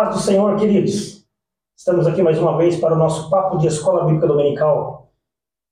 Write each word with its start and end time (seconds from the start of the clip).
paz 0.00 0.16
do 0.16 0.22
Senhor, 0.22 0.56
queridos. 0.56 1.26
Estamos 1.76 2.06
aqui 2.06 2.22
mais 2.22 2.38
uma 2.38 2.56
vez 2.56 2.76
para 2.76 2.94
o 2.94 2.98
nosso 2.98 3.28
papo 3.28 3.58
de 3.58 3.66
Escola 3.66 4.06
Bíblica 4.06 4.26
Dominical. 4.26 5.12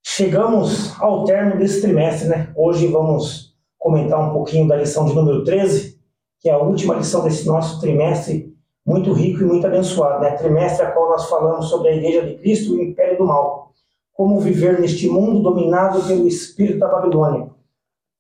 Chegamos 0.04 1.00
ao 1.00 1.24
término 1.24 1.56
desse 1.56 1.80
trimestre, 1.80 2.29
né? 2.29 2.52
Hoje 2.54 2.88
vamos 2.88 3.56
comentar 3.79 4.20
um 4.20 4.34
pouquinho 4.34 4.68
da 4.68 4.77
lição 4.77 5.06
de 5.06 5.14
número 5.14 5.45
13, 5.45 5.98
que 6.41 6.50
é 6.50 6.52
a 6.52 6.59
última 6.59 6.96
lição 6.96 7.25
desse 7.25 7.46
nosso 7.46 7.80
trimestre 7.80 8.54
muito 8.86 9.14
rico 9.14 9.41
e 9.41 9.46
muito 9.46 9.66
abençoado, 9.66 10.20
né? 10.20 10.32
Trimestre 10.32 10.84
a 10.84 10.90
qual 10.90 11.08
nós 11.08 11.26
falamos 11.26 11.70
sobre 11.70 11.88
a 11.88 11.96
Igreja 11.96 12.26
de 12.26 12.34
Cristo 12.34 12.74
e 12.74 12.80
o 12.80 12.82
Império 12.82 13.16
do 13.16 13.24
Mal. 13.24 13.72
Como 14.12 14.40
viver 14.40 14.79
neste 14.79 15.08
mundo 15.08 15.40
dominado 15.40 16.06
pelo 16.06 16.29
espírito 16.29 16.80
da 16.80 16.88
Babilônia. 16.88 17.48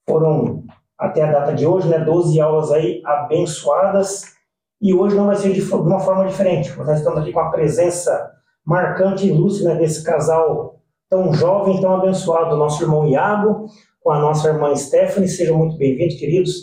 Foram 0.08 0.64
até 0.96 1.22
a 1.22 1.30
data 1.30 1.52
de 1.52 1.66
hoje, 1.66 1.86
né, 1.86 1.98
12 1.98 2.40
aulas 2.40 2.72
aí 2.72 3.02
abençoadas 3.04 4.37
e 4.80 4.94
hoje 4.94 5.16
não 5.16 5.26
vai 5.26 5.36
ser 5.36 5.52
de, 5.52 5.60
de 5.60 5.74
uma 5.74 6.00
forma 6.00 6.26
diferente. 6.26 6.76
Nós 6.76 6.98
estamos 6.98 7.20
aqui 7.20 7.32
com 7.32 7.40
a 7.40 7.50
presença 7.50 8.32
marcante 8.64 9.26
e 9.26 9.32
lúcida 9.32 9.74
desse 9.74 10.04
casal 10.04 10.80
tão 11.08 11.32
jovem, 11.32 11.80
tão 11.80 11.94
abençoado, 11.94 12.56
nosso 12.56 12.82
irmão 12.82 13.06
Iago, 13.08 13.66
com 14.00 14.10
a 14.10 14.20
nossa 14.20 14.48
irmã 14.48 14.74
Stephanie. 14.76 15.28
Sejam 15.28 15.58
muito 15.58 15.76
bem-vindos, 15.76 16.16
queridos. 16.16 16.54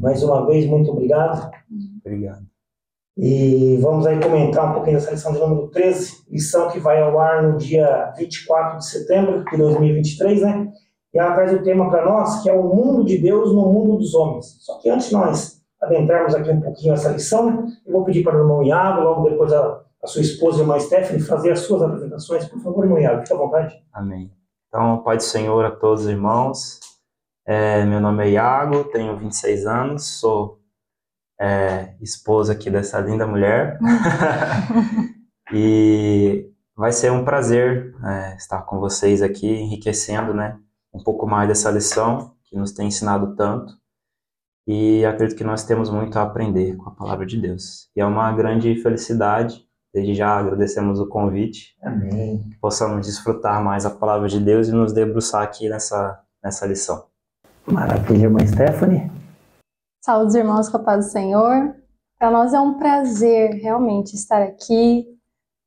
Mais 0.00 0.22
uma 0.22 0.44
vez, 0.46 0.66
muito 0.66 0.90
obrigado. 0.90 1.50
Obrigado. 2.04 2.42
E 3.16 3.78
vamos 3.80 4.04
aí 4.06 4.20
comentar 4.20 4.70
um 4.70 4.74
pouquinho 4.74 4.96
dessa 4.96 5.12
lição 5.12 5.32
de 5.32 5.38
número 5.38 5.68
13, 5.68 6.24
lição 6.28 6.68
que 6.68 6.80
vai 6.80 7.00
ao 7.00 7.18
ar 7.20 7.44
no 7.44 7.56
dia 7.56 8.12
24 8.18 8.78
de 8.78 8.86
setembro 8.86 9.44
de 9.44 9.56
2023, 9.56 10.42
né? 10.42 10.72
E 11.14 11.18
ela 11.18 11.32
traz 11.32 11.52
o 11.52 11.62
tema 11.62 11.88
para 11.88 12.04
nós, 12.04 12.42
que 12.42 12.50
é 12.50 12.52
o 12.52 12.74
mundo 12.74 13.04
de 13.04 13.16
Deus 13.18 13.54
no 13.54 13.72
mundo 13.72 13.98
dos 13.98 14.14
homens. 14.14 14.56
Só 14.58 14.78
que 14.80 14.90
antes 14.90 15.12
nós 15.12 15.53
adentrarmos 15.84 16.34
aqui 16.34 16.50
um 16.50 16.60
pouquinho 16.60 16.94
essa 16.94 17.10
lição, 17.10 17.66
eu 17.86 17.92
vou 17.92 18.04
pedir 18.04 18.22
para 18.22 18.36
o 18.36 18.40
irmão 18.40 18.62
Iago, 18.62 19.02
logo 19.02 19.28
depois 19.28 19.52
a, 19.52 19.82
a 20.02 20.06
sua 20.06 20.22
esposa, 20.22 20.58
a 20.58 20.60
irmã 20.62 20.78
Stephanie, 20.78 21.20
fazer 21.20 21.52
as 21.52 21.60
suas 21.60 21.82
apresentações. 21.82 22.46
Por 22.46 22.60
favor, 22.60 22.84
irmão 22.84 22.98
Iago, 22.98 23.20
fique 23.20 23.32
à 23.32 23.36
vontade. 23.36 23.82
Amém. 23.92 24.32
Então, 24.68 25.02
Pai 25.02 25.16
do 25.16 25.22
Senhor 25.22 25.64
a 25.64 25.70
todos 25.70 26.04
os 26.04 26.10
irmãos. 26.10 26.80
É, 27.46 27.84
meu 27.84 28.00
nome 28.00 28.24
é 28.24 28.30
Iago, 28.30 28.84
tenho 28.84 29.16
26 29.18 29.66
anos, 29.66 30.18
sou 30.18 30.58
é, 31.38 31.94
esposa 32.00 32.54
aqui 32.54 32.70
dessa 32.70 32.98
linda 33.00 33.26
mulher. 33.26 33.78
e 35.52 36.50
vai 36.74 36.90
ser 36.90 37.12
um 37.12 37.24
prazer 37.24 37.94
é, 38.04 38.36
estar 38.36 38.62
com 38.62 38.80
vocês 38.80 39.22
aqui, 39.22 39.46
enriquecendo 39.46 40.32
né, 40.32 40.58
um 40.92 41.02
pouco 41.02 41.26
mais 41.26 41.48
dessa 41.48 41.70
lição 41.70 42.34
que 42.44 42.56
nos 42.56 42.72
tem 42.72 42.88
ensinado 42.88 43.36
tanto 43.36 43.83
e 44.66 45.04
acredito 45.04 45.36
que 45.36 45.44
nós 45.44 45.64
temos 45.64 45.90
muito 45.90 46.18
a 46.18 46.22
aprender 46.22 46.76
com 46.76 46.88
a 46.88 46.94
palavra 46.94 47.26
de 47.26 47.40
Deus. 47.40 47.90
E 47.94 48.00
é 48.00 48.06
uma 48.06 48.32
grande 48.32 48.74
felicidade, 48.82 49.66
desde 49.92 50.14
já 50.14 50.38
agradecemos 50.38 50.98
o 50.98 51.06
convite, 51.06 51.76
Amém. 51.82 52.42
que 52.50 52.58
possamos 52.58 53.06
desfrutar 53.06 53.62
mais 53.62 53.84
a 53.84 53.90
palavra 53.90 54.28
de 54.28 54.40
Deus 54.40 54.68
e 54.68 54.72
nos 54.72 54.92
debruçar 54.92 55.42
aqui 55.42 55.68
nessa, 55.68 56.20
nessa 56.42 56.66
lição. 56.66 57.06
Maravilha, 57.66 58.24
irmã 58.24 58.44
Stephanie. 58.46 59.10
Saúde, 60.04 60.36
irmãos, 60.36 60.68
com 60.68 60.78
a 60.78 60.82
paz 60.82 61.06
do 61.06 61.12
Senhor. 61.12 61.74
Para 62.18 62.30
nós 62.30 62.52
é 62.54 62.60
um 62.60 62.78
prazer 62.78 63.52
realmente 63.54 64.14
estar 64.14 64.42
aqui 64.42 65.06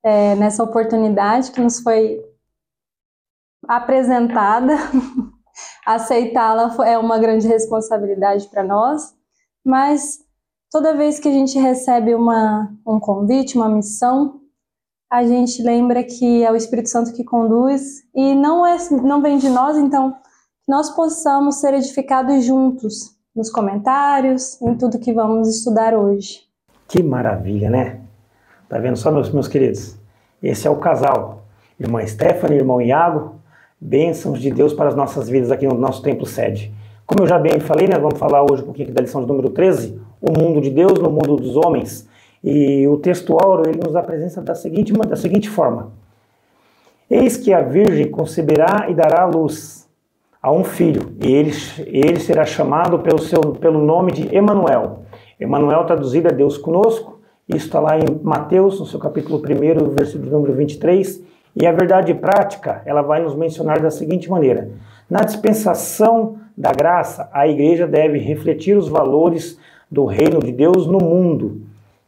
é, 0.03 0.35
nessa 0.35 0.63
oportunidade 0.63 1.51
que 1.51 1.61
nos 1.61 1.79
foi 1.79 2.19
apresentada 3.67 4.73
aceitá-la 5.87 6.75
é 6.85 6.97
uma 6.97 7.17
grande 7.17 7.47
responsabilidade 7.47 8.49
para 8.49 8.61
nós, 8.61 9.15
mas 9.65 10.19
toda 10.69 10.97
vez 10.97 11.17
que 11.17 11.29
a 11.29 11.31
gente 11.31 11.57
recebe 11.57 12.13
uma, 12.13 12.69
um 12.85 12.99
convite, 12.99 13.55
uma 13.55 13.69
missão, 13.69 14.41
a 15.09 15.25
gente 15.25 15.63
lembra 15.63 16.03
que 16.03 16.43
é 16.43 16.51
o 16.51 16.57
Espírito 16.57 16.89
Santo 16.89 17.13
que 17.13 17.23
conduz 17.23 18.03
e 18.13 18.35
não, 18.35 18.67
é, 18.67 18.75
não 19.01 19.21
vem 19.21 19.37
de 19.37 19.47
nós, 19.47 19.77
então 19.77 20.13
nós 20.67 20.89
possamos 20.89 21.61
ser 21.61 21.73
edificados 21.73 22.43
juntos 22.43 23.15
nos 23.33 23.49
comentários, 23.49 24.61
em 24.61 24.75
tudo 24.75 24.99
que 24.99 25.13
vamos 25.13 25.47
estudar 25.47 25.93
hoje. 25.93 26.41
Que 26.89 27.01
maravilha, 27.01 27.69
né? 27.69 28.01
Tá 28.67 28.77
vendo 28.77 28.97
só, 28.97 29.09
meus, 29.09 29.31
meus 29.31 29.47
queridos? 29.47 29.95
Esse 30.43 30.67
é 30.67 30.69
o 30.69 30.79
casal, 30.79 31.43
irmã 31.79 32.05
Stephanie, 32.05 32.57
irmão 32.57 32.81
Iago, 32.81 33.36
bênçãos 33.79 34.39
de 34.39 34.51
Deus 34.51 34.73
para 34.73 34.89
as 34.89 34.95
nossas 34.95 35.29
vidas 35.29 35.51
aqui 35.51 35.67
no 35.67 35.75
nosso 35.75 36.01
templo 36.01 36.25
sede. 36.25 36.73
Como 37.05 37.23
eu 37.23 37.27
já 37.27 37.39
bem 37.39 37.59
falei, 37.59 37.87
né, 37.87 37.97
vamos 37.97 38.19
falar 38.19 38.43
hoje 38.43 38.61
um 38.61 38.65
pouquinho 38.65 38.91
da 38.91 39.01
lição 39.01 39.21
de 39.21 39.27
número 39.27 39.49
13, 39.49 39.99
o 40.21 40.31
mundo 40.31 40.59
de 40.59 40.69
Deus 40.69 40.99
no 40.99 41.09
mundo 41.09 41.37
dos 41.37 41.55
homens. 41.55 42.07
E 42.43 42.87
o 42.87 42.97
texto 42.97 43.37
áureo 43.39 43.69
ele 43.69 43.79
nos 43.83 43.95
apresenta 43.95 44.41
da 44.41 44.55
seguinte, 44.55 44.91
da 44.93 45.15
seguinte 45.15 45.49
forma: 45.49 45.91
Eis 47.09 47.37
que 47.37 47.53
a 47.53 47.61
Virgem 47.61 48.11
conceberá 48.11 48.87
e 48.89 48.93
dará 48.93 49.25
luz 49.25 49.87
a 50.41 50.51
um 50.51 50.63
filho, 50.63 51.15
e 51.21 51.31
ele, 51.33 51.51
ele 51.87 52.19
será 52.19 52.45
chamado 52.45 52.99
pelo, 52.99 53.19
seu, 53.19 53.41
pelo 53.53 53.83
nome 53.83 54.11
de 54.11 54.35
Emanuel. 54.35 55.03
Emanuel 55.39 55.85
traduzido 55.85 56.27
é 56.27 56.31
Deus 56.31 56.57
conosco, 56.57 57.19
isso 57.47 57.65
está 57.65 57.79
lá 57.79 57.97
em 57.97 58.03
Mateus, 58.21 58.79
no 58.79 58.85
seu 58.85 58.99
capítulo 58.99 59.39
1, 59.39 59.89
versículo 59.89 60.29
número 60.29 60.53
23, 60.53 61.23
e 61.59 61.65
a 61.65 61.71
verdade 61.71 62.13
prática, 62.13 62.83
ela 62.85 63.01
vai 63.01 63.19
nos 63.19 63.33
mencionar 63.33 63.79
da 63.79 63.89
seguinte 63.89 64.29
maneira: 64.29 64.69
na 65.09 65.21
dispensação 65.21 66.37
da 66.55 66.71
graça, 66.71 67.27
a 67.33 67.47
igreja 67.47 67.87
deve 67.87 68.19
refletir 68.19 68.77
os 68.77 68.87
valores 68.87 69.59
do 69.89 70.05
reino 70.05 70.39
de 70.39 70.51
Deus 70.51 70.85
no 70.85 70.99
mundo. 70.99 71.63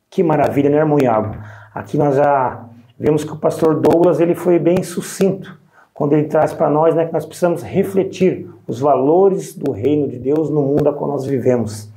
Que 0.07 0.21
maravilha, 0.21 0.69
né, 0.69 0.77
irmão 0.77 0.99
Iago? 0.99 1.35
Aqui 1.73 1.97
nós 1.97 2.15
já 2.15 2.63
vemos 2.97 3.23
que 3.23 3.31
o 3.31 3.37
pastor 3.37 3.79
Douglas 3.79 4.19
ele 4.19 4.35
foi 4.35 4.59
bem 4.59 4.83
sucinto 4.83 5.57
quando 5.95 6.13
ele 6.13 6.27
traz 6.27 6.53
para 6.53 6.69
nós 6.69 6.93
né, 6.93 7.05
que 7.05 7.13
nós 7.13 7.25
precisamos 7.25 7.63
refletir 7.63 8.47
os 8.67 8.79
valores 8.79 9.55
do 9.55 9.71
reino 9.71 10.07
de 10.07 10.19
Deus 10.19 10.49
no 10.49 10.61
mundo 10.61 10.89
a 10.89 10.93
qual 10.93 11.09
nós 11.09 11.25
vivemos. 11.25 11.89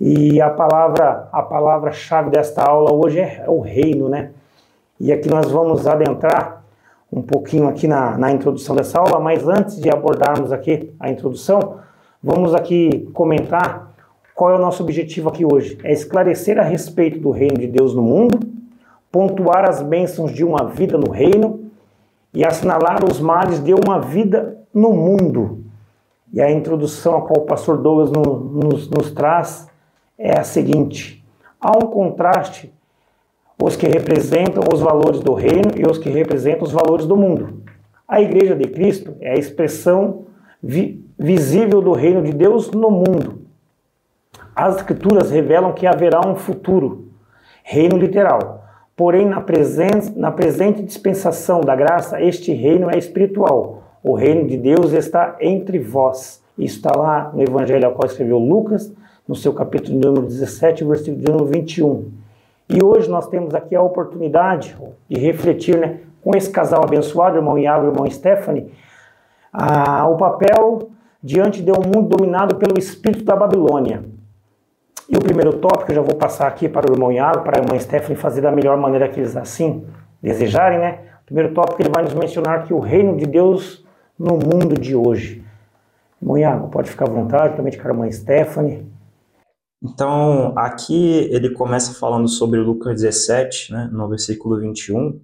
E 0.00 0.40
a 0.40 0.50
palavra 0.50 1.28
a 1.30 1.42
palavra 1.42 1.92
chave 1.92 2.30
desta 2.30 2.64
aula 2.64 2.92
hoje 2.92 3.20
é 3.20 3.44
o 3.46 3.60
reino, 3.60 4.08
né? 4.08 4.30
E 4.98 5.12
aqui 5.12 5.28
nós 5.28 5.50
vamos 5.50 5.86
adentrar 5.86 6.59
um 7.12 7.22
pouquinho 7.22 7.68
aqui 7.68 7.88
na, 7.88 8.16
na 8.16 8.30
introdução 8.30 8.76
dessa 8.76 8.98
aula, 8.98 9.18
mas 9.18 9.46
antes 9.48 9.80
de 9.80 9.90
abordarmos 9.90 10.52
aqui 10.52 10.92
a 10.98 11.10
introdução, 11.10 11.78
vamos 12.22 12.54
aqui 12.54 13.08
comentar 13.12 13.90
qual 14.34 14.52
é 14.52 14.54
o 14.54 14.60
nosso 14.60 14.82
objetivo 14.82 15.28
aqui 15.28 15.44
hoje. 15.44 15.78
É 15.82 15.92
esclarecer 15.92 16.58
a 16.58 16.62
respeito 16.62 17.18
do 17.18 17.30
reino 17.30 17.58
de 17.58 17.66
Deus 17.66 17.94
no 17.94 18.02
mundo, 18.02 18.38
pontuar 19.10 19.68
as 19.68 19.82
bênçãos 19.82 20.32
de 20.32 20.44
uma 20.44 20.66
vida 20.66 20.96
no 20.96 21.10
reino 21.10 21.70
e 22.32 22.44
assinalar 22.44 23.04
os 23.04 23.20
males 23.20 23.62
de 23.62 23.74
uma 23.74 24.00
vida 24.00 24.58
no 24.72 24.92
mundo. 24.92 25.64
E 26.32 26.40
a 26.40 26.50
introdução 26.50 27.16
a 27.16 27.22
qual 27.22 27.42
o 27.42 27.46
pastor 27.46 27.78
Douglas 27.78 28.10
no, 28.12 28.38
nos, 28.38 28.88
nos 28.88 29.10
traz 29.10 29.68
é 30.16 30.38
a 30.38 30.44
seguinte: 30.44 31.24
há 31.60 31.72
um 31.76 31.88
contraste 31.88 32.72
os 33.62 33.76
que 33.76 33.86
representam 33.86 34.62
os 34.72 34.80
valores 34.80 35.20
do 35.20 35.34
reino 35.34 35.70
e 35.76 35.88
os 35.88 35.98
que 35.98 36.08
representam 36.08 36.64
os 36.64 36.72
valores 36.72 37.06
do 37.06 37.16
mundo. 37.16 37.62
A 38.08 38.20
Igreja 38.20 38.56
de 38.56 38.68
Cristo 38.68 39.14
é 39.20 39.32
a 39.32 39.38
expressão 39.38 40.24
vi 40.62 41.04
visível 41.18 41.82
do 41.82 41.92
reino 41.92 42.22
de 42.22 42.32
Deus 42.32 42.70
no 42.70 42.90
mundo. 42.90 43.42
As 44.56 44.76
Escrituras 44.76 45.30
revelam 45.30 45.72
que 45.72 45.86
haverá 45.86 46.26
um 46.26 46.34
futuro, 46.34 47.08
reino 47.62 47.98
literal. 47.98 48.64
Porém, 48.96 49.26
na, 49.26 49.44
na 50.16 50.30
presente 50.30 50.82
dispensação 50.82 51.60
da 51.60 51.76
graça, 51.76 52.20
este 52.20 52.52
reino 52.52 52.90
é 52.90 52.98
espiritual. 52.98 53.82
O 54.02 54.14
reino 54.14 54.46
de 54.46 54.56
Deus 54.56 54.92
está 54.92 55.36
entre 55.40 55.78
vós. 55.78 56.42
Isso 56.58 56.76
está 56.76 56.96
lá 56.96 57.30
no 57.34 57.42
Evangelho 57.42 57.86
ao 57.86 57.92
qual 57.92 58.06
escreveu 58.06 58.38
Lucas, 58.38 58.92
no 59.28 59.34
seu 59.34 59.52
capítulo 59.52 59.98
número 59.98 60.26
17, 60.26 60.84
versículo 60.84 61.22
número 61.22 61.46
21. 61.46 62.19
E 62.72 62.84
hoje 62.84 63.10
nós 63.10 63.26
temos 63.26 63.52
aqui 63.52 63.74
a 63.74 63.82
oportunidade 63.82 64.76
de 65.08 65.18
refletir 65.18 65.76
né, 65.76 65.98
com 66.22 66.36
esse 66.36 66.48
casal 66.48 66.84
abençoado, 66.84 67.36
irmão 67.36 67.58
Iago 67.58 67.86
e 67.86 67.88
irmão 67.88 68.08
Stephanie, 68.08 68.72
a, 69.52 70.06
o 70.06 70.16
papel 70.16 70.90
diante 71.20 71.62
de 71.62 71.72
um 71.72 71.82
mundo 71.84 72.16
dominado 72.16 72.54
pelo 72.54 72.78
espírito 72.78 73.24
da 73.24 73.34
Babilônia. 73.34 74.04
E 75.08 75.16
o 75.16 75.20
primeiro 75.20 75.54
tópico, 75.54 75.90
eu 75.90 75.96
já 75.96 76.00
vou 76.00 76.14
passar 76.14 76.46
aqui 76.46 76.68
para 76.68 76.88
o 76.88 76.94
irmão 76.94 77.10
Iago, 77.10 77.42
para 77.42 77.58
a 77.58 77.62
irmã 77.62 77.76
Stephanie 77.76 78.14
fazer 78.14 78.40
da 78.40 78.52
melhor 78.52 78.76
maneira 78.76 79.08
que 79.08 79.18
eles 79.18 79.36
assim 79.36 79.84
desejarem, 80.22 80.78
né? 80.78 81.00
O 81.22 81.26
primeiro 81.26 81.52
tópico 81.52 81.82
ele 81.82 81.90
vai 81.92 82.04
nos 82.04 82.14
mencionar 82.14 82.62
que 82.62 82.72
o 82.72 82.78
reino 82.78 83.16
de 83.16 83.26
Deus 83.26 83.84
no 84.16 84.34
mundo 84.34 84.78
de 84.80 84.94
hoje. 84.94 85.44
Irmão 86.22 86.38
Iago, 86.38 86.68
pode 86.68 86.88
ficar 86.88 87.08
à 87.08 87.10
vontade, 87.10 87.56
também 87.56 87.76
com 87.76 87.88
a 87.88 87.90
irmã 87.90 88.12
Stephanie. 88.12 88.86
Então, 89.82 90.52
aqui 90.58 91.28
ele 91.30 91.50
começa 91.50 91.94
falando 91.94 92.28
sobre 92.28 92.60
Lucas 92.60 93.00
17, 93.00 93.72
né, 93.72 93.88
no 93.90 94.08
versículo 94.08 94.60
21, 94.60 95.20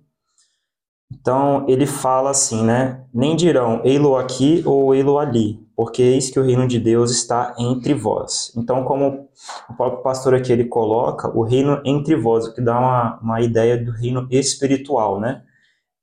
Então, 1.13 1.65
ele 1.69 1.87
fala 1.87 2.31
assim, 2.31 2.65
né? 2.65 3.05
Nem 3.15 3.37
dirão, 3.37 3.81
ei-lo 3.85 4.17
aqui 4.17 4.63
ou 4.67 4.95
ei-lo 4.95 5.19
ali, 5.19 5.61
porque 5.77 6.03
eis 6.03 6.31
que 6.31 6.41
o 6.41 6.43
reino 6.43 6.67
de 6.67 6.81
Deus 6.81 7.11
está 7.13 7.55
entre 7.59 7.95
vós. 7.95 8.53
Então, 8.57 8.83
como 8.85 9.29
o 9.71 9.75
próprio 9.77 10.03
pastor 10.03 10.35
aqui 10.35 10.53
ele 10.53 10.65
coloca, 10.65 11.29
o 11.37 11.43
reino 11.43 11.81
entre 11.85 12.17
vós, 12.17 12.47
o 12.47 12.55
que 12.55 12.61
dá 12.61 12.79
uma, 12.79 13.21
uma 13.21 13.41
ideia 13.41 13.77
do 13.83 13.93
reino 13.93 14.27
espiritual, 14.31 15.21
né? 15.21 15.43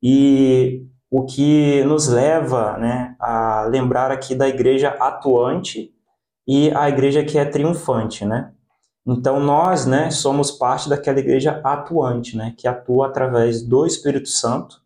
E 0.02 0.86
o 1.12 1.26
que 1.26 1.84
nos 1.86 2.08
leva 2.08 2.78
né, 2.78 3.16
a 3.20 3.66
lembrar 3.70 4.12
aqui 4.12 4.36
da 4.36 4.48
igreja 4.48 4.90
atuante 5.00 5.94
e 6.48 6.72
a 6.72 6.90
igreja 6.90 7.24
que 7.24 7.38
é 7.38 7.46
triunfante, 7.46 8.26
né? 8.26 8.52
Então 9.06 9.40
nós, 9.40 9.86
né, 9.86 10.10
somos 10.12 10.52
parte 10.52 10.88
daquela 10.88 11.20
igreja 11.20 11.60
atuante, 11.64 12.38
né, 12.38 12.54
que 12.58 12.68
atua 12.68 13.08
através 13.08 13.62
do 13.62 13.86
Espírito 13.86 14.30
Santo, 14.30 14.82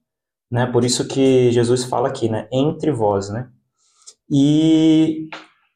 né? 0.50 0.66
Por 0.66 0.84
isso 0.84 1.08
que 1.08 1.52
Jesus 1.52 1.84
fala 1.84 2.08
aqui, 2.08 2.28
né, 2.30 2.48
entre 2.52 2.92
vós, 2.92 3.30
né? 3.30 3.50
E 4.30 5.30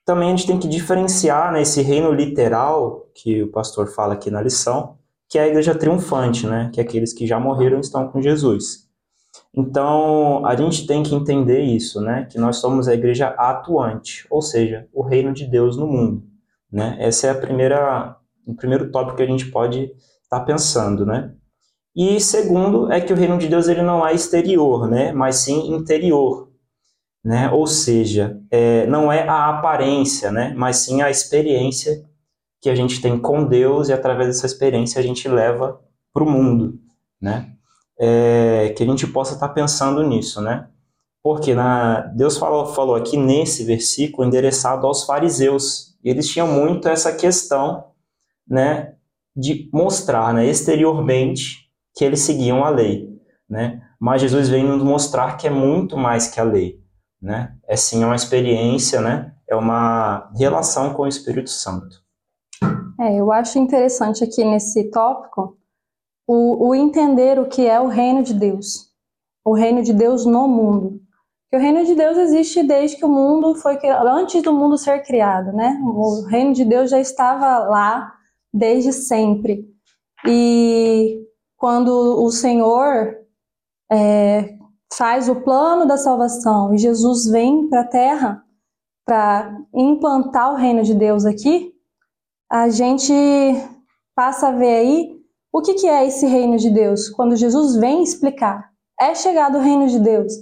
também 0.05 0.29
a 0.29 0.35
gente 0.35 0.47
tem 0.47 0.59
que 0.59 0.67
diferenciar 0.67 1.51
né, 1.51 1.61
esse 1.61 1.81
reino 1.81 2.11
literal 2.11 3.07
que 3.13 3.43
o 3.43 3.51
pastor 3.51 3.87
fala 3.87 4.13
aqui 4.13 4.31
na 4.31 4.41
lição, 4.41 4.97
que 5.29 5.37
é 5.37 5.43
a 5.43 5.47
igreja 5.47 5.75
triunfante, 5.75 6.47
né? 6.47 6.69
Que 6.73 6.81
é 6.81 6.83
aqueles 6.83 7.13
que 7.13 7.25
já 7.25 7.39
morreram 7.39 7.79
estão 7.79 8.07
com 8.09 8.21
Jesus. 8.21 8.90
Então, 9.53 10.45
a 10.45 10.55
gente 10.55 10.87
tem 10.87 11.03
que 11.03 11.13
entender 11.13 11.61
isso, 11.61 11.99
né? 11.99 12.25
Que 12.29 12.37
nós 12.39 12.57
somos 12.57 12.87
a 12.87 12.93
igreja 12.93 13.27
atuante, 13.27 14.25
ou 14.29 14.41
seja, 14.41 14.87
o 14.93 15.01
reino 15.01 15.33
de 15.33 15.45
Deus 15.45 15.75
no 15.75 15.87
mundo, 15.87 16.23
né? 16.71 16.95
Essa 16.99 17.27
é 17.27 17.29
a 17.31 17.35
primeira, 17.35 18.15
o 18.45 18.55
primeiro 18.55 18.89
tópico 18.91 19.17
que 19.17 19.23
a 19.23 19.27
gente 19.27 19.51
pode 19.51 19.91
estar 20.23 20.39
tá 20.39 20.45
pensando, 20.45 21.05
né? 21.05 21.33
E 21.95 22.21
segundo 22.21 22.89
é 22.91 23.01
que 23.01 23.11
o 23.11 23.15
reino 23.15 23.37
de 23.37 23.49
Deus 23.49 23.67
ele 23.67 23.81
não 23.81 24.07
é 24.07 24.13
exterior, 24.13 24.89
né? 24.89 25.11
Mas 25.11 25.37
sim 25.37 25.73
interior, 25.73 26.49
né? 27.23 27.49
Ou 27.51 27.67
seja, 27.67 28.39
é, 28.49 28.87
não 28.87 29.11
é 29.11 29.27
a 29.27 29.49
aparência, 29.49 30.31
né? 30.31 30.53
Mas 30.55 30.77
sim 30.77 31.01
a 31.01 31.09
experiência 31.09 32.05
que 32.61 32.69
a 32.69 32.75
gente 32.75 33.01
tem 33.01 33.19
com 33.19 33.43
Deus 33.43 33.89
e 33.89 33.93
através 33.93 34.27
dessa 34.27 34.45
experiência 34.45 34.99
a 34.99 35.03
gente 35.03 35.27
leva 35.27 35.81
para 36.13 36.23
o 36.23 36.29
mundo, 36.29 36.79
né? 37.19 37.53
É, 38.03 38.73
que 38.75 38.81
a 38.81 38.85
gente 38.85 39.05
possa 39.05 39.35
estar 39.35 39.47
tá 39.47 39.53
pensando 39.53 40.01
nisso, 40.01 40.41
né? 40.41 40.67
Porque 41.23 41.53
na, 41.53 42.01
Deus 42.15 42.37
falou, 42.37 42.65
falou 42.65 42.95
aqui 42.95 43.15
nesse 43.15 43.63
versículo 43.63 44.27
endereçado 44.27 44.87
aos 44.87 45.03
fariseus. 45.03 45.95
E 46.03 46.09
eles 46.09 46.27
tinham 46.27 46.47
muito 46.47 46.87
essa 46.87 47.15
questão, 47.15 47.91
né, 48.47 48.95
de 49.35 49.69
mostrar, 49.71 50.33
né, 50.33 50.47
exteriormente 50.47 51.69
que 51.95 52.03
eles 52.03 52.21
seguiam 52.21 52.65
a 52.65 52.69
lei, 52.69 53.07
né? 53.47 53.81
Mas 53.99 54.21
Jesus 54.21 54.49
vem 54.49 54.63
nos 54.63 54.81
mostrar 54.81 55.37
que 55.37 55.45
é 55.45 55.51
muito 55.51 55.95
mais 55.95 56.27
que 56.27 56.39
a 56.39 56.43
lei, 56.43 56.79
né? 57.21 57.55
É 57.67 57.75
sim 57.75 58.03
uma 58.03 58.15
experiência, 58.15 58.99
né? 58.99 59.35
É 59.47 59.55
uma 59.55 60.31
relação 60.35 60.93
com 60.93 61.03
o 61.03 61.07
Espírito 61.07 61.51
Santo. 61.51 62.01
É, 62.99 63.19
eu 63.19 63.31
acho 63.31 63.59
interessante 63.59 64.23
aqui 64.23 64.43
nesse 64.43 64.89
tópico 64.89 65.57
o, 66.27 66.69
o 66.69 66.75
entender 66.75 67.39
o 67.39 67.47
que 67.47 67.65
é 67.67 67.79
o 67.79 67.87
reino 67.87 68.23
de 68.23 68.33
Deus, 68.33 68.89
o 69.45 69.53
reino 69.53 69.83
de 69.83 69.93
Deus 69.93 70.25
no 70.25 70.47
mundo. 70.47 71.01
Que 71.49 71.57
o 71.57 71.59
reino 71.59 71.85
de 71.85 71.93
Deus 71.95 72.17
existe 72.17 72.63
desde 72.63 72.95
que 72.95 73.05
o 73.05 73.09
mundo 73.09 73.55
foi 73.55 73.77
antes 73.85 74.41
do 74.41 74.53
mundo 74.53 74.77
ser 74.77 75.03
criado, 75.03 75.51
né? 75.51 75.77
O 75.83 76.25
reino 76.25 76.53
de 76.53 76.63
Deus 76.63 76.89
já 76.89 76.99
estava 76.99 77.59
lá 77.59 78.13
desde 78.53 78.93
sempre. 78.93 79.65
E 80.25 81.25
quando 81.57 81.89
o 82.23 82.31
Senhor 82.31 83.17
é, 83.91 84.55
faz 84.93 85.27
o 85.27 85.41
plano 85.41 85.85
da 85.85 85.97
salvação 85.97 86.73
e 86.73 86.77
Jesus 86.77 87.25
vem 87.25 87.67
para 87.67 87.81
a 87.81 87.87
terra 87.87 88.43
para 89.05 89.57
implantar 89.75 90.53
o 90.53 90.55
reino 90.55 90.83
de 90.83 90.93
Deus 90.93 91.25
aqui, 91.25 91.73
a 92.49 92.69
gente 92.69 93.13
passa 94.15 94.49
a 94.49 94.51
ver 94.51 94.75
aí 94.75 95.20
o 95.51 95.61
que, 95.61 95.73
que 95.73 95.87
é 95.87 96.05
esse 96.05 96.25
reino 96.25 96.57
de 96.57 96.69
Deus. 96.69 97.09
Quando 97.09 97.35
Jesus 97.35 97.75
vem 97.75 98.03
explicar, 98.03 98.69
é 98.99 99.13
chegado 99.13 99.57
o 99.57 99.61
reino 99.61 99.87
de 99.87 99.99
Deus, 99.99 100.33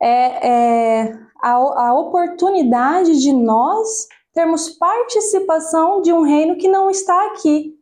é, 0.00 0.48
é 0.48 1.18
a, 1.42 1.52
a 1.52 1.94
oportunidade 1.94 3.20
de 3.20 3.32
nós 3.32 4.06
termos 4.32 4.68
participação 4.68 6.02
de 6.02 6.12
um 6.12 6.22
reino 6.22 6.56
que 6.56 6.68
não 6.68 6.90
está 6.90 7.26
aqui, 7.26 7.74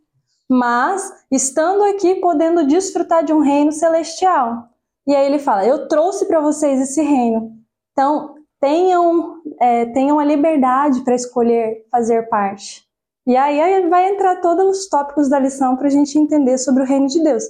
mas 0.49 1.13
estando 1.31 1.83
aqui 1.85 2.17
podendo 2.17 2.67
desfrutar 2.67 3.25
de 3.25 3.33
um 3.33 3.41
reino 3.41 3.73
celestial. 3.73 4.69
E 5.07 5.15
aí 5.15 5.27
ele 5.27 5.39
fala: 5.39 5.67
Eu 5.67 5.89
trouxe 5.89 6.27
para 6.27 6.41
vocês 6.41 6.81
esse 6.81 7.03
reino. 7.03 7.53
Então, 7.93 8.37
tenham, 8.61 9.43
é, 9.61 9.87
tenham 9.87 10.19
a 10.19 10.25
liberdade 10.25 11.03
para 11.03 11.15
escolher 11.15 11.85
fazer 11.91 12.29
parte. 12.29 12.84
E 13.27 13.37
aí 13.37 13.89
vai 13.89 14.11
entrar 14.11 14.41
todos 14.41 14.79
os 14.79 14.89
tópicos 14.89 15.29
da 15.29 15.39
lição 15.39 15.77
para 15.77 15.87
a 15.87 15.91
gente 15.91 16.19
entender 16.19 16.59
sobre 16.59 16.83
o 16.83 16.87
reino 16.87 17.07
de 17.07 17.23
Deus. 17.23 17.43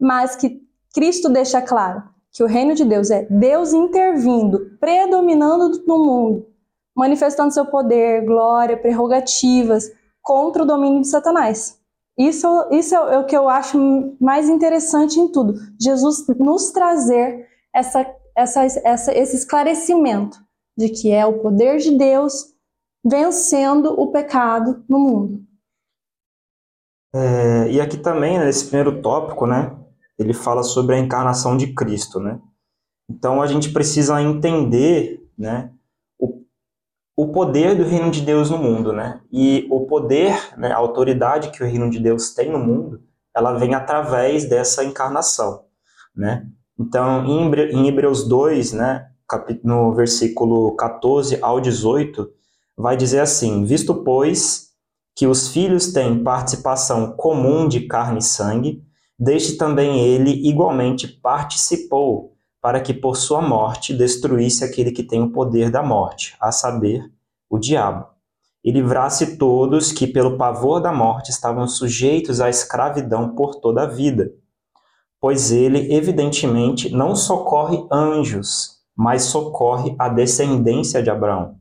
Mas 0.00 0.34
que 0.34 0.62
Cristo 0.94 1.28
deixa 1.28 1.60
claro 1.60 2.02
que 2.32 2.42
o 2.42 2.46
reino 2.46 2.74
de 2.74 2.84
Deus 2.84 3.10
é 3.10 3.26
Deus 3.28 3.72
intervindo, 3.72 4.76
predominando 4.80 5.82
no 5.86 5.98
mundo, 5.98 6.46
manifestando 6.96 7.52
seu 7.52 7.66
poder, 7.66 8.24
glória, 8.24 8.76
prerrogativas 8.76 9.90
contra 10.22 10.62
o 10.62 10.66
domínio 10.66 11.02
de 11.02 11.08
Satanás. 11.08 11.78
Isso, 12.18 12.48
isso 12.70 12.94
é 12.94 13.18
o 13.18 13.24
que 13.24 13.36
eu 13.36 13.48
acho 13.48 13.78
mais 14.20 14.48
interessante 14.48 15.20
em 15.20 15.28
tudo. 15.28 15.54
Jesus 15.80 16.26
nos 16.38 16.70
trazer 16.70 17.46
essa, 17.72 18.04
essa, 18.36 18.64
essa, 18.64 19.12
esse 19.16 19.36
esclarecimento 19.36 20.38
de 20.76 20.88
que 20.88 21.12
é 21.12 21.24
o 21.24 21.40
poder 21.40 21.78
de 21.78 21.96
Deus 21.96 22.54
vencendo 23.04 23.92
o 23.98 24.10
pecado 24.10 24.84
no 24.88 24.98
mundo. 24.98 25.44
É, 27.14 27.70
e 27.70 27.80
aqui 27.80 27.96
também, 27.96 28.38
nesse 28.38 28.66
primeiro 28.66 29.00
tópico, 29.00 29.46
né, 29.46 29.76
ele 30.18 30.34
fala 30.34 30.62
sobre 30.62 30.94
a 30.94 30.98
encarnação 30.98 31.56
de 31.56 31.72
Cristo, 31.72 32.20
né? 32.20 32.40
Então 33.08 33.40
a 33.40 33.46
gente 33.46 33.72
precisa 33.72 34.20
entender, 34.20 35.26
né, 35.36 35.72
o 37.18 37.32
poder 37.32 37.74
do 37.74 37.82
reino 37.82 38.12
de 38.12 38.20
Deus 38.20 38.48
no 38.48 38.56
mundo, 38.58 38.92
né? 38.92 39.20
E 39.32 39.66
o 39.72 39.86
poder, 39.86 40.56
né, 40.56 40.70
a 40.70 40.76
autoridade 40.76 41.50
que 41.50 41.60
o 41.64 41.66
reino 41.66 41.90
de 41.90 41.98
Deus 41.98 42.32
tem 42.32 42.48
no 42.48 42.60
mundo, 42.60 43.02
ela 43.34 43.58
vem 43.58 43.74
através 43.74 44.48
dessa 44.48 44.84
encarnação, 44.84 45.64
né? 46.14 46.46
Então, 46.78 47.26
em 47.26 47.88
Hebreus 47.88 48.22
2, 48.28 48.72
né, 48.72 49.08
no 49.64 49.92
versículo 49.94 50.76
14 50.76 51.40
ao 51.42 51.60
18, 51.60 52.30
vai 52.78 52.96
dizer 52.96 53.20
assim: 53.20 53.64
Visto, 53.64 54.04
pois, 54.04 54.68
que 55.16 55.26
os 55.26 55.48
filhos 55.48 55.92
têm 55.92 56.22
participação 56.22 57.12
comum 57.12 57.66
de 57.66 57.80
carne 57.80 58.20
e 58.20 58.22
sangue, 58.22 58.84
deste 59.18 59.56
também 59.56 59.98
ele 59.98 60.48
igualmente 60.48 61.08
participou 61.08 62.36
para 62.62 62.80
que 62.80 62.94
por 62.94 63.16
sua 63.16 63.42
morte 63.42 63.92
destruísse 63.92 64.62
aquele 64.62 64.92
que 64.92 65.02
tem 65.02 65.20
o 65.20 65.30
poder 65.30 65.70
da 65.70 65.82
morte, 65.82 66.36
a 66.40 66.52
saber, 66.52 67.10
o 67.50 67.58
diabo, 67.58 68.06
e 68.64 68.70
livrasse 68.70 69.36
todos 69.38 69.92
que, 69.92 70.06
pelo 70.06 70.36
pavor 70.36 70.80
da 70.80 70.92
morte, 70.92 71.30
estavam 71.30 71.66
sujeitos 71.66 72.40
à 72.40 72.48
escravidão 72.48 73.34
por 73.34 73.56
toda 73.56 73.82
a 73.82 73.86
vida. 73.86 74.32
Pois 75.20 75.50
ele, 75.50 75.92
evidentemente, 75.94 76.90
não 76.90 77.14
socorre 77.14 77.84
anjos, 77.90 78.78
mas 78.96 79.22
socorre 79.22 79.94
a 79.98 80.08
descendência 80.08 81.02
de 81.02 81.10
Abraão. 81.10 81.57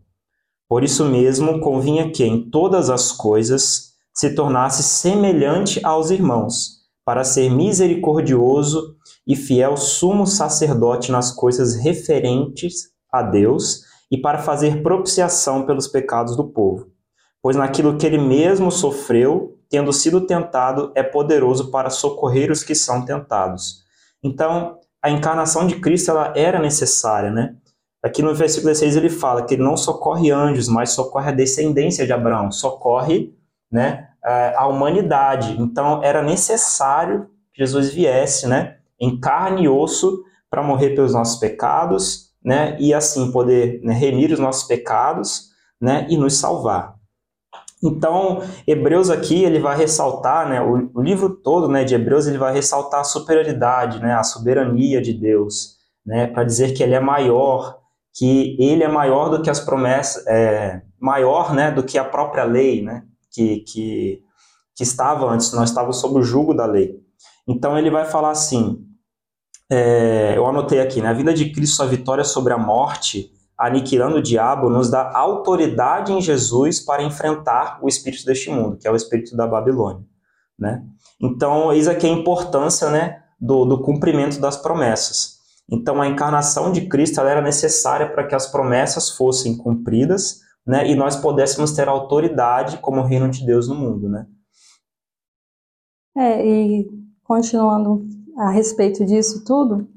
Por 0.70 0.84
isso 0.84 1.06
mesmo, 1.06 1.60
convinha 1.62 2.12
que, 2.12 2.24
em 2.24 2.50
todas 2.50 2.90
as 2.90 3.12
coisas, 3.12 3.94
se 4.14 4.34
tornasse 4.34 4.84
semelhante 4.84 5.80
aos 5.84 6.10
irmãos, 6.10 6.78
para 7.06 7.24
ser 7.24 7.50
misericordioso 7.50 8.96
e 9.26 9.36
fiel 9.36 9.78
sumo 9.78 10.28
sacerdote 10.28 11.12
nas 11.12 11.32
coisas 11.32 11.76
referentes 11.76 12.90
a 13.12 13.22
Deus 13.22 13.84
e 14.12 14.18
para 14.18 14.40
fazer 14.40 14.82
propiciação 14.82 15.66
pelos 15.66 15.88
pecados 15.88 16.36
do 16.36 16.50
povo. 16.50 16.88
Pois 17.42 17.56
naquilo 17.56 17.98
que 17.98 18.06
ele 18.06 18.18
mesmo 18.18 18.72
sofreu, 18.72 19.58
tendo 19.70 19.94
sido 19.94 20.22
tentado, 20.22 20.92
é 20.96 21.04
poderoso 21.04 21.72
para 21.72 21.90
socorrer 21.90 22.52
os 22.52 22.64
que 22.64 22.76
são 22.76 23.06
tentados. 23.06 23.84
Então, 24.24 24.80
a 25.02 25.10
encarnação 25.10 25.68
de 25.68 25.80
Cristo 25.80 26.12
ela 26.12 26.34
era 26.36 26.60
necessária, 26.60 27.30
né? 27.32 27.56
Aqui 28.08 28.22
no 28.22 28.34
versículo 28.34 28.72
16 28.72 28.96
ele 28.96 29.10
fala 29.10 29.44
que 29.46 29.56
ele 29.56 29.64
não 29.64 29.78
socorre 29.78 30.32
anjos, 30.32 30.68
mas 30.68 30.92
socorre 30.92 31.30
a 31.30 31.34
descendência 31.34 32.06
de 32.06 32.14
Abraão, 32.14 32.52
socorre 32.52 33.34
né, 33.72 34.08
a 34.56 34.68
humanidade. 34.68 35.56
Então, 35.60 36.02
era 36.04 36.22
necessário 36.22 37.30
que 37.54 37.64
Jesus 37.64 37.94
viesse, 37.94 38.48
né? 38.48 38.78
em 39.00 39.20
carne 39.20 39.64
e 39.64 39.70
osso 39.70 40.24
para 40.50 40.64
morrer 40.64 40.92
pelos 40.92 41.14
nossos 41.14 41.40
pecados, 41.40 42.32
né? 42.44 42.78
E 42.80 42.94
assim 42.94 43.32
poder 43.32 43.82
né, 43.84 43.94
remir 43.94 44.32
os 44.32 44.40
nossos 44.40 44.64
pecados, 44.64 45.50
né? 45.80 46.08
E 46.10 46.18
nos 46.18 46.38
salvar. 46.38 46.96
Então, 47.84 48.42
Hebreus 48.66 49.10
aqui 49.10 49.44
ele 49.44 49.60
vai 49.60 49.78
ressaltar, 49.78 50.50
né? 50.50 50.62
O, 50.62 50.90
o 50.96 51.02
livro 51.02 51.30
todo, 51.30 51.68
né? 51.68 51.84
De 51.84 51.94
Hebreus 51.94 52.26
ele 52.26 52.38
vai 52.38 52.54
ressaltar 52.54 53.02
a 53.02 53.06
superioridade, 53.06 54.00
né? 54.00 54.14
A 54.14 54.24
soberania 54.24 55.02
de 55.02 55.14
Deus, 55.14 55.76
né, 56.06 56.26
para 56.26 56.46
dizer 56.46 56.74
que 56.74 56.82
ele 56.82 56.96
é 56.96 57.00
maior, 57.02 57.77
que 58.18 58.58
ele 58.60 58.84
é 58.84 58.88
maior 58.88 59.30
do 59.30 59.44
que 59.44 59.50
as 59.50 59.60
promessas, 59.60 60.26
é, 60.26 60.82
maior, 61.00 61.54
né, 61.54 61.72
do 61.72 61.84
que 61.84 62.00
a 62.00 62.04
própria 62.04 62.44
lei, 62.44 62.82
né, 62.82 63.04
que, 63.32 63.60
que, 63.60 64.24
que 64.76 64.84
estava 64.84 65.30
antes, 65.30 65.54
nós 65.54 65.70
estávamos 65.70 65.98
sob 65.98 66.20
o 66.20 66.24
jugo 66.24 66.54
da 66.54 66.66
lei. 66.66 66.96
Então 67.48 67.78
ele 67.78 67.92
vai 67.92 68.06
falar 68.06 68.32
assim, 68.32 68.84
é, 69.70 70.34
eu 70.36 70.48
anotei 70.48 70.82
aqui, 70.82 71.00
né, 71.00 71.10
a 71.10 71.14
vida 71.14 71.32
de 71.32 71.52
Cristo, 71.52 71.84
a 71.84 71.86
vitória 71.86 72.24
sobre 72.24 72.54
a 72.54 72.58
morte, 72.58 73.32
aniquilando 73.56 74.18
o 74.18 74.22
diabo, 74.22 74.70
nos 74.70 74.90
dá 74.90 75.12
autoridade 75.16 76.12
em 76.12 76.22
Jesus 76.22 76.80
para 76.80 77.04
enfrentar 77.04 77.80
o 77.84 77.88
espírito 77.88 78.26
deste 78.26 78.50
mundo, 78.50 78.78
que 78.78 78.88
é 78.88 78.92
o 78.92 78.96
espírito 78.96 79.36
da 79.36 79.46
Babilônia, 79.48 80.04
né? 80.58 80.84
Então, 81.20 81.74
eis 81.74 81.88
aqui 81.88 82.06
a 82.06 82.12
importância, 82.12 82.90
né, 82.90 83.24
do, 83.40 83.66
do 83.66 83.82
cumprimento 83.82 84.40
das 84.40 84.58
promessas. 84.58 85.37
Então, 85.70 86.02
a 86.02 86.08
encarnação 86.08 86.72
de 86.72 86.88
Cristo 86.88 87.20
era 87.22 87.42
necessária 87.42 88.10
para 88.10 88.26
que 88.26 88.36
as 88.36 88.48
promessas 88.48 89.10
fossem 89.10 89.58
cumpridas, 89.58 90.42
né, 90.66 90.90
e 90.90 90.96
nós 90.96 91.16
pudéssemos 91.16 91.72
ter 91.72 91.88
autoridade 91.88 92.78
como 92.78 93.04
reino 93.04 93.30
de 93.30 93.46
Deus 93.46 93.68
no 93.68 93.76
mundo, 93.76 94.10
né? 94.10 94.28
É, 96.16 96.46
e 96.46 96.90
continuando 97.24 98.06
a 98.38 98.50
respeito 98.50 99.06
disso 99.06 99.44
tudo, 99.46 99.88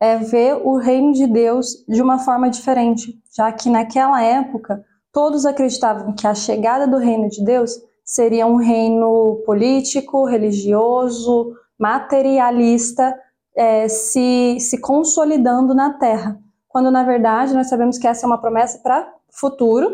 é 0.00 0.16
ver 0.18 0.54
o 0.54 0.76
reino 0.76 1.12
de 1.12 1.26
Deus 1.26 1.84
de 1.88 2.00
uma 2.00 2.18
forma 2.18 2.48
diferente, 2.48 3.20
já 3.34 3.50
que 3.52 3.68
naquela 3.68 4.22
época 4.22 4.84
todos 5.12 5.44
acreditavam 5.44 6.14
que 6.14 6.26
a 6.26 6.34
chegada 6.34 6.86
do 6.86 6.98
reino 6.98 7.28
de 7.28 7.44
Deus 7.44 7.72
seria 8.04 8.46
um 8.46 8.56
reino 8.56 9.42
político, 9.44 10.24
religioso, 10.24 11.52
materialista, 11.78 13.14
é, 13.58 13.88
se, 13.88 14.58
se 14.60 14.80
consolidando 14.80 15.74
na 15.74 15.94
terra. 15.94 16.38
Quando 16.68 16.92
na 16.92 17.02
verdade 17.02 17.52
nós 17.52 17.68
sabemos 17.68 17.98
que 17.98 18.06
essa 18.06 18.24
é 18.24 18.26
uma 18.28 18.40
promessa 18.40 18.78
para 18.78 19.12
futuro, 19.32 19.90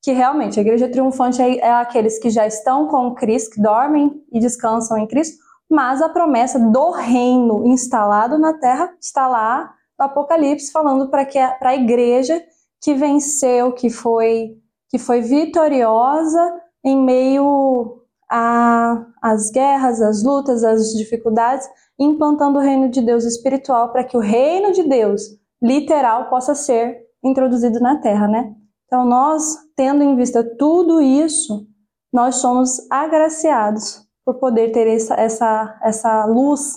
que 0.00 0.12
realmente 0.12 0.58
a 0.58 0.62
igreja 0.62 0.88
triunfante 0.88 1.42
é, 1.42 1.58
é 1.58 1.72
aqueles 1.72 2.18
que 2.20 2.30
já 2.30 2.46
estão 2.46 2.86
com 2.86 3.12
Cristo, 3.14 3.50
que 3.50 3.60
dormem 3.60 4.22
e 4.32 4.38
descansam 4.38 4.96
em 4.98 5.06
Cristo, 5.06 5.36
mas 5.68 6.00
a 6.00 6.08
promessa 6.08 6.60
do 6.60 6.90
reino 6.92 7.66
instalado 7.66 8.38
na 8.38 8.54
terra 8.54 8.92
está 9.00 9.26
lá 9.26 9.74
no 9.98 10.04
Apocalipse 10.04 10.70
falando 10.70 11.08
para 11.08 11.24
que 11.24 11.38
para 11.58 11.70
a 11.70 11.74
igreja 11.74 12.40
que 12.80 12.94
venceu, 12.94 13.72
que 13.72 13.90
foi 13.90 14.58
que 14.88 14.98
foi 14.98 15.22
vitoriosa 15.22 16.60
em 16.84 16.96
meio 16.96 18.01
às 18.32 19.50
guerras, 19.50 20.00
às 20.00 20.22
lutas, 20.22 20.64
às 20.64 20.92
dificuldades, 20.94 21.68
implantando 21.98 22.58
o 22.58 22.62
reino 22.62 22.88
de 22.88 23.02
Deus 23.02 23.24
espiritual 23.24 23.92
para 23.92 24.04
que 24.04 24.16
o 24.16 24.20
reino 24.20 24.72
de 24.72 24.82
Deus 24.82 25.22
literal 25.62 26.30
possa 26.30 26.54
ser 26.54 27.02
introduzido 27.22 27.78
na 27.78 28.00
terra, 28.00 28.26
né? 28.26 28.54
Então 28.86 29.04
nós, 29.04 29.56
tendo 29.76 30.02
em 30.02 30.16
vista 30.16 30.42
tudo 30.58 31.00
isso, 31.00 31.66
nós 32.12 32.36
somos 32.36 32.78
agraciados 32.90 34.06
por 34.24 34.34
poder 34.34 34.72
ter 34.72 34.86
essa, 34.86 35.14
essa, 35.14 35.80
essa 35.82 36.24
luz 36.26 36.74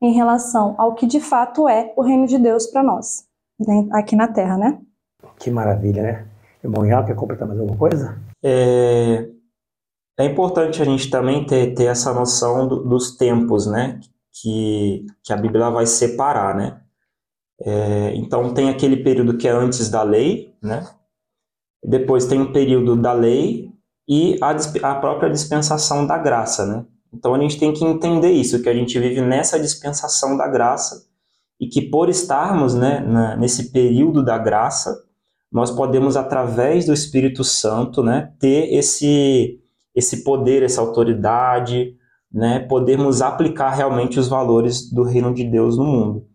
em 0.00 0.12
relação 0.12 0.74
ao 0.78 0.94
que 0.94 1.06
de 1.06 1.20
fato 1.20 1.68
é 1.68 1.92
o 1.96 2.02
reino 2.02 2.26
de 2.26 2.38
Deus 2.38 2.66
para 2.66 2.82
nós, 2.82 3.24
né, 3.58 3.88
aqui 3.92 4.14
na 4.14 4.28
Terra, 4.28 4.56
né? 4.56 4.78
Que 5.38 5.50
maravilha, 5.50 6.02
né? 6.02 6.26
Irmão 6.62 6.86
Ial, 6.86 7.04
quer 7.04 7.14
completar 7.14 7.46
mais 7.46 7.58
alguma 7.60 7.78
coisa? 7.78 8.18
É, 8.42 9.28
é 10.18 10.24
importante 10.24 10.82
a 10.82 10.84
gente 10.84 11.08
também 11.08 11.46
ter, 11.46 11.74
ter 11.74 11.84
essa 11.84 12.12
noção 12.12 12.66
do, 12.66 12.82
dos 12.82 13.16
tempos, 13.16 13.66
né? 13.66 14.00
Que, 14.42 15.06
que 15.22 15.32
a 15.32 15.36
Bíblia 15.36 15.70
vai 15.70 15.86
separar, 15.86 16.56
né? 16.56 16.80
É, 17.60 18.14
então 18.14 18.52
tem 18.52 18.68
aquele 18.68 18.98
período 18.98 19.36
que 19.36 19.48
é 19.48 19.50
antes 19.50 19.88
da 19.88 20.02
lei, 20.02 20.54
né? 20.62 20.86
Depois 21.82 22.26
tem 22.26 22.40
o 22.42 22.52
período 22.52 22.96
da 22.96 23.12
lei 23.12 23.72
e 24.08 24.36
a, 24.42 24.50
a 24.90 24.94
própria 24.96 25.30
dispensação 25.30 26.06
da 26.06 26.18
graça, 26.18 26.66
né? 26.66 26.84
Então 27.12 27.34
a 27.34 27.38
gente 27.40 27.58
tem 27.58 27.72
que 27.72 27.84
entender 27.84 28.30
isso, 28.30 28.62
que 28.62 28.68
a 28.68 28.74
gente 28.74 28.98
vive 28.98 29.20
nessa 29.20 29.58
dispensação 29.58 30.36
da 30.36 30.46
graça 30.46 31.06
e 31.60 31.66
que 31.66 31.82
por 31.82 32.08
estarmos 32.08 32.74
né, 32.74 33.00
na, 33.00 33.36
nesse 33.36 33.72
período 33.72 34.22
da 34.22 34.38
graça, 34.38 35.04
nós 35.50 35.70
podemos, 35.70 36.16
através 36.16 36.86
do 36.86 36.92
Espírito 36.92 37.42
Santo, 37.42 38.02
né, 38.02 38.32
ter 38.38 38.72
esse, 38.74 39.58
esse 39.98 40.22
poder, 40.22 40.62
essa 40.62 40.80
autoridade, 40.80 41.96
né, 42.32 42.60
podermos 42.60 43.20
aplicar 43.20 43.70
realmente 43.70 44.18
os 44.18 44.28
valores 44.28 44.88
do 44.92 45.02
reino 45.02 45.34
de 45.34 45.42
Deus 45.42 45.76
no 45.76 45.84
mundo. 45.84 46.26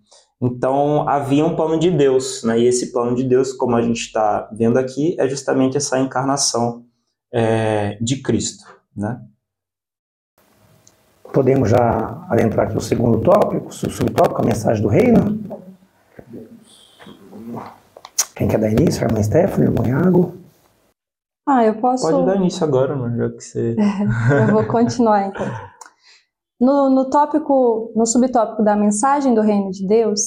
Então 0.42 1.08
havia 1.08 1.46
um 1.46 1.56
plano 1.56 1.80
de 1.80 1.90
Deus, 1.90 2.44
né, 2.44 2.60
e 2.60 2.66
esse 2.66 2.92
plano 2.92 3.16
de 3.16 3.24
Deus, 3.24 3.54
como 3.54 3.78
a 3.78 3.82
gente 3.82 4.02
está 4.02 4.50
vendo 4.52 4.78
aqui, 4.78 5.16
é 5.18 5.30
justamente 5.30 5.78
essa 5.78 5.98
encarnação 5.98 6.84
é, 7.34 7.98
de 8.02 8.22
Cristo. 8.22 8.66
Né? 8.96 9.22
Podemos 11.32 11.70
já 11.70 12.26
adentrar 12.30 12.66
aqui 12.66 12.76
no 12.76 12.82
segundo 12.82 13.22
tópico, 13.22 13.68
o 13.68 13.72
subtópico, 13.72 14.42
a 14.42 14.46
mensagem 14.46 14.84
do 14.84 14.90
reino. 14.90 15.40
Quem 18.36 18.50
quer 18.50 18.60
dar 18.60 18.70
início? 18.70 19.06
Irmã 19.06 19.24
Stephanie, 19.24 19.70
irmão 19.70 19.88
Iago? 19.88 20.43
Ah, 21.46 21.66
eu 21.66 21.80
posso. 21.80 22.10
Pode 22.10 22.26
dar 22.26 22.36
início 22.38 22.64
agora, 22.64 22.96
mas 22.96 23.18
já 23.18 23.30
que 23.30 23.42
você. 23.42 23.76
eu 24.48 24.54
vou 24.54 24.66
continuar 24.68 25.28
então. 25.28 25.46
No, 26.60 26.90
no 26.90 27.10
tópico, 27.10 27.92
no 27.96 28.06
subtópico 28.06 28.64
da 28.64 28.76
mensagem 28.76 29.34
do 29.34 29.42
reino 29.42 29.70
de 29.72 29.86
Deus, 29.86 30.22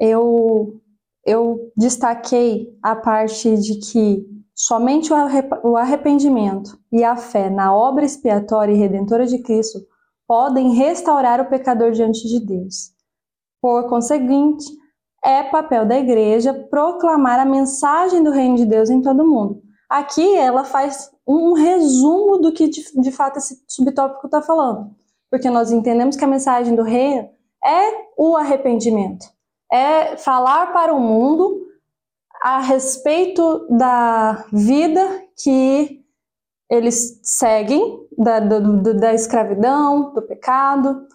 eu, 0.00 0.80
eu 1.24 1.70
destaquei 1.76 2.66
a 2.82 2.96
parte 2.96 3.56
de 3.56 3.78
que 3.78 4.38
Somente 4.60 5.12
o 5.62 5.76
arrependimento 5.76 6.76
e 6.90 7.04
a 7.04 7.14
fé 7.14 7.48
na 7.48 7.72
obra 7.72 8.04
expiatória 8.04 8.72
e 8.72 8.76
redentora 8.76 9.24
de 9.24 9.40
Cristo 9.40 9.78
podem 10.26 10.74
restaurar 10.74 11.40
o 11.40 11.48
pecador 11.48 11.92
diante 11.92 12.26
de 12.26 12.44
Deus. 12.44 12.90
Por 13.62 13.88
conseguinte, 13.88 14.66
é 15.24 15.44
papel 15.44 15.86
da 15.86 15.96
igreja 15.96 16.52
proclamar 16.52 17.38
a 17.38 17.44
mensagem 17.44 18.20
do 18.20 18.32
reino 18.32 18.56
de 18.56 18.66
Deus 18.66 18.90
em 18.90 19.00
todo 19.00 19.22
o 19.22 19.28
mundo. 19.28 19.62
Aqui 19.88 20.36
ela 20.36 20.64
faz 20.64 21.10
um 21.26 21.54
resumo 21.54 22.38
do 22.38 22.52
que 22.52 22.68
de, 22.68 23.00
de 23.00 23.12
fato 23.12 23.38
esse 23.38 23.62
subtópico 23.66 24.26
está 24.26 24.42
falando, 24.42 24.90
porque 25.30 25.48
nós 25.48 25.72
entendemos 25.72 26.16
que 26.16 26.24
a 26.24 26.28
mensagem 26.28 26.74
do 26.74 26.82
reino 26.82 27.28
é 27.64 28.08
o 28.16 28.36
arrependimento, 28.36 29.26
é 29.72 30.16
falar 30.16 30.72
para 30.72 30.94
o 30.94 31.00
mundo 31.00 31.66
a 32.42 32.60
respeito 32.60 33.66
da 33.70 34.44
vida 34.52 35.24
que 35.42 36.04
eles 36.70 37.20
seguem, 37.22 38.06
da, 38.16 38.40
da, 38.40 39.14
escravidão, 39.14 40.12
do 40.12 40.22
pecado, 40.22 41.06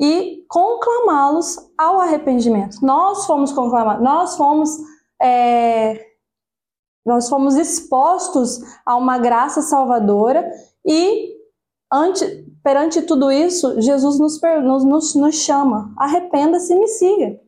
e 0.00 0.44
conclamá-los 0.48 1.58
ao 1.76 2.00
arrependimento. 2.00 2.78
Nós 2.82 3.26
fomos 3.26 3.52
conclamados, 3.52 4.02
nós 4.02 4.36
fomos, 4.36 4.70
é, 5.20 6.04
nós 7.04 7.28
fomos 7.28 7.56
expostos 7.56 8.60
a 8.86 8.96
uma 8.96 9.18
graça 9.18 9.60
salvadora 9.60 10.48
e 10.86 11.32
ante, 11.92 12.24
perante 12.62 13.02
tudo 13.02 13.30
isso, 13.30 13.80
Jesus 13.80 14.18
nos, 14.18 14.40
nos, 14.84 15.14
nos 15.14 15.34
chama: 15.36 15.92
arrependa-se 15.98 16.72
e 16.72 16.78
me 16.78 16.88
siga. 16.88 17.40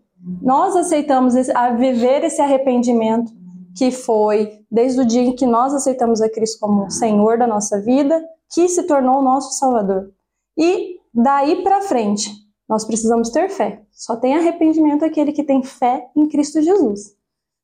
Nós 0.42 0.74
aceitamos 0.74 1.34
esse, 1.34 1.52
a 1.56 1.70
viver 1.74 2.24
esse 2.24 2.40
arrependimento 2.40 3.32
que 3.76 3.90
foi 3.90 4.60
desde 4.70 5.00
o 5.00 5.04
dia 5.04 5.22
em 5.22 5.34
que 5.34 5.46
nós 5.46 5.74
aceitamos 5.74 6.22
a 6.22 6.30
Cristo 6.30 6.58
como 6.60 6.90
Senhor 6.90 7.38
da 7.38 7.46
nossa 7.46 7.80
vida, 7.80 8.24
que 8.52 8.68
se 8.68 8.84
tornou 8.84 9.18
o 9.18 9.22
nosso 9.22 9.58
Salvador. 9.58 10.10
E 10.56 10.98
daí 11.12 11.62
para 11.62 11.82
frente, 11.82 12.30
nós 12.68 12.84
precisamos 12.84 13.30
ter 13.30 13.50
fé. 13.50 13.82
Só 13.92 14.16
tem 14.16 14.36
arrependimento 14.36 15.04
aquele 15.04 15.32
que 15.32 15.42
tem 15.42 15.62
fé 15.62 16.08
em 16.16 16.28
Cristo 16.28 16.62
Jesus. 16.62 17.14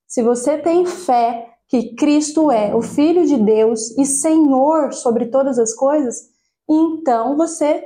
Se 0.06 0.22
você 0.22 0.58
tem 0.58 0.84
fé 0.84 1.50
que 1.70 1.94
Cristo 1.94 2.50
é 2.50 2.74
o 2.74 2.82
Filho 2.82 3.24
de 3.24 3.38
Deus 3.38 3.96
e 3.96 4.04
Senhor 4.04 4.92
sobre 4.92 5.26
todas 5.26 5.58
as 5.58 5.74
coisas, 5.74 6.28
então 6.68 7.36
você 7.36 7.82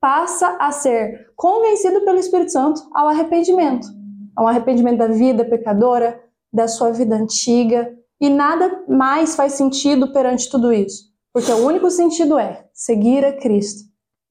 passa 0.00 0.56
a 0.58 0.72
ser 0.72 1.30
convencido 1.36 2.00
pelo 2.04 2.18
Espírito 2.18 2.50
Santo 2.50 2.80
ao 2.92 3.08
arrependimento 3.08 4.00
a 4.40 4.42
um 4.42 4.48
arrependimento 4.48 4.98
da 4.98 5.08
vida 5.08 5.44
pecadora, 5.44 6.18
da 6.52 6.66
sua 6.66 6.90
vida 6.92 7.14
antiga, 7.14 7.94
e 8.20 8.28
nada 8.28 8.84
mais 8.88 9.36
faz 9.36 9.54
sentido 9.54 10.12
perante 10.12 10.50
tudo 10.50 10.72
isso, 10.72 11.04
porque 11.32 11.50
o 11.52 11.66
único 11.66 11.90
sentido 11.90 12.38
é 12.38 12.66
seguir 12.72 13.24
a 13.24 13.36
Cristo, 13.36 13.88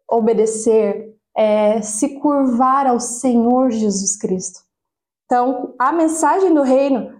obedecer, 0.10 1.15
é, 1.36 1.81
se 1.81 2.19
curvar 2.19 2.88
ao 2.88 3.00
Senhor 3.00 3.72
Jesus 3.72 4.17
Cristo. 4.17 4.60
Então, 5.25 5.75
a 5.77 5.91
mensagem 5.91 6.53
do 6.53 6.63
reino 6.63 7.18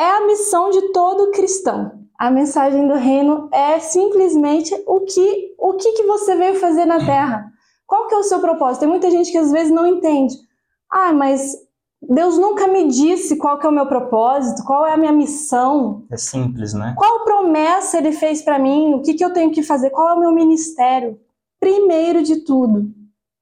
é 0.00 0.12
a 0.12 0.26
missão 0.26 0.70
de 0.70 0.92
todo 0.92 1.30
cristão. 1.30 1.92
A 2.18 2.30
mensagem 2.30 2.88
do 2.88 2.94
reino 2.94 3.50
é 3.52 3.78
simplesmente 3.78 4.74
o 4.86 5.00
que 5.00 5.54
o 5.58 5.74
que, 5.74 5.92
que 5.92 6.04
você 6.04 6.34
veio 6.34 6.58
fazer 6.58 6.86
na 6.86 7.04
Terra. 7.04 7.52
Qual 7.86 8.06
que 8.06 8.14
é 8.14 8.18
o 8.18 8.22
seu 8.22 8.40
propósito? 8.40 8.80
Tem 8.80 8.88
muita 8.88 9.10
gente 9.10 9.30
que 9.30 9.36
às 9.36 9.52
vezes 9.52 9.70
não 9.70 9.86
entende. 9.86 10.34
Ah, 10.90 11.12
mas 11.12 11.54
Deus 12.00 12.38
nunca 12.38 12.66
me 12.66 12.88
disse 12.88 13.36
qual 13.36 13.58
que 13.58 13.66
é 13.66 13.68
o 13.68 13.72
meu 13.72 13.84
propósito, 13.86 14.64
qual 14.64 14.86
é 14.86 14.94
a 14.94 14.96
minha 14.96 15.12
missão. 15.12 16.06
É 16.10 16.16
simples, 16.16 16.72
né? 16.72 16.94
Qual 16.96 17.22
promessa 17.24 17.98
ele 17.98 18.12
fez 18.12 18.40
para 18.40 18.58
mim? 18.58 18.94
O 18.94 19.02
que, 19.02 19.12
que 19.12 19.24
eu 19.24 19.34
tenho 19.34 19.50
que 19.50 19.62
fazer? 19.62 19.90
Qual 19.90 20.08
é 20.08 20.14
o 20.14 20.20
meu 20.20 20.32
ministério? 20.32 21.20
Primeiro 21.58 22.22
de 22.22 22.36
tudo, 22.36 22.90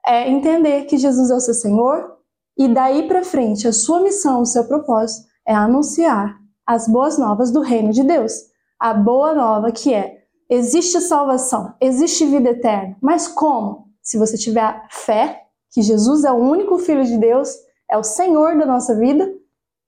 é 0.04 0.28
entender 0.28 0.86
que 0.86 0.98
Jesus 0.98 1.30
é 1.30 1.34
o 1.36 1.40
seu 1.40 1.54
Senhor 1.54 2.16
e 2.58 2.66
daí 2.66 3.06
para 3.06 3.22
frente 3.22 3.68
a 3.68 3.72
sua 3.72 4.00
missão, 4.00 4.42
o 4.42 4.46
seu 4.46 4.64
propósito 4.64 5.28
é 5.46 5.54
anunciar 5.54 6.47
as 6.68 6.86
boas 6.86 7.16
novas 7.16 7.50
do 7.50 7.62
reino 7.62 7.92
de 7.92 8.04
Deus. 8.04 8.30
A 8.78 8.92
boa 8.92 9.32
nova 9.32 9.72
que 9.72 9.94
é 9.94 10.18
existe 10.50 11.00
salvação, 11.00 11.74
existe 11.80 12.26
vida 12.26 12.50
eterna. 12.50 12.94
Mas 13.00 13.26
como? 13.26 13.88
Se 14.02 14.18
você 14.18 14.36
tiver 14.36 14.86
fé 14.90 15.44
que 15.72 15.80
Jesus 15.80 16.24
é 16.24 16.30
o 16.30 16.36
único 16.36 16.76
filho 16.76 17.04
de 17.04 17.16
Deus, 17.16 17.48
é 17.90 17.96
o 17.96 18.02
Senhor 18.02 18.58
da 18.58 18.66
nossa 18.66 18.94
vida 18.94 19.32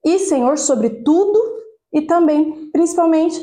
e 0.03 0.17
Senhor 0.17 0.57
sobre 0.57 0.89
tudo 1.03 1.39
e 1.93 2.01
também, 2.01 2.71
principalmente, 2.71 3.39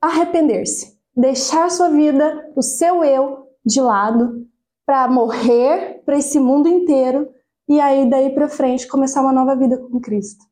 arrepender-se, 0.00 0.96
deixar 1.16 1.72
sua 1.72 1.88
vida, 1.88 2.52
o 2.54 2.62
seu 2.62 3.02
eu 3.02 3.48
de 3.66 3.80
lado 3.80 4.46
para 4.86 5.08
morrer 5.08 6.00
para 6.06 6.16
esse 6.16 6.38
mundo 6.38 6.68
inteiro 6.68 7.28
e 7.68 7.80
aí 7.80 8.08
daí 8.08 8.30
para 8.30 8.48
frente 8.48 8.86
começar 8.86 9.20
uma 9.20 9.32
nova 9.32 9.56
vida 9.56 9.76
com 9.78 10.00
Cristo. 10.00 10.44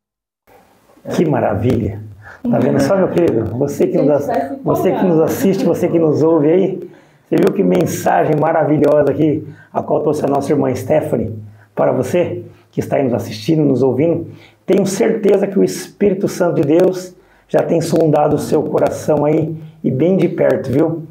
Que 1.17 1.25
maravilha! 1.25 2.16
Tá 2.51 2.59
vendo 2.59 2.81
só, 2.81 2.97
meu 2.97 3.09
querido? 3.09 3.45
Você 3.57 3.87
que, 3.87 3.99
nos, 3.99 4.27
você 4.63 4.93
que 4.93 5.05
nos 5.05 5.21
assiste, 5.21 5.65
você 5.65 5.89
que 5.89 5.99
nos 5.99 6.23
ouve 6.23 6.49
aí, 6.49 6.91
você 7.29 7.37
viu 7.37 7.53
que 7.53 7.63
mensagem 7.63 8.37
maravilhosa 8.41 9.11
aqui, 9.11 9.47
a 9.73 9.83
qual 9.83 10.03
trouxe 10.03 10.25
a 10.25 10.29
nossa 10.29 10.53
irmã 10.53 10.75
Stephanie 10.75 11.35
para 11.75 11.93
você? 11.93 12.45
que 12.77 12.81
está 12.81 12.97
aí 12.97 13.05
nos 13.05 13.15
assistindo, 13.15 13.65
nos 13.65 13.83
ouvindo, 13.83 14.27
tenho 14.67 14.85
certeza 14.85 15.47
que 15.47 15.59
o 15.59 15.65
Espírito 15.65 16.29
Santo 16.29 16.57
de 16.57 16.79
Deus 16.79 17.17
já 17.49 17.63
tem 17.63 17.81
sondado 17.81 18.37
o 18.37 18.39
seu 18.39 18.63
coração 18.65 19.25
aí 19.25 19.57
e 19.83 19.91
bem 19.91 20.19
de 20.19 20.29
perto, 20.29 20.71
viu? 20.71 21.05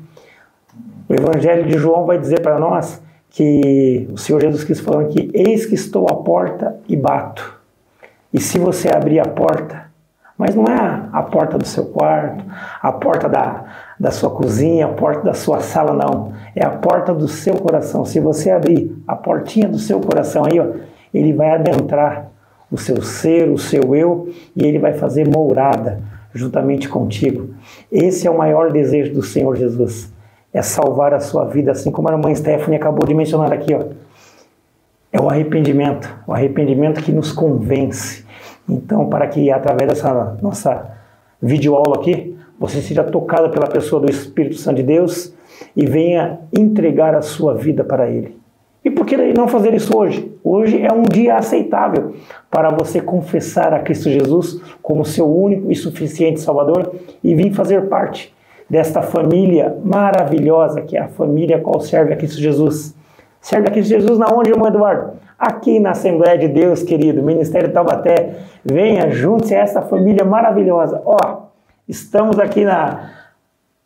O 1.09 1.13
Evangelho 1.15 1.65
de 1.65 1.75
João 1.75 2.05
vai 2.05 2.19
dizer 2.19 2.41
para 2.41 2.59
nós 2.59 3.01
que 3.31 4.07
o 4.13 4.17
Senhor 4.17 4.39
Jesus 4.39 4.63
Cristo 4.63 4.83
falando 4.83 5.09
que 5.09 5.31
eis 5.33 5.65
que 5.65 5.73
estou 5.73 6.07
à 6.07 6.15
porta 6.17 6.79
e 6.87 6.95
bato. 6.95 7.59
E 8.31 8.39
se 8.39 8.59
você 8.59 8.87
abrir 8.87 9.19
a 9.19 9.25
porta, 9.25 9.84
mas 10.37 10.53
não 10.53 10.65
é 10.65 11.09
a 11.13 11.23
porta 11.23 11.57
do 11.57 11.65
seu 11.65 11.85
quarto, 11.85 12.43
a 12.81 12.91
porta 12.91 13.29
da, 13.29 13.63
da 13.99 14.11
sua 14.11 14.29
cozinha, 14.29 14.85
a 14.85 14.89
porta 14.89 15.21
da 15.21 15.33
sua 15.33 15.61
sala, 15.61 15.93
não. 15.93 16.33
É 16.53 16.65
a 16.65 16.69
porta 16.69 17.13
do 17.13 17.27
seu 17.27 17.55
coração. 17.55 18.03
Se 18.03 18.19
você 18.19 18.51
abrir 18.51 18.95
a 19.07 19.15
portinha 19.15 19.67
do 19.67 19.79
seu 19.79 19.99
coração 20.01 20.43
aí, 20.45 20.59
ó, 20.59 20.67
ele 21.13 21.31
vai 21.31 21.51
adentrar 21.51 22.29
o 22.69 22.77
seu 22.77 23.01
ser, 23.01 23.49
o 23.49 23.57
seu 23.57 23.95
eu, 23.95 24.29
e 24.55 24.65
ele 24.65 24.77
vai 24.79 24.93
fazer 24.93 25.25
morada 25.27 26.01
juntamente 26.33 26.89
contigo. 26.89 27.55
Esse 27.89 28.27
é 28.27 28.31
o 28.31 28.37
maior 28.37 28.71
desejo 28.71 29.13
do 29.13 29.21
Senhor 29.21 29.55
Jesus, 29.55 30.13
é 30.53 30.61
salvar 30.61 31.13
a 31.13 31.21
sua 31.21 31.45
vida, 31.45 31.71
assim 31.71 31.89
como 31.89 32.09
a 32.09 32.11
irmã 32.11 32.33
Stephanie 32.35 32.75
acabou 32.77 33.07
de 33.07 33.13
mencionar 33.13 33.53
aqui, 33.53 33.73
ó. 33.73 33.83
É 35.13 35.21
o 35.21 35.29
arrependimento, 35.29 36.13
o 36.27 36.33
arrependimento 36.33 37.01
que 37.01 37.13
nos 37.13 37.31
convence. 37.31 38.24
Então, 38.67 39.07
para 39.07 39.27
que 39.27 39.51
através 39.51 39.89
dessa 39.89 40.37
nossa 40.41 40.91
videoaula 41.41 41.97
aqui, 41.97 42.35
você 42.59 42.81
seja 42.81 43.03
tocado 43.03 43.49
pela 43.49 43.67
pessoa 43.67 44.01
do 44.01 44.09
Espírito 44.09 44.55
Santo 44.55 44.77
de 44.77 44.83
Deus 44.83 45.33
e 45.75 45.85
venha 45.85 46.39
entregar 46.57 47.13
a 47.13 47.21
sua 47.21 47.53
vida 47.53 47.83
para 47.83 48.09
Ele. 48.09 48.37
E 48.83 48.91
por 48.91 49.05
que 49.05 49.17
não 49.33 49.47
fazer 49.47 49.73
isso 49.73 49.97
hoje? 49.97 50.31
Hoje 50.43 50.79
é 50.79 50.93
um 50.93 51.01
dia 51.01 51.37
aceitável 51.37 52.13
para 52.51 52.69
você 52.69 53.01
confessar 53.01 53.73
a 53.73 53.79
Cristo 53.79 54.11
Jesus 54.11 54.61
como 54.81 55.03
seu 55.03 55.27
único 55.27 55.71
e 55.71 55.75
suficiente 55.75 56.39
Salvador 56.39 56.93
e 57.23 57.33
vir 57.33 57.51
fazer 57.51 57.87
parte 57.87 58.33
desta 58.69 59.01
família 59.01 59.75
maravilhosa 59.83 60.81
que 60.81 60.95
é 60.95 61.01
a 61.01 61.07
família 61.07 61.59
qual 61.59 61.79
serve 61.79 62.13
a 62.13 62.15
Cristo 62.15 62.39
Jesus. 62.39 62.95
Serve 63.41 63.67
a 63.67 63.71
Cristo 63.71 63.89
Jesus 63.89 64.19
na 64.19 64.27
onde, 64.27 64.51
irmão 64.51 64.67
Eduardo? 64.67 65.13
Aqui 65.37 65.79
na 65.79 65.91
Assembleia 65.91 66.37
de 66.37 66.47
Deus, 66.47 66.81
querido, 66.83 67.21
Ministério 67.21 67.71
Taubaté. 67.71 68.35
Venha, 68.63 69.09
junte-se 69.09 69.55
a 69.55 69.59
essa 69.59 69.81
família 69.81 70.23
maravilhosa. 70.23 71.01
Ó, 71.05 71.17
estamos 71.87 72.39
aqui 72.39 72.63
na 72.63 73.11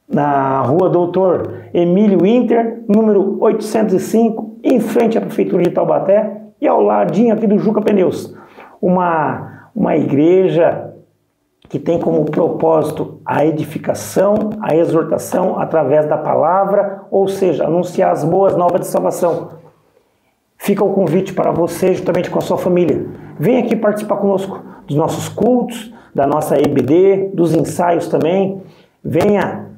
na 0.09 0.61
rua 0.61 0.89
Doutor 0.89 1.65
Emílio 1.71 2.21
Winter, 2.21 2.83
número 2.87 3.37
805, 3.39 4.57
em 4.63 4.79
frente 4.79 5.17
à 5.17 5.21
Prefeitura 5.21 5.61
de 5.61 5.69
Taubaté 5.69 6.41
e 6.59 6.67
ao 6.67 6.81
ladinho 6.81 7.33
aqui 7.33 7.45
do 7.45 7.59
Juca 7.59 7.79
Pneus. 7.79 8.35
Uma, 8.81 9.69
uma 9.75 9.95
igreja 9.95 10.95
que 11.69 11.77
tem 11.77 11.99
como 11.99 12.25
propósito 12.25 13.21
a 13.23 13.45
edificação, 13.45 14.49
a 14.59 14.75
exortação 14.75 15.59
através 15.59 16.07
da 16.07 16.17
palavra, 16.17 17.03
ou 17.11 17.27
seja, 17.27 17.65
anunciar 17.65 18.11
as 18.11 18.23
boas 18.23 18.55
novas 18.57 18.81
de 18.81 18.87
salvação. 18.87 19.58
Fica 20.61 20.83
o 20.83 20.93
convite 20.93 21.33
para 21.33 21.51
você, 21.51 21.93
juntamente 21.93 22.29
com 22.29 22.37
a 22.37 22.41
sua 22.41 22.57
família. 22.57 23.07
Venha 23.39 23.61
aqui 23.61 23.75
participar 23.75 24.17
conosco 24.17 24.61
dos 24.85 24.97
nossos 24.97 25.29
cultos, 25.29 25.93
da 26.13 26.27
nossa 26.27 26.57
EBD, 26.57 27.31
dos 27.33 27.55
ensaios 27.55 28.07
também. 28.07 28.61
Venha 29.03 29.69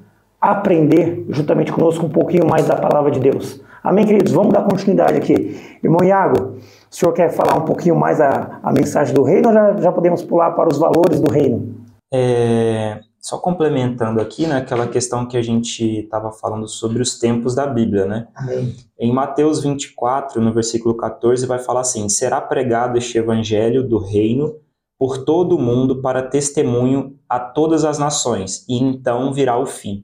aprender 0.41 1.23
juntamente 1.29 1.71
conosco 1.71 2.05
um 2.05 2.09
pouquinho 2.09 2.47
mais 2.47 2.67
da 2.67 2.75
palavra 2.75 3.11
de 3.11 3.19
Deus. 3.19 3.61
Amém, 3.83 4.05
queridos? 4.05 4.33
Vamos 4.33 4.53
dar 4.53 4.63
continuidade 4.63 5.17
aqui. 5.17 5.77
Irmão 5.83 6.03
Iago, 6.03 6.55
o 6.57 6.95
senhor 6.95 7.13
quer 7.13 7.29
falar 7.29 7.57
um 7.57 7.65
pouquinho 7.65 7.95
mais 7.95 8.19
a, 8.19 8.59
a 8.63 8.73
mensagem 8.73 9.13
do 9.13 9.21
reino 9.21 9.49
ou 9.49 9.53
já, 9.53 9.73
já 9.77 9.91
podemos 9.91 10.23
pular 10.23 10.51
para 10.51 10.67
os 10.67 10.79
valores 10.79 11.19
do 11.21 11.31
reino? 11.31 11.75
É, 12.11 12.99
só 13.21 13.37
complementando 13.37 14.19
aqui, 14.19 14.47
né, 14.47 14.57
aquela 14.57 14.87
questão 14.87 15.27
que 15.27 15.37
a 15.37 15.41
gente 15.41 15.99
estava 15.99 16.31
falando 16.31 16.67
sobre 16.67 17.01
os 17.01 17.19
tempos 17.19 17.53
da 17.53 17.67
Bíblia, 17.67 18.05
né? 18.05 18.27
Amém. 18.33 18.75
Em 18.99 19.13
Mateus 19.13 19.61
24, 19.61 20.41
no 20.41 20.51
versículo 20.51 20.97
14, 20.97 21.45
vai 21.45 21.59
falar 21.59 21.81
assim: 21.81 22.09
Será 22.09 22.41
pregado 22.41 22.97
este 22.97 23.19
evangelho 23.19 23.87
do 23.87 23.99
reino 23.99 24.55
por 24.97 25.23
todo 25.23 25.55
o 25.55 25.61
mundo 25.61 26.01
para 26.01 26.23
testemunho 26.23 27.17
a 27.29 27.39
todas 27.39 27.85
as 27.85 27.99
nações, 27.99 28.65
e 28.67 28.77
então 28.77 29.31
virá 29.31 29.57
o 29.57 29.65
fim. 29.65 30.03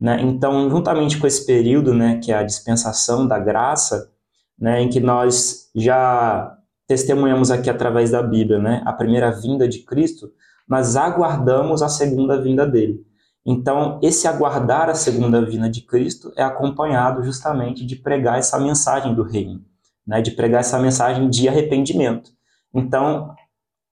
Né? 0.00 0.20
Então, 0.22 0.68
juntamente 0.68 1.18
com 1.18 1.26
esse 1.26 1.46
período, 1.46 1.94
né, 1.94 2.20
que 2.22 2.30
é 2.30 2.36
a 2.36 2.42
dispensação 2.42 3.26
da 3.26 3.38
graça, 3.38 4.10
né, 4.58 4.80
em 4.80 4.88
que 4.88 5.00
nós 5.00 5.70
já 5.74 6.56
testemunhamos 6.86 7.50
aqui 7.50 7.68
através 7.68 8.10
da 8.10 8.22
Bíblia, 8.22 8.58
né, 8.58 8.82
a 8.84 8.92
primeira 8.92 9.30
vinda 9.30 9.66
de 9.66 9.80
Cristo, 9.80 10.30
nós 10.68 10.96
aguardamos 10.96 11.82
a 11.82 11.88
segunda 11.88 12.40
vinda 12.40 12.66
dele. 12.66 13.04
Então, 13.44 14.00
esse 14.02 14.26
aguardar 14.26 14.90
a 14.90 14.94
segunda 14.94 15.44
vinda 15.44 15.70
de 15.70 15.80
Cristo 15.82 16.32
é 16.36 16.42
acompanhado 16.42 17.22
justamente 17.22 17.86
de 17.86 17.94
pregar 17.94 18.38
essa 18.38 18.58
mensagem 18.58 19.14
do 19.14 19.22
reino, 19.22 19.64
né, 20.04 20.20
de 20.20 20.32
pregar 20.32 20.60
essa 20.60 20.78
mensagem 20.80 21.30
de 21.30 21.48
arrependimento. 21.48 22.30
Então, 22.74 23.32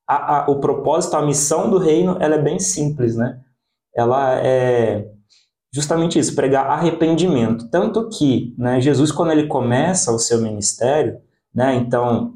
a, 0.08 0.38
a, 0.38 0.50
o 0.50 0.58
propósito, 0.58 1.16
a 1.16 1.24
missão 1.24 1.70
do 1.70 1.78
reino, 1.78 2.16
ela 2.20 2.34
é 2.34 2.42
bem 2.42 2.58
simples, 2.58 3.16
né? 3.16 3.40
Ela 3.94 4.40
é 4.40 5.08
justamente 5.72 6.18
isso, 6.18 6.34
pregar 6.34 6.66
arrependimento. 6.66 7.68
Tanto 7.70 8.08
que 8.08 8.54
né, 8.58 8.80
Jesus, 8.80 9.10
quando 9.10 9.32
ele 9.32 9.46
começa 9.46 10.12
o 10.12 10.18
seu 10.18 10.40
ministério, 10.40 11.18
né, 11.54 11.74
então 11.74 12.34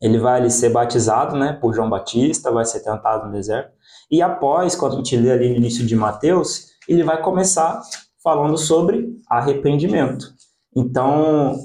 ele 0.00 0.18
vai 0.18 0.48
ser 0.48 0.70
batizado 0.70 1.36
né, 1.36 1.52
por 1.52 1.74
João 1.74 1.90
Batista, 1.90 2.52
vai 2.52 2.64
ser 2.64 2.80
tentado 2.80 3.26
no 3.26 3.32
deserto, 3.32 3.72
e 4.10 4.22
após, 4.22 4.74
quando 4.74 4.94
a 4.94 4.96
gente 4.96 5.16
lê 5.16 5.30
ali 5.30 5.50
no 5.50 5.56
início 5.56 5.84
de 5.84 5.94
Mateus, 5.94 6.68
ele 6.88 7.02
vai 7.02 7.20
começar 7.20 7.82
falando 8.22 8.56
sobre 8.56 9.08
arrependimento. 9.28 10.32
Então, 10.74 11.56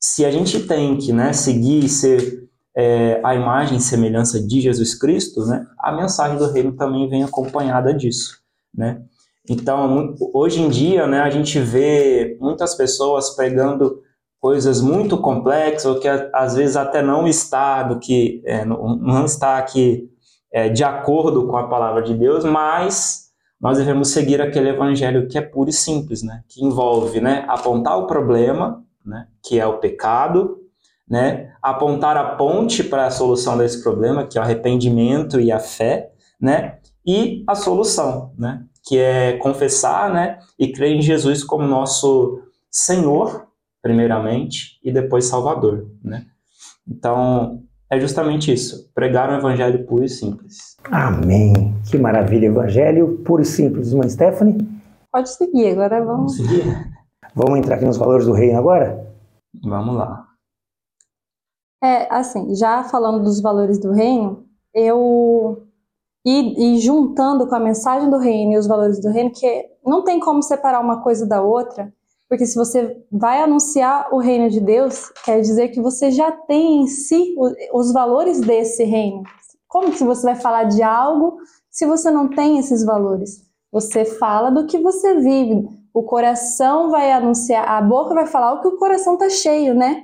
se 0.00 0.24
a 0.24 0.30
gente 0.30 0.66
tem 0.66 0.96
que 0.96 1.12
né, 1.12 1.32
seguir 1.32 1.84
e 1.84 1.88
ser 1.88 2.48
é, 2.74 3.20
a 3.22 3.34
imagem 3.34 3.76
e 3.76 3.80
semelhança 3.80 4.40
de 4.40 4.60
Jesus 4.60 4.94
Cristo, 4.94 5.44
né, 5.46 5.66
a 5.78 5.92
mensagem 5.92 6.38
do 6.38 6.50
reino 6.50 6.72
também 6.72 7.08
vem 7.08 7.22
acompanhada 7.22 7.92
disso. 7.92 8.38
Né? 8.74 9.02
Então, 9.48 10.14
hoje 10.32 10.62
em 10.62 10.68
dia, 10.68 11.06
né, 11.06 11.20
a 11.20 11.30
gente 11.30 11.58
vê 11.58 12.38
muitas 12.40 12.74
pessoas 12.74 13.30
pregando 13.36 14.00
coisas 14.42 14.80
muito 14.80 15.16
complexas, 15.18 15.86
ou 15.86 16.00
que 16.00 16.08
às 16.08 16.56
vezes 16.56 16.74
até 16.74 17.00
não 17.00 17.28
está 17.28 17.84
do 17.84 18.00
que 18.00 18.42
é, 18.44 18.64
não 18.64 19.24
está 19.24 19.56
aqui 19.56 20.10
é, 20.52 20.68
de 20.68 20.82
acordo 20.82 21.46
com 21.46 21.56
a 21.56 21.68
palavra 21.68 22.02
de 22.02 22.12
Deus, 22.12 22.44
mas 22.44 23.28
nós 23.60 23.78
devemos 23.78 24.08
seguir 24.08 24.42
aquele 24.42 24.70
evangelho 24.70 25.28
que 25.28 25.38
é 25.38 25.40
puro 25.40 25.70
e 25.70 25.72
simples, 25.72 26.24
né, 26.24 26.42
que 26.48 26.64
envolve, 26.64 27.20
né, 27.20 27.44
apontar 27.46 27.96
o 27.96 28.08
problema, 28.08 28.82
né, 29.06 29.28
que 29.40 29.60
é 29.60 29.66
o 29.66 29.78
pecado, 29.78 30.58
né, 31.08 31.52
apontar 31.62 32.16
a 32.16 32.34
ponte 32.34 32.82
para 32.82 33.06
a 33.06 33.10
solução 33.10 33.56
desse 33.56 33.80
problema, 33.80 34.26
que 34.26 34.36
é 34.36 34.40
o 34.40 34.44
arrependimento 34.44 35.38
e 35.38 35.52
a 35.52 35.60
fé, 35.60 36.10
né, 36.40 36.78
e 37.06 37.44
a 37.46 37.54
solução, 37.54 38.32
né, 38.36 38.64
que 38.84 38.98
é 38.98 39.34
confessar, 39.34 40.12
né, 40.12 40.40
e 40.58 40.72
crer 40.72 40.96
em 40.96 41.00
Jesus 41.00 41.44
como 41.44 41.64
nosso 41.64 42.42
Senhor, 42.68 43.51
primeiramente, 43.82 44.78
e 44.82 44.92
depois 44.92 45.26
Salvador, 45.26 45.90
né? 46.02 46.24
Então, 46.88 47.62
é 47.90 48.00
justamente 48.00 48.52
isso: 48.52 48.90
pregar 48.94 49.28
um 49.28 49.36
evangelho 49.36 49.84
puro 49.84 50.04
e 50.04 50.08
simples. 50.08 50.76
Amém. 50.84 51.74
Que 51.90 51.98
maravilha, 51.98 52.46
evangelho 52.46 53.18
puro 53.18 53.42
e 53.42 53.44
simples. 53.44 53.92
Mãe 53.92 54.08
Stephanie? 54.08 54.56
Pode 55.12 55.28
seguir, 55.30 55.72
agora 55.72 56.02
vamos. 56.02 56.38
Vamos 56.38 56.50
seguir? 56.50 56.92
Vamos 57.34 57.58
entrar 57.58 57.76
aqui 57.76 57.84
nos 57.84 57.96
valores 57.96 58.26
do 58.26 58.32
reino 58.32 58.58
agora? 58.58 59.06
Vamos 59.62 59.96
lá. 59.96 60.26
É, 61.82 62.14
assim, 62.14 62.54
já 62.54 62.84
falando 62.84 63.24
dos 63.24 63.40
valores 63.40 63.78
do 63.78 63.92
reino, 63.92 64.46
eu. 64.74 65.66
E, 66.24 66.76
e 66.76 66.78
juntando 66.78 67.48
com 67.48 67.54
a 67.56 67.60
mensagem 67.60 68.08
do 68.08 68.16
reino 68.16 68.52
e 68.52 68.56
os 68.56 68.68
valores 68.68 69.00
do 69.00 69.10
reino, 69.10 69.32
que 69.32 69.66
não 69.84 70.04
tem 70.04 70.20
como 70.20 70.40
separar 70.40 70.80
uma 70.80 71.02
coisa 71.02 71.26
da 71.26 71.42
outra, 71.42 71.92
porque 72.32 72.46
se 72.46 72.54
você 72.54 72.96
vai 73.12 73.42
anunciar 73.42 74.08
o 74.10 74.16
reino 74.16 74.48
de 74.48 74.58
Deus, 74.58 75.10
quer 75.22 75.42
dizer 75.42 75.68
que 75.68 75.82
você 75.82 76.10
já 76.10 76.32
tem 76.32 76.80
em 76.80 76.86
si 76.86 77.34
os 77.74 77.92
valores 77.92 78.40
desse 78.40 78.84
reino. 78.84 79.22
Como 79.68 79.92
que 79.92 80.02
você 80.02 80.22
vai 80.22 80.36
falar 80.36 80.64
de 80.64 80.82
algo 80.82 81.36
se 81.70 81.84
você 81.84 82.10
não 82.10 82.30
tem 82.30 82.56
esses 82.56 82.86
valores? 82.86 83.42
Você 83.70 84.06
fala 84.06 84.48
do 84.48 84.66
que 84.66 84.78
você 84.78 85.16
vive. 85.16 85.68
O 85.92 86.04
coração 86.04 86.90
vai 86.90 87.12
anunciar, 87.12 87.68
a 87.68 87.82
boca 87.82 88.14
vai 88.14 88.26
falar 88.26 88.54
o 88.54 88.62
que 88.62 88.68
o 88.68 88.78
coração 88.78 89.12
está 89.12 89.28
cheio, 89.28 89.74
né? 89.74 90.02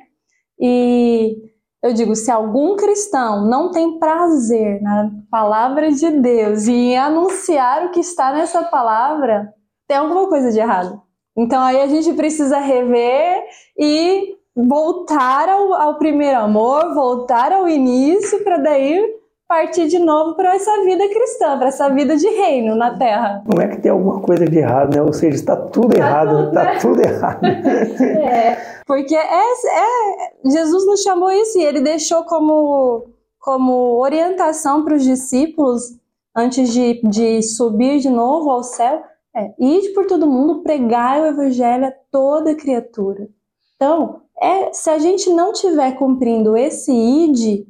E 0.60 1.34
eu 1.82 1.94
digo, 1.94 2.14
se 2.14 2.30
algum 2.30 2.76
cristão 2.76 3.46
não 3.46 3.70
tem 3.70 3.98
prazer 3.98 4.82
na 4.82 5.10
palavra 5.30 5.90
de 5.90 6.10
Deus 6.10 6.66
e 6.66 6.72
em 6.72 6.98
anunciar 6.98 7.86
o 7.86 7.90
que 7.90 8.00
está 8.00 8.34
nessa 8.34 8.64
palavra, 8.64 9.50
tem 9.86 9.96
alguma 9.96 10.28
coisa 10.28 10.52
de 10.52 10.58
errado. 10.58 11.07
Então 11.38 11.62
aí 11.62 11.80
a 11.80 11.86
gente 11.86 12.12
precisa 12.14 12.58
rever 12.58 13.44
e 13.78 14.36
voltar 14.56 15.48
ao, 15.48 15.72
ao 15.72 15.98
primeiro 15.98 16.38
amor, 16.38 16.92
voltar 16.94 17.52
ao 17.52 17.68
início, 17.68 18.42
para 18.42 18.58
daí 18.58 19.18
partir 19.48 19.88
de 19.88 19.98
novo 19.98 20.34
para 20.34 20.54
essa 20.54 20.84
vida 20.84 21.08
cristã, 21.08 21.56
para 21.58 21.68
essa 21.68 21.88
vida 21.88 22.16
de 22.16 22.28
reino 22.28 22.76
na 22.76 22.98
Terra. 22.98 23.42
Não 23.46 23.62
é 23.62 23.68
que 23.68 23.80
tem 23.80 23.90
alguma 23.90 24.20
coisa 24.20 24.44
de 24.44 24.58
errado, 24.58 24.94
né? 24.94 25.00
Ou 25.00 25.12
seja, 25.12 25.36
está 25.36 25.56
tudo 25.56 25.88
tá 25.88 25.96
errado, 25.96 26.48
está 26.48 26.64
né? 26.64 26.78
tudo 26.78 27.00
errado. 27.00 27.40
é, 27.46 28.58
porque 28.86 29.16
é, 29.16 29.22
é, 29.22 30.32
Jesus 30.44 30.86
nos 30.86 31.02
chamou 31.02 31.30
isso 31.30 31.58
e 31.58 31.64
ele 31.64 31.80
deixou 31.80 32.24
como, 32.24 33.06
como 33.40 33.98
orientação 33.98 34.84
para 34.84 34.96
os 34.96 35.02
discípulos 35.02 35.96
antes 36.36 36.70
de, 36.70 37.00
de 37.04 37.42
subir 37.42 38.00
de 38.00 38.10
novo 38.10 38.50
ao 38.50 38.62
céu, 38.62 39.02
é, 39.38 39.54
ide 39.58 39.90
por 39.90 40.06
todo 40.06 40.26
mundo, 40.26 40.62
pregar 40.62 41.20
o 41.20 41.26
evangelho 41.26 41.86
a 41.86 41.92
toda 42.10 42.54
criatura. 42.54 43.28
Então, 43.76 44.22
é, 44.40 44.72
se 44.72 44.90
a 44.90 44.98
gente 44.98 45.30
não 45.30 45.52
estiver 45.52 45.92
cumprindo 45.92 46.56
esse 46.56 46.92
ide, 46.92 47.66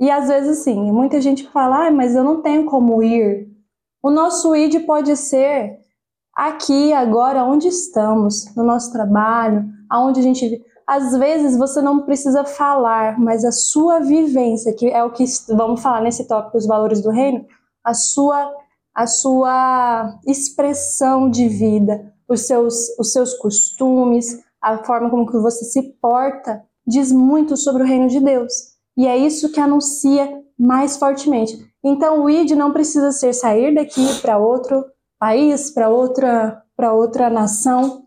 e 0.00 0.10
às 0.10 0.28
vezes 0.28 0.60
assim, 0.60 0.90
muita 0.90 1.20
gente 1.20 1.46
fala, 1.48 1.86
ah, 1.86 1.90
mas 1.90 2.16
eu 2.16 2.24
não 2.24 2.42
tenho 2.42 2.64
como 2.64 3.02
ir. 3.02 3.48
O 4.02 4.10
nosso 4.10 4.56
id 4.56 4.86
pode 4.86 5.14
ser 5.16 5.78
aqui, 6.34 6.92
agora, 6.92 7.44
onde 7.44 7.68
estamos, 7.68 8.54
no 8.56 8.64
nosso 8.64 8.90
trabalho, 8.92 9.64
aonde 9.88 10.20
a 10.20 10.22
gente. 10.22 10.62
Às 10.86 11.16
vezes 11.16 11.56
você 11.56 11.80
não 11.80 12.02
precisa 12.02 12.44
falar, 12.44 13.18
mas 13.20 13.44
a 13.44 13.52
sua 13.52 14.00
vivência, 14.00 14.74
que 14.74 14.88
é 14.88 15.04
o 15.04 15.12
que 15.12 15.24
vamos 15.50 15.80
falar 15.80 16.00
nesse 16.00 16.26
tópico, 16.26 16.56
os 16.56 16.66
valores 16.66 17.00
do 17.00 17.10
reino, 17.10 17.46
a 17.84 17.94
sua, 17.94 18.52
a 19.00 19.06
sua 19.06 20.20
expressão 20.26 21.30
de 21.30 21.48
vida, 21.48 22.12
os 22.28 22.46
seus, 22.46 22.74
os 22.98 23.12
seus 23.12 23.32
costumes, 23.32 24.38
a 24.60 24.84
forma 24.84 25.08
como 25.08 25.26
que 25.26 25.38
você 25.38 25.64
se 25.64 25.94
porta, 26.02 26.62
diz 26.86 27.10
muito 27.10 27.56
sobre 27.56 27.82
o 27.82 27.86
reino 27.86 28.08
de 28.08 28.20
Deus. 28.20 28.52
E 28.98 29.06
é 29.06 29.16
isso 29.16 29.52
que 29.52 29.58
anuncia 29.58 30.30
mais 30.58 30.98
fortemente. 30.98 31.58
Então, 31.82 32.22
o 32.22 32.28
ID 32.28 32.50
não 32.50 32.74
precisa 32.74 33.10
ser 33.10 33.32
sair 33.32 33.74
daqui 33.74 34.20
para 34.20 34.36
outro 34.36 34.84
país, 35.18 35.70
para 35.70 35.88
outra, 35.88 36.62
para 36.76 36.92
outra 36.92 37.30
nação, 37.30 38.02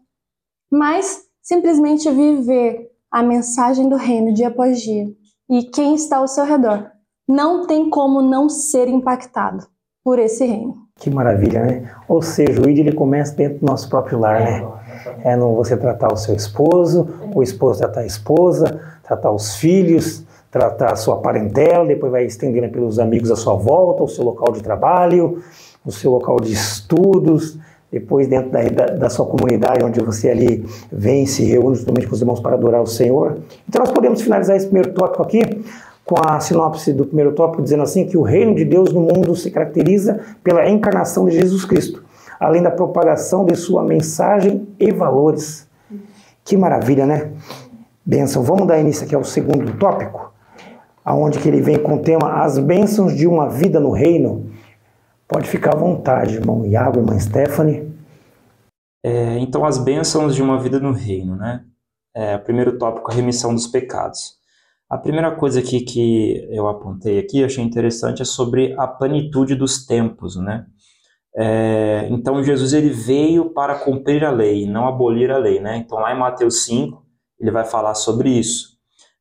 mas 0.71 1.23
simplesmente 1.41 2.07
viver 2.11 2.87
a 3.09 3.23
mensagem 3.23 3.89
do 3.89 3.95
reino 3.95 4.31
dia 4.31 4.49
após 4.49 4.79
dia. 4.79 5.07
E 5.49 5.63
quem 5.71 5.95
está 5.95 6.17
ao 6.17 6.27
seu 6.27 6.45
redor 6.45 6.91
não 7.27 7.65
tem 7.65 7.89
como 7.89 8.21
não 8.21 8.47
ser 8.47 8.87
impactado 8.87 9.65
por 10.03 10.19
esse 10.19 10.45
reino. 10.45 10.82
Que 10.99 11.09
maravilha, 11.09 11.61
né? 11.63 11.91
Ou 12.07 12.21
seja, 12.21 12.61
o 12.61 12.69
ID 12.69 12.79
ele 12.79 12.91
começa 12.93 13.35
dentro 13.35 13.59
do 13.59 13.65
nosso 13.65 13.89
próprio 13.89 14.19
lar, 14.19 14.39
né? 14.39 14.65
É 15.23 15.35
no 15.35 15.55
você 15.55 15.75
tratar 15.75 16.13
o 16.13 16.17
seu 16.17 16.35
esposo, 16.35 17.09
o 17.33 17.43
esposo 17.43 17.79
tratar 17.79 18.01
a 18.01 18.05
esposa, 18.05 18.79
tratar 19.03 19.31
os 19.31 19.55
filhos, 19.55 20.23
tratar 20.49 20.93
a 20.93 20.95
sua 20.95 21.17
parentela, 21.17 21.85
depois 21.85 22.11
vai 22.11 22.25
estendendo 22.25 22.69
pelos 22.69 22.99
amigos 22.99 23.31
à 23.31 23.35
sua 23.35 23.55
volta, 23.55 24.03
o 24.03 24.07
seu 24.07 24.23
local 24.23 24.53
de 24.53 24.61
trabalho, 24.61 25.41
o 25.83 25.91
seu 25.91 26.11
local 26.11 26.39
de 26.39 26.53
estudos, 26.53 27.57
depois 27.91 28.27
dentro 28.27 28.51
da, 28.51 28.61
da, 28.63 28.85
da, 28.93 29.09
sua 29.09 29.25
comunidade, 29.25 29.83
onde 29.83 29.99
você 29.99 30.29
ali 30.29 30.65
vem 30.91 31.25
se 31.25 31.43
reúne 31.43 31.75
justamente 31.75 32.07
com 32.07 32.13
os 32.13 32.21
irmãos 32.21 32.39
para 32.39 32.55
adorar 32.55 32.81
o 32.81 32.87
Senhor. 32.87 33.39
Então 33.67 33.83
nós 33.83 33.91
podemos 33.91 34.21
finalizar 34.21 34.55
esse 34.55 34.65
primeiro 34.65 34.93
tópico 34.93 35.21
aqui 35.21 35.41
com 36.05 36.15
a 36.19 36.39
sinopse 36.39 36.91
do 36.91 37.05
primeiro 37.05 37.33
tópico, 37.33 37.63
dizendo 37.63 37.83
assim 37.83 38.05
que 38.05 38.17
o 38.17 38.21
reino 38.21 38.53
de 38.53 38.65
Deus 38.65 38.91
no 38.91 39.01
mundo 39.01 39.35
se 39.35 39.49
caracteriza 39.49 40.19
pela 40.43 40.67
encarnação 40.69 41.25
de 41.25 41.39
Jesus 41.39 41.63
Cristo, 41.65 42.03
além 42.39 42.61
da 42.61 42.71
propagação 42.71 43.45
de 43.45 43.55
sua 43.55 43.83
mensagem 43.83 44.67
e 44.79 44.91
valores. 44.91 45.67
Que 46.43 46.57
maravilha, 46.57 47.05
né? 47.05 47.31
Benção. 48.05 48.43
Vamos 48.43 48.67
dar 48.67 48.79
início 48.79 49.05
aqui 49.05 49.15
ao 49.15 49.23
segundo 49.23 49.77
tópico 49.77 50.33
aonde 51.03 51.39
que 51.39 51.47
ele 51.47 51.61
vem 51.61 51.77
com 51.77 51.95
o 51.95 52.01
tema 52.01 52.43
As 52.43 52.57
Bênçãos 52.57 53.15
de 53.15 53.27
uma 53.27 53.49
Vida 53.49 53.79
no 53.79 53.91
Reino. 53.91 54.51
Pode 55.27 55.49
ficar 55.49 55.73
à 55.73 55.77
vontade, 55.77 56.35
irmão 56.35 56.65
Iago, 56.65 56.99
irmã 56.99 57.19
Stephanie. 57.19 57.91
É, 59.03 59.37
então, 59.39 59.65
as 59.65 59.77
bênçãos 59.77 60.35
de 60.35 60.41
uma 60.41 60.57
vida 60.59 60.79
no 60.79 60.91
reino, 60.91 61.35
né? 61.35 61.65
É, 62.15 62.37
primeiro 62.37 62.77
tópico, 62.77 63.11
a 63.11 63.13
remissão 63.13 63.53
dos 63.53 63.67
pecados. 63.67 64.37
A 64.93 64.97
primeira 64.99 65.31
coisa 65.31 65.59
aqui 65.59 65.81
que 65.81 66.47
eu 66.51 66.67
apontei 66.67 67.17
aqui, 67.17 67.43
achei 67.43 67.63
interessante, 67.63 68.21
é 68.21 68.25
sobre 68.25 68.75
a 68.77 68.85
plenitude 68.85 69.55
dos 69.55 69.87
tempos, 69.87 70.35
né? 70.35 70.67
É, 71.35 72.07
então, 72.11 72.43
Jesus 72.43 72.73
ele 72.73 72.91
veio 72.91 73.49
para 73.55 73.73
cumprir 73.73 74.23
a 74.23 74.29
lei, 74.29 74.67
não 74.67 74.87
abolir 74.87 75.31
a 75.31 75.37
lei, 75.39 75.59
né? 75.59 75.77
Então, 75.77 75.97
lá 75.97 76.13
em 76.13 76.19
Mateus 76.19 76.63
5, 76.65 77.03
ele 77.39 77.49
vai 77.49 77.65
falar 77.65 77.95
sobre 77.95 78.29
isso, 78.29 78.77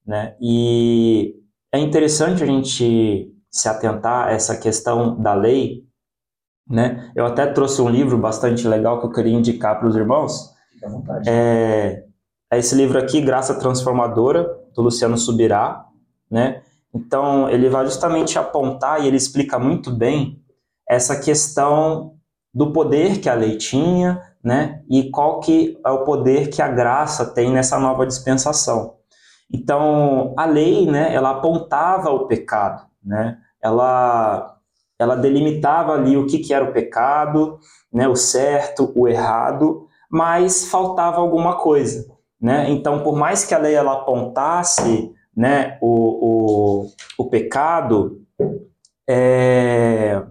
né? 0.07 0.37
E 0.43 1.37
é 1.73 1.79
interessante 1.79 2.43
a 2.43 2.47
gente 2.47 3.33
se 3.51 3.67
atentar 3.67 4.29
a 4.29 4.33
essa 4.33 4.55
questão 4.59 5.19
da 5.23 5.33
lei, 5.33 5.85
né? 6.69 7.11
Eu 7.17 7.25
até 7.25 7.47
trouxe 7.47 7.81
um 7.81 7.89
livro 7.89 8.19
bastante 8.19 8.69
legal 8.69 9.01
que 9.01 9.07
eu 9.07 9.11
queria 9.11 9.33
indicar 9.33 9.79
para 9.79 9.89
os 9.89 9.97
irmãos. 9.97 10.53
Fique 10.71 10.85
à 10.85 10.89
vontade. 10.91 11.31
É, 11.31 12.05
é 12.53 12.59
esse 12.59 12.75
livro 12.75 12.99
aqui, 12.99 13.23
Graça 13.23 13.59
Transformadora, 13.59 14.61
do 14.75 14.83
Luciano 14.83 15.17
Subirá, 15.17 15.87
né? 16.31 16.63
Então, 16.95 17.49
ele 17.49 17.69
vai 17.69 17.85
justamente 17.87 18.39
apontar 18.39 19.03
e 19.03 19.07
ele 19.07 19.17
explica 19.17 19.59
muito 19.59 19.91
bem 19.91 20.43
essa 20.89 21.19
questão 21.19 22.17
do 22.53 22.73
poder 22.73 23.19
que 23.19 23.29
a 23.29 23.35
lei 23.35 23.57
tinha, 23.57 24.21
né? 24.45 24.83
E 24.91 25.11
qual 25.11 25.41
que 25.41 25.79
é 25.85 25.91
o 25.91 26.05
poder 26.05 26.49
que 26.49 26.61
a 26.61 26.69
graça 26.69 27.25
tem 27.25 27.51
nessa 27.51 27.79
nova 27.79 28.07
dispensação. 28.07 28.97
Então, 29.51 30.35
a 30.37 30.45
lei, 30.47 30.87
né, 30.87 31.15
ela 31.15 31.31
apontava 31.31 32.11
o 32.11 32.27
pecado, 32.27 32.83
né? 33.05 33.39
Ela, 33.63 34.57
ela 34.99 35.15
delimitava 35.15 35.93
ali 35.93 36.17
o 36.17 36.27
que, 36.27 36.39
que 36.39 36.53
era 36.53 36.65
o 36.65 36.73
pecado, 36.73 37.59
né, 37.93 38.09
o 38.09 38.17
certo, 38.17 38.93
o 38.97 39.07
errado, 39.07 39.87
mas 40.11 40.69
faltava 40.69 41.19
alguma 41.19 41.57
coisa, 41.57 42.07
né? 42.43 42.69
Então, 42.71 43.03
por 43.03 43.17
mais 43.17 43.45
que 43.45 43.55
a 43.55 43.59
lei 43.59 43.75
ela 43.75 43.93
apontasse, 43.93 45.13
né, 45.35 45.79
o, 45.81 46.87
o, 46.87 46.87
o 47.17 47.31
pecado, 47.31 48.21
é, 49.09 50.23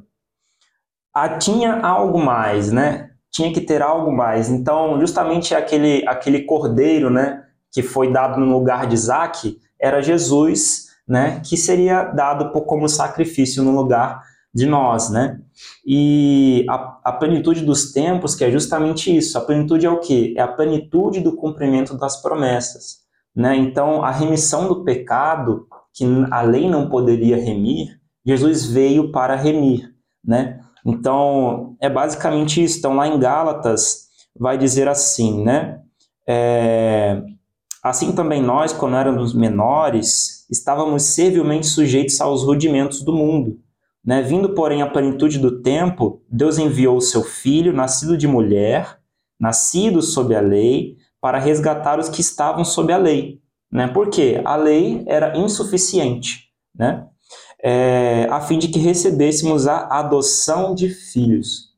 a, 1.13 1.29
tinha 1.37 1.79
algo 1.81 2.19
mais, 2.19 2.71
né? 2.71 3.11
Tinha 3.31 3.53
que 3.53 3.61
ter 3.61 3.81
algo 3.81 4.11
mais. 4.11 4.49
Então, 4.49 4.99
justamente 4.99 5.55
aquele, 5.55 6.03
aquele 6.05 6.41
cordeiro, 6.43 7.09
né? 7.09 7.45
que 7.71 7.81
foi 7.81 8.11
dado 8.11 8.39
no 8.39 8.51
lugar 8.51 8.85
de 8.85 8.95
Isaac 8.95 9.57
era 9.79 10.01
Jesus, 10.01 10.89
né, 11.07 11.41
que 11.43 11.57
seria 11.57 12.03
dado 12.03 12.51
como 12.51 12.87
sacrifício 12.87 13.63
no 13.63 13.71
lugar 13.71 14.21
de 14.53 14.65
nós, 14.65 15.09
né? 15.09 15.39
E 15.85 16.65
a, 16.69 16.99
a, 17.05 17.11
plenitude 17.13 17.63
dos 17.63 17.91
tempos, 17.91 18.35
que 18.35 18.43
é 18.43 18.51
justamente 18.51 19.15
isso. 19.15 19.37
A 19.37 19.41
plenitude 19.41 19.85
é 19.85 19.89
o 19.89 19.99
quê? 19.99 20.33
É 20.37 20.41
a 20.41 20.47
plenitude 20.47 21.21
do 21.21 21.35
cumprimento 21.35 21.97
das 21.97 22.21
promessas, 22.21 22.97
né? 23.35 23.55
Então, 23.55 24.03
a 24.03 24.11
remissão 24.11 24.67
do 24.67 24.83
pecado, 24.83 25.67
que 25.93 26.05
a 26.31 26.41
lei 26.41 26.69
não 26.69 26.89
poderia 26.89 27.37
remir, 27.37 27.99
Jesus 28.25 28.65
veio 28.65 29.11
para 29.11 29.35
remir, 29.35 29.93
né? 30.23 30.59
Então, 30.85 31.75
é 31.79 31.89
basicamente 31.89 32.63
isso. 32.63 32.79
Então, 32.79 32.95
lá 32.95 33.07
em 33.07 33.19
Gálatas, 33.19 34.07
vai 34.37 34.57
dizer 34.57 34.87
assim, 34.87 35.43
né? 35.43 35.79
É, 36.27 37.21
Assim 37.83 38.11
também 38.11 38.43
nós, 38.43 38.71
quando 38.71 38.95
éramos 38.95 39.33
menores, 39.33 40.45
estávamos 40.51 41.01
servilmente 41.03 41.65
sujeitos 41.65 42.21
aos 42.21 42.43
rudimentos 42.43 43.01
do 43.01 43.11
mundo. 43.11 43.57
Né? 44.03 44.21
Vindo, 44.21 44.53
porém, 44.53 44.81
à 44.81 44.87
plenitude 44.89 45.37
do 45.37 45.61
tempo, 45.61 46.23
Deus 46.29 46.57
enviou 46.57 46.97
o 46.97 47.01
seu 47.01 47.23
Filho, 47.23 47.73
nascido 47.73 48.17
de 48.17 48.27
mulher, 48.27 48.97
nascido 49.39 50.01
sob 50.01 50.35
a 50.35 50.41
lei, 50.41 50.97
para 51.19 51.37
resgatar 51.37 51.99
os 51.99 52.09
que 52.09 52.21
estavam 52.21 52.65
sob 52.65 52.91
a 52.91 52.97
lei. 52.97 53.39
Né? 53.71 53.87
Porque 53.87 54.41
a 54.43 54.55
lei 54.55 55.03
era 55.07 55.37
insuficiente, 55.37 56.49
né? 56.75 57.07
É, 57.63 58.27
a 58.31 58.41
fim 58.41 58.57
de 58.57 58.69
que 58.69 58.79
recebêssemos 58.79 59.67
a 59.67 59.99
adoção 59.99 60.73
de 60.73 60.89
filhos. 60.89 61.69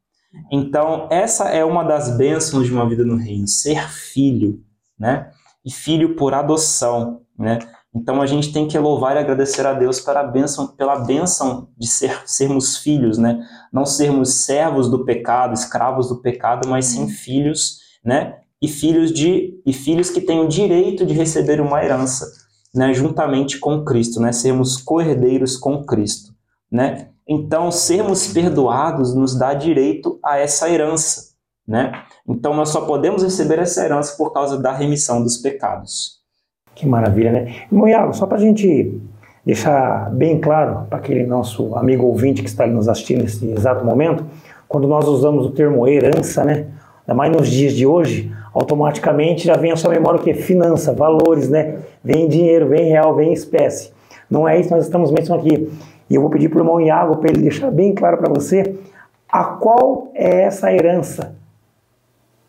Então, 0.49 1.07
essa 1.11 1.49
é 1.49 1.63
uma 1.63 1.83
das 1.83 2.17
bênçãos 2.17 2.65
de 2.65 2.73
uma 2.73 2.87
vida 2.87 3.03
no 3.03 3.17
reino, 3.17 3.47
ser 3.47 3.89
filho, 3.89 4.63
né? 4.97 5.29
E 5.63 5.71
filho 5.71 6.15
por 6.15 6.33
adoção, 6.33 7.21
né? 7.37 7.59
Então 7.95 8.21
a 8.21 8.25
gente 8.25 8.51
tem 8.51 8.67
que 8.67 8.77
louvar 8.77 9.15
e 9.15 9.19
agradecer 9.19 9.65
a 9.65 9.73
Deus 9.73 9.99
pela 9.99 10.23
bênção, 10.23 10.67
pela 10.67 10.95
bênção 10.95 11.67
de 11.77 11.87
ser, 11.87 12.23
sermos 12.25 12.77
filhos, 12.77 13.19
né? 13.19 13.45
Não 13.71 13.85
sermos 13.85 14.33
servos 14.45 14.89
do 14.89 15.05
pecado, 15.05 15.53
escravos 15.53 16.09
do 16.09 16.19
pecado, 16.19 16.67
mas 16.67 16.85
sim 16.85 17.07
filhos, 17.07 17.77
né? 18.03 18.39
E 18.59 18.67
filhos 18.67 19.11
de 19.11 19.61
e 19.63 19.71
filhos 19.71 20.09
que 20.09 20.21
têm 20.21 20.39
o 20.39 20.47
direito 20.47 21.05
de 21.05 21.13
receber 21.13 21.61
uma 21.61 21.83
herança, 21.83 22.25
né? 22.73 22.91
Juntamente 22.93 23.59
com 23.59 23.85
Cristo, 23.85 24.19
né? 24.19 24.31
Sermos 24.31 24.77
co-herdeiros 24.77 25.55
com 25.55 25.85
Cristo, 25.85 26.33
né? 26.71 27.09
Então 27.27 27.71
sermos 27.71 28.27
perdoados 28.27 29.13
nos 29.13 29.35
dá 29.37 29.53
direito 29.53 30.19
a 30.25 30.37
essa 30.37 30.67
herança, 30.67 31.33
né? 31.67 31.91
Então 32.27 32.55
nós 32.55 32.69
só 32.69 32.81
podemos 32.81 33.21
receber 33.21 33.59
essa 33.59 33.85
herança 33.85 34.17
por 34.17 34.33
causa 34.33 34.57
da 34.57 34.73
remissão 34.73 35.21
dos 35.21 35.37
pecados. 35.37 36.22
Que 36.75 36.87
maravilha, 36.87 37.31
né? 37.31 37.53
Irmão 37.71 37.87
Iago, 37.87 38.13
só 38.13 38.25
para 38.25 38.37
a 38.37 38.41
gente 38.41 38.99
deixar 39.45 40.09
bem 40.11 40.39
claro 40.39 40.85
para 40.89 40.99
aquele 40.99 41.25
nosso 41.25 41.75
amigo 41.75 42.05
ouvinte 42.05 42.41
que 42.41 42.49
está 42.49 42.65
nos 42.65 42.87
assistindo 42.87 43.23
nesse 43.23 43.45
exato 43.51 43.85
momento, 43.85 44.25
quando 44.67 44.87
nós 44.87 45.07
usamos 45.07 45.45
o 45.45 45.51
termo 45.51 45.87
herança, 45.87 46.43
né? 46.43 46.67
Ainda 47.01 47.13
mais 47.13 47.31
nos 47.31 47.49
dias 47.49 47.73
de 47.73 47.85
hoje, 47.85 48.31
automaticamente 48.53 49.45
já 49.45 49.55
vem 49.55 49.71
à 49.71 49.75
sua 49.75 49.91
memória 49.91 50.19
o 50.19 50.23
que? 50.23 50.33
Finança, 50.33 50.93
valores, 50.93 51.49
né? 51.49 51.79
Vem 52.03 52.27
dinheiro, 52.27 52.69
vem 52.69 52.89
real, 52.89 53.13
vem 53.15 53.33
espécie. 53.33 53.91
Não 54.29 54.47
é 54.47 54.59
isso 54.59 54.71
nós 54.71 54.85
estamos 54.85 55.11
mencionando 55.11 55.45
aqui. 55.45 55.69
E 56.09 56.15
eu 56.15 56.21
vou 56.21 56.29
pedir 56.29 56.49
para 56.49 56.59
o 56.59 56.61
irmão 56.61 56.81
Iago 56.81 57.17
para 57.17 57.29
ele 57.29 57.41
deixar 57.41 57.69
bem 57.69 57.93
claro 57.93 58.17
para 58.17 58.31
você 58.31 58.75
a 59.29 59.43
qual 59.43 60.09
é 60.13 60.43
essa 60.43 60.71
herança 60.71 61.35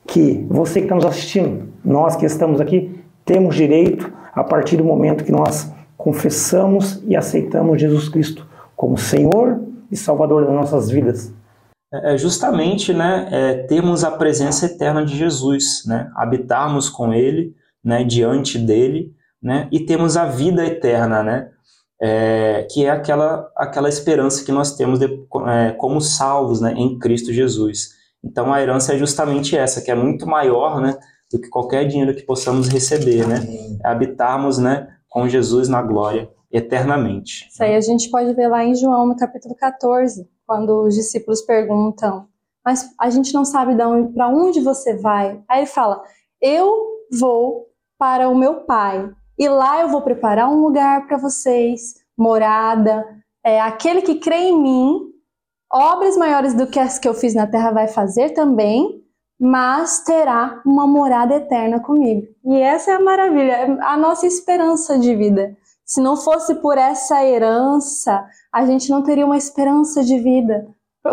que 0.07 0.47
você 0.49 0.81
que 0.81 0.87
está 0.87 0.95
nos 0.95 1.07
assistindo, 1.07 1.69
nós 1.85 2.15
que 2.15 2.27
estamos 2.27 2.61
aqui, 2.61 3.04
temos 3.25 3.55
direito 3.55 4.13
a 4.33 4.45
partir 4.45 4.77
do 4.77 4.85
momento 4.85 5.25
que 5.25 5.33
nós 5.33 5.73
confessamos 5.97 7.03
e 7.07 7.17
aceitamos 7.17 7.81
Jesus 7.81 8.09
Cristo 8.09 8.47
como 8.77 8.99
Senhor 8.99 9.61
e 9.91 9.97
Salvador 9.97 10.45
das 10.45 10.55
nossas 10.55 10.91
vidas. 10.91 11.33
É, 11.93 12.15
é 12.15 12.19
justamente, 12.19 12.93
né, 12.93 13.29
é, 13.31 13.55
termos 13.67 14.05
a 14.05 14.11
presença 14.11 14.67
eterna 14.67 15.05
de 15.05 15.17
Jesus, 15.17 15.85
né, 15.87 16.11
habitarmos 16.17 16.89
com 16.89 17.13
Ele, 17.13 17.55
né, 17.83 18.03
diante 18.03 18.59
dele, 18.59 19.15
né, 19.43 19.69
e 19.71 19.81
temos 19.81 20.17
a 20.17 20.27
vida 20.27 20.65
eterna, 20.65 21.23
né, 21.23 21.49
é, 22.01 22.67
que 22.71 22.85
é 22.85 22.91
aquela, 22.91 23.49
aquela 23.57 23.89
esperança 23.89 24.45
que 24.45 24.53
nós 24.53 24.77
temos 24.77 24.99
de, 24.99 25.07
é, 25.07 25.71
como 25.73 26.01
salvos, 26.01 26.61
né, 26.61 26.75
em 26.77 26.99
Cristo 26.99 27.33
Jesus. 27.33 27.91
Então 28.23 28.53
a 28.53 28.61
herança 28.61 28.95
é 28.95 28.99
justamente 28.99 29.57
essa, 29.57 29.81
que 29.81 29.91
é 29.91 29.95
muito 29.95 30.27
maior, 30.27 30.81
né, 30.81 30.99
do 31.31 31.41
que 31.41 31.49
qualquer 31.49 31.87
dinheiro 31.87 32.15
que 32.15 32.23
possamos 32.23 32.69
receber, 32.69 33.27
né? 33.27 33.47
É 33.83 33.89
habitarmos, 33.89 34.59
né, 34.59 34.89
com 35.09 35.29
Jesus 35.29 35.69
na 35.69 35.83
glória 35.83 36.31
eternamente. 36.51 37.49
Isso 37.51 37.63
aí 37.63 37.75
a 37.75 37.81
gente 37.81 38.11
pode 38.11 38.33
ver 38.35 38.49
lá 38.49 38.65
em 38.65 38.75
João, 38.75 39.07
no 39.07 39.17
capítulo 39.17 39.55
14, 39.57 40.29
quando 40.47 40.83
os 40.83 40.95
discípulos 40.95 41.43
perguntam: 41.43 42.27
"Mas 42.65 42.89
a 43.01 43.11
gente 43.11 43.35
não 43.35 43.45
sabe 43.45 43.75
para 44.15 44.29
onde 44.29 44.61
você 44.61 44.97
vai?" 44.97 45.43
Aí 45.49 45.61
ele 45.61 45.67
fala: 45.67 46.03
"Eu 46.41 46.73
vou 47.19 47.67
para 47.99 48.29
o 48.29 48.37
meu 48.37 48.65
Pai, 48.65 49.11
e 49.39 49.49
lá 49.49 49.81
eu 49.81 49.89
vou 49.89 50.03
preparar 50.03 50.49
um 50.49 50.63
lugar 50.63 51.07
para 51.07 51.17
vocês, 51.17 51.95
morada. 52.17 53.05
É, 53.45 53.61
aquele 53.61 54.03
que 54.03 54.17
crê 54.17 54.37
em 54.37 54.63
mim, 54.63 55.01
obras 55.73 56.17
maiores 56.17 56.55
do 56.55 56.67
que 56.67 56.79
as 56.79 56.99
que 56.99 57.09
eu 57.09 57.15
fiz 57.15 57.35
na 57.35 57.47
terra 57.47 57.73
vai 57.73 57.89
fazer 57.89 58.31
também, 58.31 59.04
mas 59.39 60.01
terá 60.05 60.63
uma 60.65 60.87
morada 60.87 61.35
eterna 61.35 61.81
comigo. 61.81 62.27
E 62.45 62.57
essa 62.57 62.93
é 62.93 62.95
a 62.95 63.01
maravilha, 63.01 63.79
a 63.83 63.97
nossa 63.97 64.27
esperança 64.27 64.99
de 64.99 65.15
vida. 65.15 65.57
Se 65.85 66.01
não 66.01 66.17
fosse 66.17 66.55
por 66.57 66.79
essa 66.79 67.25
herança, 67.25 68.25
a 68.53 68.65
gente 68.65 68.91
não 68.91 69.03
teria 69.03 69.27
uma 69.27 69.37
esperança 69.37 70.03
de 70.03 70.19
vida. 70.19 70.67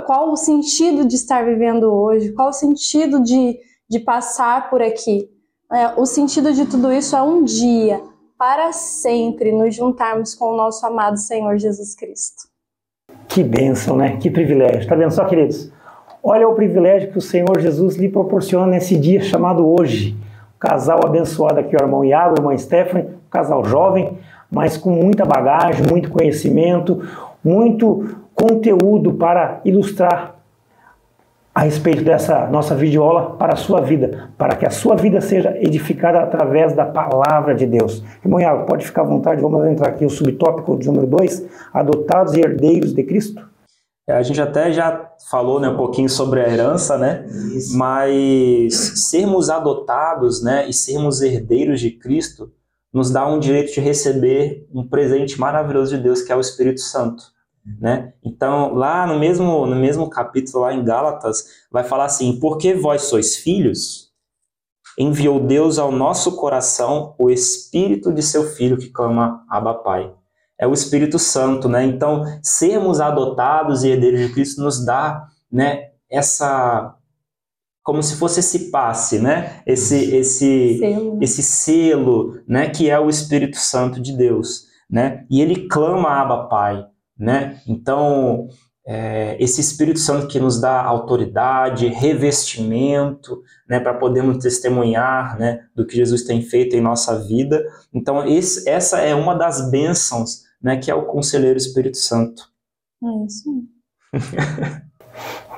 Qual 0.05 0.31
o 0.31 0.37
sentido 0.37 1.03
de 1.03 1.15
estar 1.15 1.43
vivendo 1.43 1.91
hoje? 1.91 2.31
Qual 2.31 2.49
o 2.49 2.53
sentido 2.53 3.21
de, 3.21 3.59
de 3.89 3.99
passar 3.99 4.69
por 4.69 4.81
aqui? 4.81 5.29
É, 5.71 5.99
o 5.99 6.05
sentido 6.05 6.53
de 6.53 6.65
tudo 6.65 6.91
isso 6.91 7.15
é 7.15 7.21
um 7.21 7.43
dia, 7.43 8.01
para 8.37 8.71
sempre, 8.71 9.51
nos 9.51 9.75
juntarmos 9.75 10.33
com 10.33 10.53
o 10.53 10.55
nosso 10.55 10.85
amado 10.85 11.17
Senhor 11.17 11.57
Jesus 11.57 11.93
Cristo. 11.95 12.49
Que 13.27 13.43
bênção, 13.43 13.97
né? 13.97 14.17
Que 14.17 14.29
privilégio. 14.29 14.87
Tá 14.87 14.95
vendo 14.95 15.11
só, 15.11 15.25
queridos? 15.25 15.71
Olha 16.23 16.47
o 16.47 16.53
privilégio 16.53 17.11
que 17.11 17.17
o 17.17 17.21
Senhor 17.21 17.59
Jesus 17.59 17.95
lhe 17.95 18.07
proporciona 18.07 18.67
nesse 18.67 18.95
dia 18.95 19.21
chamado 19.21 19.67
hoje. 19.67 20.15
O 20.55 20.59
casal 20.59 20.99
abençoado 21.03 21.59
aqui, 21.59 21.75
o 21.75 21.81
irmão 21.81 22.05
Iago, 22.05 22.35
a 22.37 22.41
irmã 22.41 22.55
Stephanie, 22.55 23.09
casal 23.27 23.65
jovem, 23.65 24.19
mas 24.51 24.77
com 24.77 24.91
muita 24.91 25.25
bagagem, 25.25 25.83
muito 25.89 26.11
conhecimento, 26.11 27.01
muito 27.43 28.17
conteúdo 28.35 29.13
para 29.13 29.61
ilustrar 29.65 30.35
a 31.55 31.61
respeito 31.61 32.03
dessa 32.03 32.45
nossa 32.47 32.75
videoaula 32.75 33.31
para 33.31 33.53
a 33.53 33.57
sua 33.57 33.81
vida, 33.81 34.29
para 34.37 34.55
que 34.55 34.65
a 34.65 34.69
sua 34.69 34.95
vida 34.95 35.21
seja 35.21 35.57
edificada 35.59 36.19
através 36.19 36.73
da 36.73 36.85
palavra 36.85 37.55
de 37.55 37.65
Deus. 37.65 38.03
Irmão 38.23 38.39
Iago, 38.39 38.67
pode 38.67 38.85
ficar 38.85 39.01
à 39.01 39.05
vontade, 39.05 39.41
vamos 39.41 39.65
entrar 39.67 39.89
aqui 39.89 40.03
no 40.03 40.09
subtópico 40.09 40.77
de 40.77 40.85
número 40.85 41.07
2, 41.07 41.47
adotados 41.73 42.35
e 42.35 42.41
herdeiros 42.41 42.93
de 42.93 43.03
Cristo. 43.03 43.50
É, 44.11 44.15
a 44.15 44.23
gente 44.23 44.41
até 44.41 44.73
já 44.73 45.09
falou 45.29 45.59
né, 45.59 45.69
um 45.69 45.77
pouquinho 45.77 46.09
sobre 46.09 46.41
a 46.41 46.49
herança, 46.49 46.97
né? 46.97 47.25
Isso. 47.55 47.77
Mas 47.77 48.73
sermos 49.09 49.49
adotados 49.49 50.43
né, 50.43 50.67
e 50.67 50.73
sermos 50.73 51.21
herdeiros 51.21 51.79
de 51.79 51.91
Cristo 51.91 52.51
nos 52.93 53.09
dá 53.09 53.25
um 53.25 53.39
direito 53.39 53.73
de 53.73 53.79
receber 53.79 54.67
um 54.73 54.85
presente 54.85 55.39
maravilhoso 55.39 55.95
de 55.95 56.03
Deus, 56.03 56.21
que 56.21 56.31
é 56.31 56.35
o 56.35 56.41
Espírito 56.41 56.81
Santo. 56.81 57.23
Né? 57.79 58.11
Então, 58.21 58.73
lá 58.73 59.07
no 59.07 59.17
mesmo, 59.17 59.65
no 59.65 59.75
mesmo 59.75 60.09
capítulo, 60.09 60.63
lá 60.63 60.73
em 60.73 60.83
Gálatas, 60.83 61.45
vai 61.71 61.83
falar 61.83 62.05
assim: 62.05 62.37
Porque 62.39 62.73
vós 62.73 63.03
sois 63.03 63.37
filhos, 63.37 64.09
enviou 64.97 65.39
Deus 65.39 65.79
ao 65.79 65.91
nosso 65.91 66.35
coração 66.35 67.15
o 67.17 67.29
Espírito 67.29 68.11
de 68.11 68.21
seu 68.21 68.43
Filho 68.43 68.77
que 68.77 68.89
clama 68.89 69.45
Abba 69.47 69.75
Pai 69.75 70.11
é 70.61 70.67
o 70.67 70.73
Espírito 70.73 71.17
Santo, 71.17 71.67
né? 71.67 71.83
Então, 71.83 72.23
sermos 72.43 73.01
adotados 73.01 73.83
e 73.83 73.89
herdeiros 73.89 74.19
de 74.21 74.31
Cristo 74.31 74.61
nos 74.61 74.85
dá, 74.85 75.25
né, 75.51 75.89
essa 76.09 76.95
como 77.83 78.03
se 78.03 78.15
fosse 78.15 78.41
esse 78.41 78.69
passe, 78.69 79.17
né? 79.17 79.61
Esse 79.65 80.15
esse 80.15 80.77
selo. 80.77 81.17
esse 81.19 81.41
selo, 81.41 82.39
né, 82.47 82.69
que 82.69 82.87
é 82.91 82.99
o 82.99 83.09
Espírito 83.09 83.57
Santo 83.57 83.99
de 83.99 84.15
Deus, 84.15 84.67
né? 84.87 85.25
E 85.31 85.41
ele 85.41 85.67
clama 85.67 86.09
Abba 86.09 86.47
Pai, 86.47 86.85
né? 87.17 87.59
Então, 87.67 88.47
é, 88.85 89.35
esse 89.39 89.61
Espírito 89.61 89.97
Santo 89.97 90.27
que 90.27 90.39
nos 90.39 90.61
dá 90.61 90.79
autoridade, 90.83 91.87
revestimento, 91.87 93.41
né, 93.67 93.79
para 93.79 93.95
podermos 93.95 94.37
testemunhar, 94.37 95.39
né, 95.39 95.61
do 95.75 95.85
que 95.85 95.95
Jesus 95.95 96.23
tem 96.23 96.41
feito 96.41 96.75
em 96.75 96.81
nossa 96.81 97.17
vida. 97.19 97.63
Então, 97.91 98.27
esse, 98.27 98.67
essa 98.69 98.99
é 98.99 99.15
uma 99.15 99.33
das 99.33 99.71
bênçãos 99.71 100.50
né, 100.61 100.77
que 100.77 100.91
é 100.91 100.95
o 100.95 101.03
Conselheiro 101.03 101.57
Espírito 101.57 101.97
Santo. 101.97 102.43
É 103.03 103.25
isso. 103.25 103.63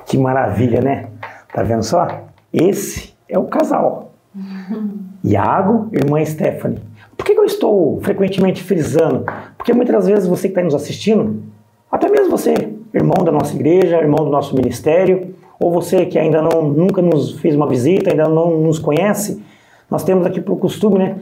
que 0.06 0.18
maravilha, 0.18 0.80
né? 0.80 1.10
Tá 1.52 1.62
vendo 1.62 1.82
só? 1.82 2.06
Esse 2.52 3.14
é 3.28 3.38
o 3.38 3.44
casal. 3.44 4.12
Iago, 5.22 5.88
irmã 5.92 6.24
Stephanie. 6.24 6.80
Por 7.16 7.24
que, 7.24 7.32
eu 7.32 7.44
estou 7.44 8.00
frequentemente 8.02 8.62
frisando? 8.62 9.24
Porque 9.56 9.72
muitas 9.72 10.06
vezes 10.06 10.26
você 10.26 10.48
que 10.48 10.52
está 10.52 10.62
nos 10.62 10.74
assistindo, 10.74 11.42
até 11.90 12.08
mesmo 12.08 12.30
você, 12.30 12.54
irmão 12.92 13.24
da 13.24 13.32
nossa 13.32 13.54
igreja, 13.54 13.98
irmão 13.98 14.24
do 14.24 14.30
nosso 14.30 14.54
ministério, 14.54 15.34
ou 15.58 15.70
você 15.70 16.04
que 16.06 16.18
ainda 16.18 16.42
não 16.42 16.62
nunca 16.62 17.00
nos 17.00 17.38
fez 17.40 17.54
uma 17.54 17.68
visita, 17.68 18.10
ainda 18.10 18.28
não 18.28 18.60
nos 18.60 18.78
conhece, 18.78 19.42
nós 19.90 20.02
temos 20.02 20.26
aqui 20.26 20.40
por 20.40 20.56
costume, 20.56 20.98
né, 20.98 21.18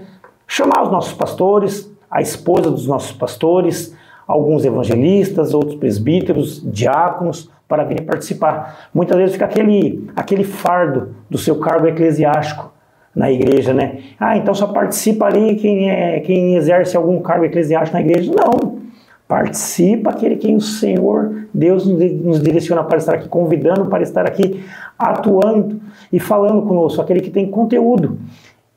chamar 0.47 0.83
os 0.83 0.91
nossos 0.91 1.13
pastores, 1.13 1.92
a 2.13 2.21
esposa 2.21 2.71
dos 2.71 2.87
nossos 2.87 3.13
pastores, 3.13 3.97
alguns 4.29 4.67
evangelistas, 4.67 5.55
outros 5.55 5.77
presbíteros, 5.77 6.63
diáconos, 6.71 7.51
para 7.67 7.85
virem 7.85 8.05
participar. 8.05 8.91
Muitas 8.93 9.17
vezes 9.17 9.33
fica 9.33 9.47
aquele, 9.47 10.11
aquele 10.15 10.45
fardo 10.45 11.17
do 11.31 11.39
seu 11.39 11.59
cargo 11.59 11.87
eclesiástico 11.87 12.71
na 13.17 13.33
igreja, 13.33 13.73
né? 13.73 14.01
Ah, 14.21 14.37
então 14.37 14.55
só 14.55 14.67
participa 14.67 15.25
ali 15.25 15.57
quem, 15.57 15.91
é, 15.91 16.21
quem 16.21 16.55
exerce 16.55 16.99
algum 16.99 17.19
cargo 17.21 17.47
eclesiástico 17.47 17.97
na 17.97 18.03
igreja. 18.03 18.31
Não. 18.31 18.83
Participa 19.27 20.11
aquele 20.11 20.37
quem 20.37 20.57
o 20.57 20.61
Senhor, 20.61 21.47
Deus 21.55 21.87
nos 21.87 22.43
direciona 22.43 22.85
para 22.85 22.99
estar 22.99 23.15
aqui, 23.15 23.29
convidando 23.29 23.87
para 23.87 24.03
estar 24.03 24.27
aqui, 24.27 24.63
atuando 24.99 25.81
e 26.13 26.21
falando 26.21 26.61
conosco, 26.63 27.01
aquele 27.01 27.23
que 27.23 27.31
tem 27.31 27.51
conteúdo. 27.51 28.19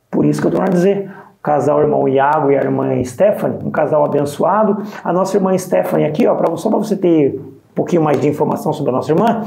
Por 0.10 0.24
isso 0.24 0.39
que 0.39 0.48
eu 0.48 0.52
estou 0.52 0.63
a 0.63 0.69
dizer, 0.69 1.12
casal 1.46 1.80
irmão 1.80 2.08
Iago 2.08 2.50
e 2.50 2.58
a 2.58 2.62
irmã 2.62 3.04
Stephanie, 3.04 3.60
um 3.64 3.70
casal 3.70 4.04
abençoado. 4.04 4.82
A 5.04 5.14
nossa 5.14 5.38
irmã 5.38 5.56
Stephanie 5.56 6.08
aqui, 6.08 6.26
ó, 6.26 6.34
pra, 6.34 6.58
só 6.58 6.70
para 6.70 6.80
você 6.80 6.96
ter 6.96 7.40
um 7.40 7.76
pouquinho 7.76 8.02
mais 8.02 8.20
de 8.20 8.28
informação 8.28 8.74
sobre 8.74 8.90
a 8.90 8.96
nossa 8.96 9.12
irmã, 9.12 9.44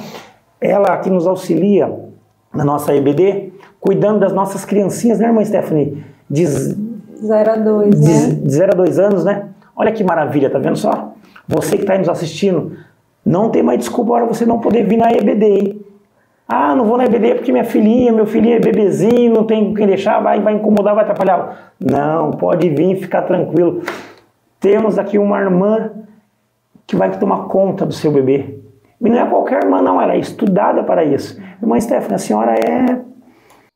ela 0.60 0.94
aqui 0.94 1.10
nos 1.10 1.26
auxilia 1.26 1.92
na 2.54 2.64
nossa 2.64 2.94
EBD, 2.94 3.52
cuidando 3.80 4.20
das 4.20 4.32
nossas 4.32 4.64
criancinhas, 4.64 5.18
né, 5.18 5.26
irmã 5.26 5.44
Stephanie? 5.44 6.04
De 6.30 6.46
0 6.46 6.76
a 7.50 7.56
2, 7.56 8.00
né? 8.00 8.28
De 8.44 8.52
0 8.52 8.72
a 8.72 8.76
2 8.76 8.98
anos, 9.00 9.24
né? 9.24 9.48
Olha 9.74 9.90
que 9.90 10.04
maravilha, 10.04 10.48
tá 10.48 10.58
vendo 10.60 10.76
só? 10.76 11.14
Você 11.48 11.76
que 11.76 11.82
está 11.82 11.94
aí 11.94 11.98
nos 11.98 12.08
assistindo, 12.08 12.76
não 13.26 13.50
tem 13.50 13.62
mais 13.62 13.80
desculpa 13.80 14.12
para 14.12 14.24
você 14.24 14.46
não 14.46 14.60
poder 14.60 14.86
vir 14.86 14.98
na 14.98 15.10
EBD, 15.10 15.44
hein? 15.44 15.80
Ah, 16.50 16.74
não 16.74 16.86
vou 16.86 16.96
na 16.96 17.04
EBD 17.04 17.34
porque 17.34 17.52
minha 17.52 17.64
filhinha, 17.64 18.10
meu 18.10 18.24
filhinho 18.24 18.56
é 18.56 18.58
bebezinho, 18.58 19.34
não 19.34 19.44
tem 19.44 19.74
quem 19.74 19.86
deixar, 19.86 20.18
vai, 20.20 20.40
vai 20.40 20.54
incomodar, 20.54 20.94
vai 20.94 21.04
atrapalhar. 21.04 21.74
Não, 21.78 22.30
pode 22.30 22.70
vir, 22.70 22.96
ficar 22.96 23.22
tranquilo. 23.22 23.82
Temos 24.58 24.98
aqui 24.98 25.18
uma 25.18 25.38
irmã 25.38 25.90
que 26.86 26.96
vai 26.96 27.10
tomar 27.18 27.48
conta 27.48 27.84
do 27.84 27.92
seu 27.92 28.10
bebê. 28.10 28.60
E 28.98 29.10
não 29.10 29.18
é 29.18 29.28
qualquer 29.28 29.62
irmã, 29.62 29.82
não, 29.82 30.00
ela 30.00 30.14
é 30.14 30.18
estudada 30.18 30.82
para 30.82 31.04
isso. 31.04 31.38
Irmã 31.60 31.78
Stephanie, 31.78 32.14
a 32.14 32.18
senhora 32.18 32.54
é. 32.54 33.04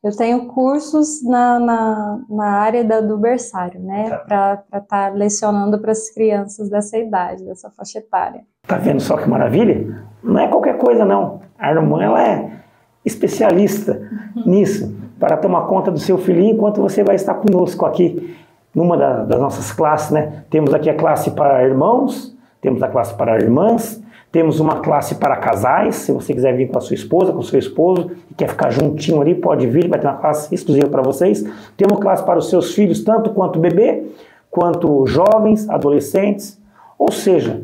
Eu 0.03 0.17
tenho 0.17 0.47
cursos 0.47 1.23
na, 1.23 1.61
na, 1.61 2.21
na 2.29 2.51
área 2.53 2.83
da, 2.83 3.03
do 3.03 3.19
berçário, 3.19 3.81
né? 3.81 4.09
Tá. 4.09 4.17
Para 4.17 4.79
estar 4.79 4.81
tá 4.89 5.09
lecionando 5.11 5.79
para 5.79 5.93
as 5.93 6.09
crianças 6.09 6.71
dessa 6.71 6.97
idade, 6.97 7.45
dessa 7.45 7.71
faixa 7.71 7.99
etária. 7.99 8.41
Tá 8.67 8.79
vendo 8.79 9.01
só 9.01 9.19
que 9.19 9.29
maravilha? 9.29 10.05
Não 10.23 10.41
é 10.41 10.49
qualquer 10.49 10.79
coisa, 10.79 11.05
não. 11.05 11.41
A 11.59 11.71
irmã, 11.71 12.03
ela 12.03 12.27
é 12.27 12.62
especialista 13.05 14.01
nisso, 14.47 14.95
para 15.19 15.37
tomar 15.37 15.63
conta 15.63 15.91
do 15.91 15.99
seu 15.99 16.19
filhinho 16.19 16.55
enquanto 16.55 16.81
você 16.81 17.03
vai 17.03 17.17
estar 17.17 17.35
conosco 17.35 17.85
aqui 17.85 18.37
numa 18.75 18.97
da, 18.97 19.25
das 19.25 19.41
nossas 19.41 19.73
classes, 19.73 20.11
né? 20.11 20.45
Temos 20.49 20.73
aqui 20.73 20.89
a 20.89 20.95
classe 20.95 21.31
para 21.33 21.63
irmãos, 21.65 22.37
temos 22.61 22.83
a 22.83 22.89
classe 22.89 23.15
para 23.15 23.37
irmãs, 23.37 24.03
temos 24.31 24.61
uma 24.61 24.81
classe 24.81 25.17
para 25.17 25.37
casais, 25.37 25.97
se 25.97 26.13
você 26.13 26.33
quiser 26.33 26.57
vir 26.57 26.71
com 26.71 26.79
a 26.79 26.81
sua 26.81 26.95
esposa, 26.95 27.33
com 27.33 27.41
o 27.41 27.45
seu 27.45 27.59
esposo, 27.59 28.13
e 28.31 28.35
quer 28.35 28.49
ficar 28.49 28.71
juntinho 28.71 29.21
ali, 29.21 29.35
pode 29.35 29.67
vir, 29.67 29.89
vai 29.89 30.01
ter 30.01 30.07
uma 30.07 30.17
classe 30.17 30.55
exclusiva 30.55 30.89
para 30.89 31.03
vocês. 31.03 31.45
Temos 31.77 32.01
classe 32.01 32.25
para 32.25 32.39
os 32.39 32.49
seus 32.49 32.75
filhos, 32.75 33.05
tanto 33.05 33.31
quanto 33.31 33.59
bebê, 33.59 34.07
quanto 34.51 35.07
jovens, 35.07 35.69
adolescentes. 35.69 36.59
Ou 36.99 37.13
seja, 37.13 37.63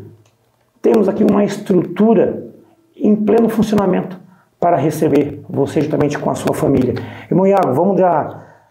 temos 0.82 1.08
aqui 1.08 1.24
uma 1.24 1.42
estrutura 1.42 2.46
em 2.94 3.16
pleno 3.16 3.48
funcionamento 3.48 4.27
para 4.60 4.76
receber 4.76 5.44
você 5.48 5.80
juntamente 5.80 6.18
com 6.18 6.30
a 6.30 6.34
sua 6.34 6.54
família. 6.54 6.94
Irmão 7.30 7.46
Iago, 7.46 7.72
vamos 7.72 7.96
dar, 7.96 8.66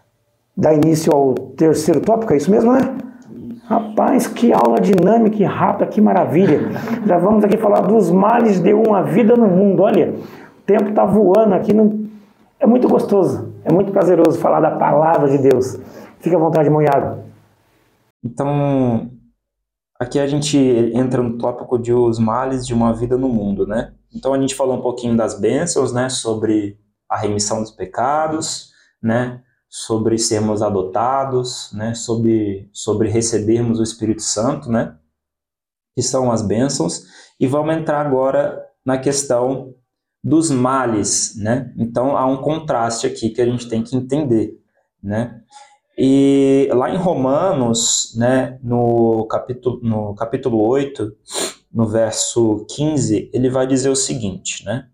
dar 0.56 0.74
início 0.74 1.12
ao 1.12 1.34
terceiro 1.34 2.00
tópico, 2.00 2.32
é 2.32 2.36
isso 2.36 2.50
mesmo, 2.50 2.72
né? 2.72 2.80
Rapaz, 3.64 4.26
que 4.26 4.50
aula 4.50 4.80
dinâmica 4.80 5.36
e 5.42 5.44
rápida, 5.44 5.86
que 5.86 6.00
maravilha. 6.00 6.70
Já 7.06 7.18
vamos 7.18 7.44
aqui 7.44 7.58
falar 7.58 7.82
dos 7.82 8.10
males 8.10 8.62
de 8.62 8.72
uma 8.72 9.02
vida 9.02 9.36
no 9.36 9.46
mundo. 9.46 9.82
Olha, 9.82 10.14
o 10.14 10.62
tempo 10.64 10.88
está 10.88 11.04
voando 11.04 11.54
aqui. 11.54 11.74
No... 11.74 12.08
É 12.58 12.66
muito 12.66 12.88
gostoso, 12.88 13.52
é 13.64 13.70
muito 13.70 13.92
prazeroso 13.92 14.38
falar 14.38 14.60
da 14.60 14.70
palavra 14.70 15.28
de 15.28 15.36
Deus. 15.36 15.78
Fique 16.18 16.34
à 16.34 16.38
vontade, 16.38 16.66
irmão 16.66 16.80
Iago. 16.80 17.24
Então, 18.24 19.10
aqui 20.00 20.18
a 20.18 20.26
gente 20.26 20.56
entra 20.94 21.22
no 21.22 21.36
tópico 21.36 21.78
de 21.78 21.92
os 21.92 22.18
males 22.18 22.66
de 22.66 22.72
uma 22.72 22.94
vida 22.94 23.18
no 23.18 23.28
mundo, 23.28 23.66
né? 23.66 23.92
Então 24.14 24.34
a 24.34 24.40
gente 24.40 24.54
falou 24.54 24.76
um 24.76 24.82
pouquinho 24.82 25.16
das 25.16 25.38
bênçãos, 25.38 25.92
né? 25.92 26.08
Sobre 26.08 26.78
a 27.08 27.16
remissão 27.16 27.60
dos 27.60 27.70
pecados, 27.70 28.70
né? 29.02 29.42
sobre 29.68 30.16
sermos 30.16 30.62
adotados, 30.62 31.70
né, 31.74 31.94
sobre, 31.94 32.68
sobre 32.72 33.10
recebermos 33.10 33.78
o 33.78 33.82
Espírito 33.82 34.22
Santo, 34.22 34.70
né, 34.70 34.96
que 35.94 36.02
são 36.02 36.32
as 36.32 36.40
bênçãos, 36.40 37.04
e 37.38 37.46
vamos 37.46 37.76
entrar 37.76 38.04
agora 38.04 38.64
na 38.84 38.96
questão 38.98 39.74
dos 40.24 40.50
males, 40.50 41.36
né? 41.36 41.72
Então 41.76 42.16
há 42.16 42.26
um 42.26 42.38
contraste 42.38 43.06
aqui 43.06 43.30
que 43.30 43.40
a 43.40 43.46
gente 43.46 43.68
tem 43.68 43.82
que 43.82 43.96
entender, 43.96 44.58
né? 45.02 45.40
E 45.96 46.68
lá 46.72 46.90
em 46.90 46.96
Romanos, 46.96 48.14
né, 48.16 48.58
no 48.62 49.26
capítulo, 49.26 49.80
no 49.82 50.14
capítulo 50.14 50.60
8, 50.66 51.12
no 51.72 51.86
verso 51.86 52.66
15, 52.68 53.30
ele 53.32 53.50
vai 53.50 53.66
dizer 53.66 53.90
o 53.90 53.96
seguinte, 53.96 54.64
né? 54.64 54.88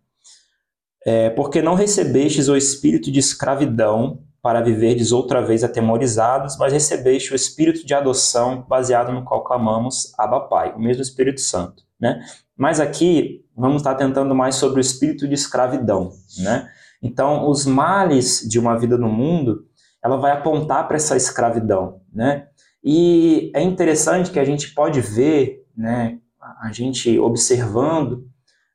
É, 1.07 1.31
porque 1.31 1.61
não 1.61 1.75
recebestes 1.75 2.49
o 2.49 2.57
espírito 2.57 3.11
de 3.11 3.21
escravidão 3.21 4.25
para 4.45 4.61
viverdes 4.61 5.11
outra 5.11 5.41
vez 5.41 5.65
atemorizados, 5.65 6.59
mas 6.59 6.71
recebeste 6.71 7.33
o 7.33 7.35
Espírito 7.35 7.87
de 7.87 7.95
adoção, 7.95 8.63
baseado 8.69 9.11
no 9.11 9.25
qual 9.25 9.43
clamamos 9.43 10.13
Abba 10.19 10.39
Pai, 10.39 10.75
o 10.75 10.79
mesmo 10.79 11.01
Espírito 11.01 11.41
Santo, 11.41 11.83
né? 11.99 12.23
Mas 12.55 12.79
aqui 12.79 13.43
vamos 13.57 13.77
estar 13.77 13.95
tentando 13.95 14.35
mais 14.35 14.57
sobre 14.57 14.81
o 14.81 14.83
espírito 14.83 15.27
de 15.27 15.33
escravidão, 15.33 16.13
né? 16.41 16.69
Então, 17.03 17.49
os 17.49 17.65
males 17.65 18.47
de 18.47 18.59
uma 18.59 18.79
vida 18.79 18.99
no 18.99 19.09
mundo, 19.09 19.65
ela 20.05 20.19
vai 20.19 20.33
apontar 20.33 20.87
para 20.87 20.99
essa 20.99 21.17
escravidão, 21.17 22.03
né? 22.13 22.49
E 22.85 23.51
é 23.55 23.63
interessante 23.63 24.31
que 24.31 24.39
a 24.39 24.45
gente 24.45 24.75
pode 24.75 25.01
ver, 25.01 25.65
né, 25.75 26.19
a 26.63 26.73
gente 26.73 27.19
observando, 27.19 28.27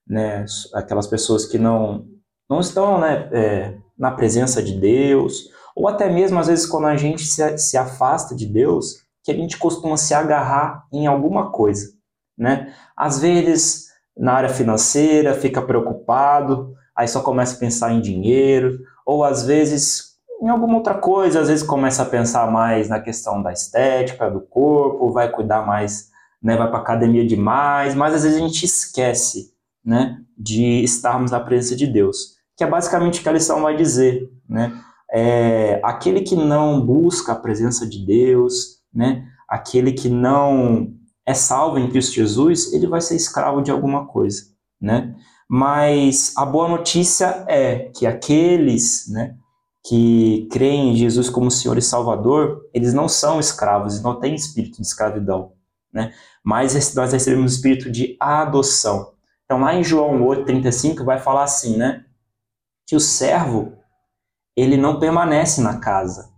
né, 0.07 0.45
aquelas 0.73 1.07
pessoas 1.07 1.45
que 1.45 1.57
não 1.57 2.07
não 2.49 2.59
estão, 2.59 2.99
né, 2.99 3.29
é, 3.31 3.77
na 3.95 4.09
presença 4.09 4.63
de 4.63 4.73
Deus, 4.73 5.49
ou 5.75 5.87
até 5.87 6.09
mesmo, 6.09 6.39
às 6.39 6.47
vezes, 6.47 6.65
quando 6.65 6.87
a 6.87 6.97
gente 6.97 7.23
se, 7.23 7.57
se 7.59 7.77
afasta 7.77 8.35
de 8.35 8.47
Deus, 8.47 9.05
que 9.23 9.31
a 9.31 9.35
gente 9.35 9.57
costuma 9.57 9.97
se 9.97 10.15
agarrar 10.15 10.87
em 10.91 11.05
alguma 11.05 11.51
coisa, 11.51 11.91
né? 12.35 12.73
Às 12.97 13.19
vezes, 13.19 13.89
na 14.17 14.33
área 14.33 14.49
financeira, 14.49 15.35
fica 15.35 15.61
preocupado, 15.61 16.73
aí 16.95 17.07
só 17.07 17.21
começa 17.21 17.55
a 17.55 17.59
pensar 17.59 17.93
em 17.93 18.01
dinheiro, 18.01 18.79
ou 19.05 19.23
às 19.23 19.45
vezes 19.45 20.09
em 20.41 20.47
alguma 20.47 20.77
outra 20.77 20.93
coisa, 20.93 21.41
às 21.41 21.49
vezes 21.49 21.65
começa 21.65 22.01
a 22.01 22.05
pensar 22.05 22.49
mais 22.49 22.87
na 22.87 22.99
questão 22.99 23.41
da 23.41 23.51
estética, 23.51 24.31
do 24.31 24.39
corpo, 24.39 25.11
vai 25.11 25.29
cuidar 25.29 25.65
mais, 25.65 26.09
né, 26.41 26.55
vai 26.55 26.69
para 26.69 26.79
academia 26.79 27.25
demais, 27.25 27.95
mas 27.95 28.13
às 28.13 28.23
vezes 28.23 28.37
a 28.37 28.41
gente 28.41 28.65
esquece, 28.65 29.53
né, 29.83 30.17
de 30.37 30.83
estarmos 30.83 31.31
na 31.31 31.39
presença 31.39 31.75
de 31.75 31.87
Deus, 31.87 32.37
que 32.55 32.63
é 32.63 32.67
basicamente 32.67 33.19
o 33.19 33.23
que 33.23 33.29
a 33.29 33.33
lição 33.33 33.61
vai 33.61 33.75
dizer, 33.75 34.29
né? 34.47 34.71
é, 35.11 35.79
aquele 35.83 36.21
que 36.21 36.35
não 36.35 36.79
busca 36.85 37.31
a 37.31 37.35
presença 37.35 37.87
de 37.87 38.05
Deus, 38.05 38.79
né, 38.93 39.25
aquele 39.47 39.91
que 39.91 40.09
não 40.09 40.93
é 41.25 41.33
salvo 41.33 41.79
em 41.79 41.89
Cristo 41.89 42.15
Jesus, 42.15 42.73
ele 42.73 42.87
vai 42.87 43.01
ser 43.01 43.15
escravo 43.15 43.61
de 43.61 43.71
alguma 43.71 44.07
coisa, 44.07 44.43
né? 44.81 45.15
Mas 45.47 46.33
a 46.37 46.45
boa 46.45 46.67
notícia 46.67 47.43
é 47.47 47.91
que 47.95 48.05
aqueles, 48.05 49.07
né, 49.09 49.35
que 49.85 50.47
creem 50.51 50.91
em 50.91 50.95
Jesus 50.95 51.29
como 51.29 51.49
Senhor 51.49 51.77
e 51.77 51.81
Salvador, 51.81 52.61
eles 52.73 52.93
não 52.93 53.07
são 53.07 53.39
escravos, 53.39 54.01
não 54.01 54.19
têm 54.19 54.35
espírito 54.35 54.77
de 54.77 54.87
escravidão, 54.87 55.53
né? 55.93 56.13
Mas 56.43 56.93
nós 56.95 57.13
recebemos 57.13 57.51
o 57.51 57.55
espírito 57.55 57.91
de 57.91 58.15
adoção. 58.19 59.13
Então 59.45 59.59
lá 59.59 59.73
em 59.73 59.83
João 59.83 60.21
8:35 60.23 61.03
vai 61.03 61.19
falar 61.19 61.43
assim, 61.43 61.77
né, 61.77 62.05
que 62.85 62.95
o 62.95 62.99
servo 62.99 63.73
ele 64.55 64.75
não 64.75 64.99
permanece 64.99 65.61
na 65.61 65.79
casa, 65.79 66.29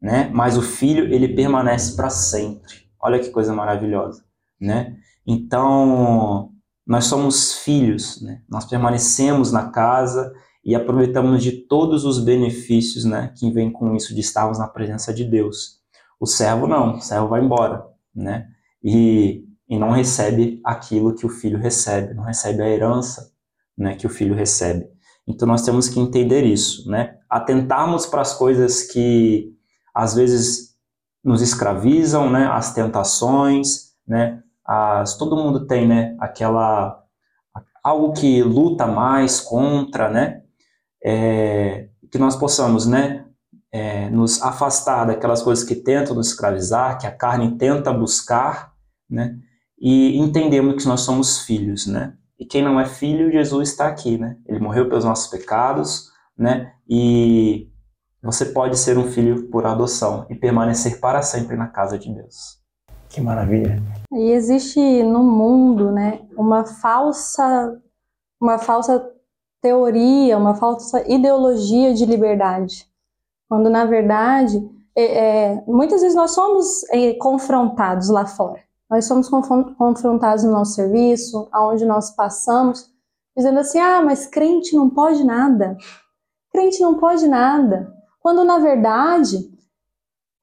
né? 0.00 0.30
Mas 0.32 0.56
o 0.56 0.62
filho, 0.62 1.12
ele 1.12 1.34
permanece 1.34 1.96
para 1.96 2.08
sempre. 2.10 2.88
Olha 3.00 3.18
que 3.18 3.30
coisa 3.30 3.52
maravilhosa, 3.52 4.24
né? 4.60 4.96
Então, 5.26 6.52
nós 6.86 7.04
somos 7.04 7.54
filhos, 7.58 8.22
né? 8.22 8.42
Nós 8.48 8.64
permanecemos 8.64 9.50
na 9.50 9.70
casa 9.70 10.32
e 10.64 10.74
aproveitamos 10.74 11.42
de 11.42 11.52
todos 11.52 12.04
os 12.04 12.18
benefícios, 12.18 13.04
né, 13.04 13.32
que 13.36 13.50
vem 13.50 13.70
com 13.72 13.94
isso 13.94 14.14
de 14.14 14.20
estarmos 14.20 14.58
na 14.58 14.68
presença 14.68 15.12
de 15.12 15.24
Deus. 15.24 15.78
O 16.20 16.26
servo 16.26 16.66
não, 16.66 16.96
o 16.96 17.00
servo 17.00 17.28
vai 17.28 17.42
embora, 17.42 17.84
né? 18.14 18.48
E, 18.82 19.44
e 19.68 19.78
não 19.78 19.90
recebe 19.90 20.60
aquilo 20.64 21.14
que 21.14 21.26
o 21.26 21.30
filho 21.30 21.58
recebe, 21.58 22.14
não 22.14 22.24
recebe 22.24 22.62
a 22.62 22.68
herança, 22.68 23.32
né, 23.76 23.94
que 23.94 24.06
o 24.06 24.10
filho 24.10 24.34
recebe. 24.34 24.88
Então 25.26 25.46
nós 25.46 25.62
temos 25.62 25.88
que 25.88 26.00
entender 26.00 26.42
isso, 26.44 26.90
né? 26.90 27.18
Atentarmos 27.28 28.06
para 28.06 28.22
as 28.22 28.32
coisas 28.32 28.84
que 28.84 29.52
às 29.94 30.14
vezes 30.14 30.74
nos 31.22 31.42
escravizam, 31.42 32.30
né? 32.30 32.46
As 32.46 32.72
tentações, 32.72 33.92
né? 34.06 34.42
As, 34.64 35.18
todo 35.18 35.36
mundo 35.36 35.66
tem, 35.66 35.86
né? 35.86 36.16
Aquela 36.18 37.04
algo 37.84 38.12
que 38.12 38.42
luta 38.42 38.86
mais 38.86 39.38
contra, 39.38 40.08
né? 40.08 40.42
É, 41.04 41.88
que 42.10 42.18
nós 42.18 42.34
possamos, 42.34 42.86
né? 42.86 43.26
É, 43.72 44.08
nos 44.10 44.42
afastar 44.42 45.06
daquelas 45.06 45.42
coisas 45.42 45.64
que 45.64 45.74
tentam 45.74 46.14
nos 46.14 46.28
escravizar, 46.28 46.98
que 46.98 47.06
a 47.06 47.10
carne 47.10 47.56
tenta 47.56 47.92
buscar, 47.92 48.72
né? 49.08 49.38
E 49.78 50.18
entendemos 50.18 50.82
que 50.82 50.88
nós 50.88 51.02
somos 51.02 51.40
filhos, 51.40 51.86
né? 51.86 52.14
E 52.38 52.44
quem 52.44 52.62
não 52.62 52.80
é 52.80 52.86
filho, 52.86 53.30
Jesus 53.30 53.70
está 53.70 53.86
aqui, 53.86 54.16
né? 54.16 54.36
Ele 54.46 54.58
morreu 54.58 54.88
pelos 54.88 55.04
nossos 55.04 55.28
pecados, 55.28 56.10
né? 56.36 56.72
E 56.88 57.68
você 58.22 58.46
pode 58.46 58.78
ser 58.78 58.98
um 58.98 59.10
filho 59.10 59.48
por 59.48 59.66
adoção 59.66 60.26
e 60.28 60.34
permanecer 60.34 61.00
para 61.00 61.22
sempre 61.22 61.56
na 61.56 61.68
casa 61.68 61.98
de 61.98 62.12
Deus. 62.12 62.58
Que 63.08 63.20
maravilha. 63.20 63.82
E 64.12 64.30
existe 64.32 65.02
no 65.02 65.22
mundo, 65.22 65.90
né, 65.90 66.20
uma 66.36 66.64
falsa 66.64 67.80
uma 68.40 68.58
falsa 68.58 69.04
teoria, 69.60 70.38
uma 70.38 70.54
falsa 70.54 71.04
ideologia 71.08 71.92
de 71.92 72.06
liberdade. 72.06 72.86
Quando, 73.48 73.70
na 73.70 73.84
verdade, 73.84 74.58
é, 74.94 75.04
é, 75.04 75.64
muitas 75.66 76.02
vezes 76.02 76.16
nós 76.16 76.32
somos 76.32 76.84
é, 76.90 77.14
confrontados 77.14 78.08
lá 78.08 78.26
fora. 78.26 78.60
Nós 78.90 79.04
somos 79.04 79.28
confrontados 79.28 80.44
no 80.44 80.50
nosso 80.50 80.72
serviço, 80.72 81.48
aonde 81.52 81.84
nós 81.84 82.10
passamos, 82.10 82.90
dizendo 83.36 83.60
assim: 83.60 83.78
ah, 83.78 84.02
mas 84.02 84.26
crente 84.26 84.74
não 84.74 84.90
pode 84.90 85.24
nada. 85.24 85.76
Crente 86.52 86.80
não 86.80 86.94
pode 86.98 87.28
nada. 87.28 87.92
Quando, 88.20 88.44
na 88.44 88.58
verdade, 88.58 89.50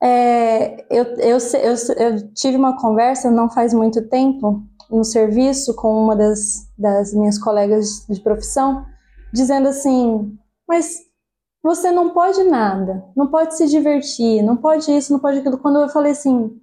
é, 0.01 0.85
eu, 0.89 1.03
eu, 1.17 1.37
eu, 1.37 1.75
eu, 1.97 2.33
tive 2.33 2.57
uma 2.57 2.79
conversa 2.79 3.31
não 3.31 3.49
faz 3.49 3.73
muito 3.73 4.07
tempo 4.07 4.63
no 4.89 5.03
serviço 5.03 5.75
com 5.75 6.03
uma 6.03 6.15
das, 6.15 6.69
das 6.77 7.13
minhas 7.13 7.39
colegas 7.39 8.05
de 8.07 8.21
profissão, 8.21 8.85
dizendo 9.33 9.67
assim: 9.67 10.37
Mas 10.67 10.99
você 11.66 11.91
não 11.91 12.11
pode 12.11 12.43
nada, 12.43 13.03
não 13.18 13.26
pode 13.26 13.57
se 13.57 13.66
divertir, 13.66 14.43
não 14.43 14.55
pode 14.55 14.95
isso, 14.95 15.11
não 15.11 15.20
pode 15.20 15.39
aquilo. 15.39 15.57
Quando 15.57 15.82
eu 15.82 15.89
falei 15.89 16.11
assim, 16.11 16.55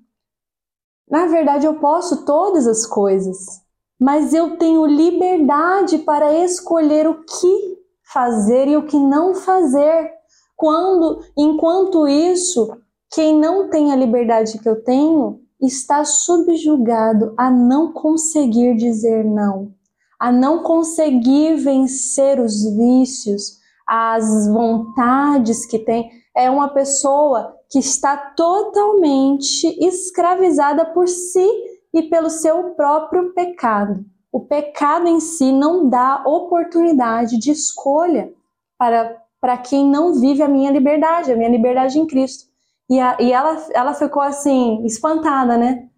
na 1.10 1.26
verdade 1.26 1.66
eu 1.66 1.80
posso 1.80 2.24
todas 2.24 2.68
as 2.68 2.86
coisas, 2.86 3.36
mas 4.00 4.32
eu 4.32 4.56
tenho 4.58 4.86
liberdade 4.86 5.98
para 5.98 6.32
escolher 6.32 7.08
o 7.08 7.24
que 7.24 7.78
fazer 8.12 8.68
e 8.68 8.76
o 8.76 8.86
que 8.86 8.96
não 8.96 9.34
fazer. 9.34 10.08
Quando, 10.56 11.20
enquanto 11.36 12.06
isso, 12.06 12.72
quem 13.10 13.36
não 13.36 13.68
tem 13.68 13.90
a 13.90 13.96
liberdade 13.96 14.56
que 14.60 14.68
eu 14.68 14.84
tenho 14.84 15.40
está 15.60 16.04
subjugado 16.04 17.34
a 17.36 17.50
não 17.50 17.92
conseguir 17.92 18.76
dizer 18.76 19.24
não, 19.24 19.74
a 20.16 20.30
não 20.30 20.62
conseguir 20.62 21.56
vencer 21.56 22.38
os 22.38 22.62
vícios, 22.76 23.61
as 23.86 24.48
vontades 24.48 25.66
que 25.66 25.78
tem, 25.78 26.10
é 26.36 26.50
uma 26.50 26.68
pessoa 26.68 27.56
que 27.70 27.78
está 27.78 28.16
totalmente 28.16 29.66
escravizada 29.84 30.86
por 30.86 31.08
si 31.08 31.46
e 31.92 32.02
pelo 32.04 32.30
seu 32.30 32.70
próprio 32.74 33.32
pecado. 33.34 34.04
O 34.30 34.40
pecado 34.40 35.08
em 35.08 35.20
si 35.20 35.52
não 35.52 35.88
dá 35.88 36.22
oportunidade 36.26 37.38
de 37.38 37.50
escolha 37.50 38.32
para, 38.78 39.20
para 39.40 39.58
quem 39.58 39.86
não 39.86 40.14
vive 40.14 40.42
a 40.42 40.48
minha 40.48 40.70
liberdade, 40.70 41.30
a 41.30 41.36
minha 41.36 41.50
liberdade 41.50 41.98
em 41.98 42.06
Cristo. 42.06 42.50
E, 42.88 42.98
a, 42.98 43.16
e 43.20 43.32
ela, 43.32 43.66
ela 43.72 43.94
ficou 43.94 44.22
assim, 44.22 44.84
espantada, 44.84 45.56
né? 45.56 45.88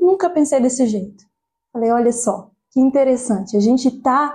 nunca 0.00 0.30
pensei 0.30 0.60
desse 0.60 0.86
jeito. 0.86 1.24
Falei, 1.72 1.90
olha 1.90 2.12
só, 2.12 2.50
que 2.70 2.80
interessante. 2.80 3.56
A 3.56 3.60
gente 3.60 3.88
está 3.88 4.34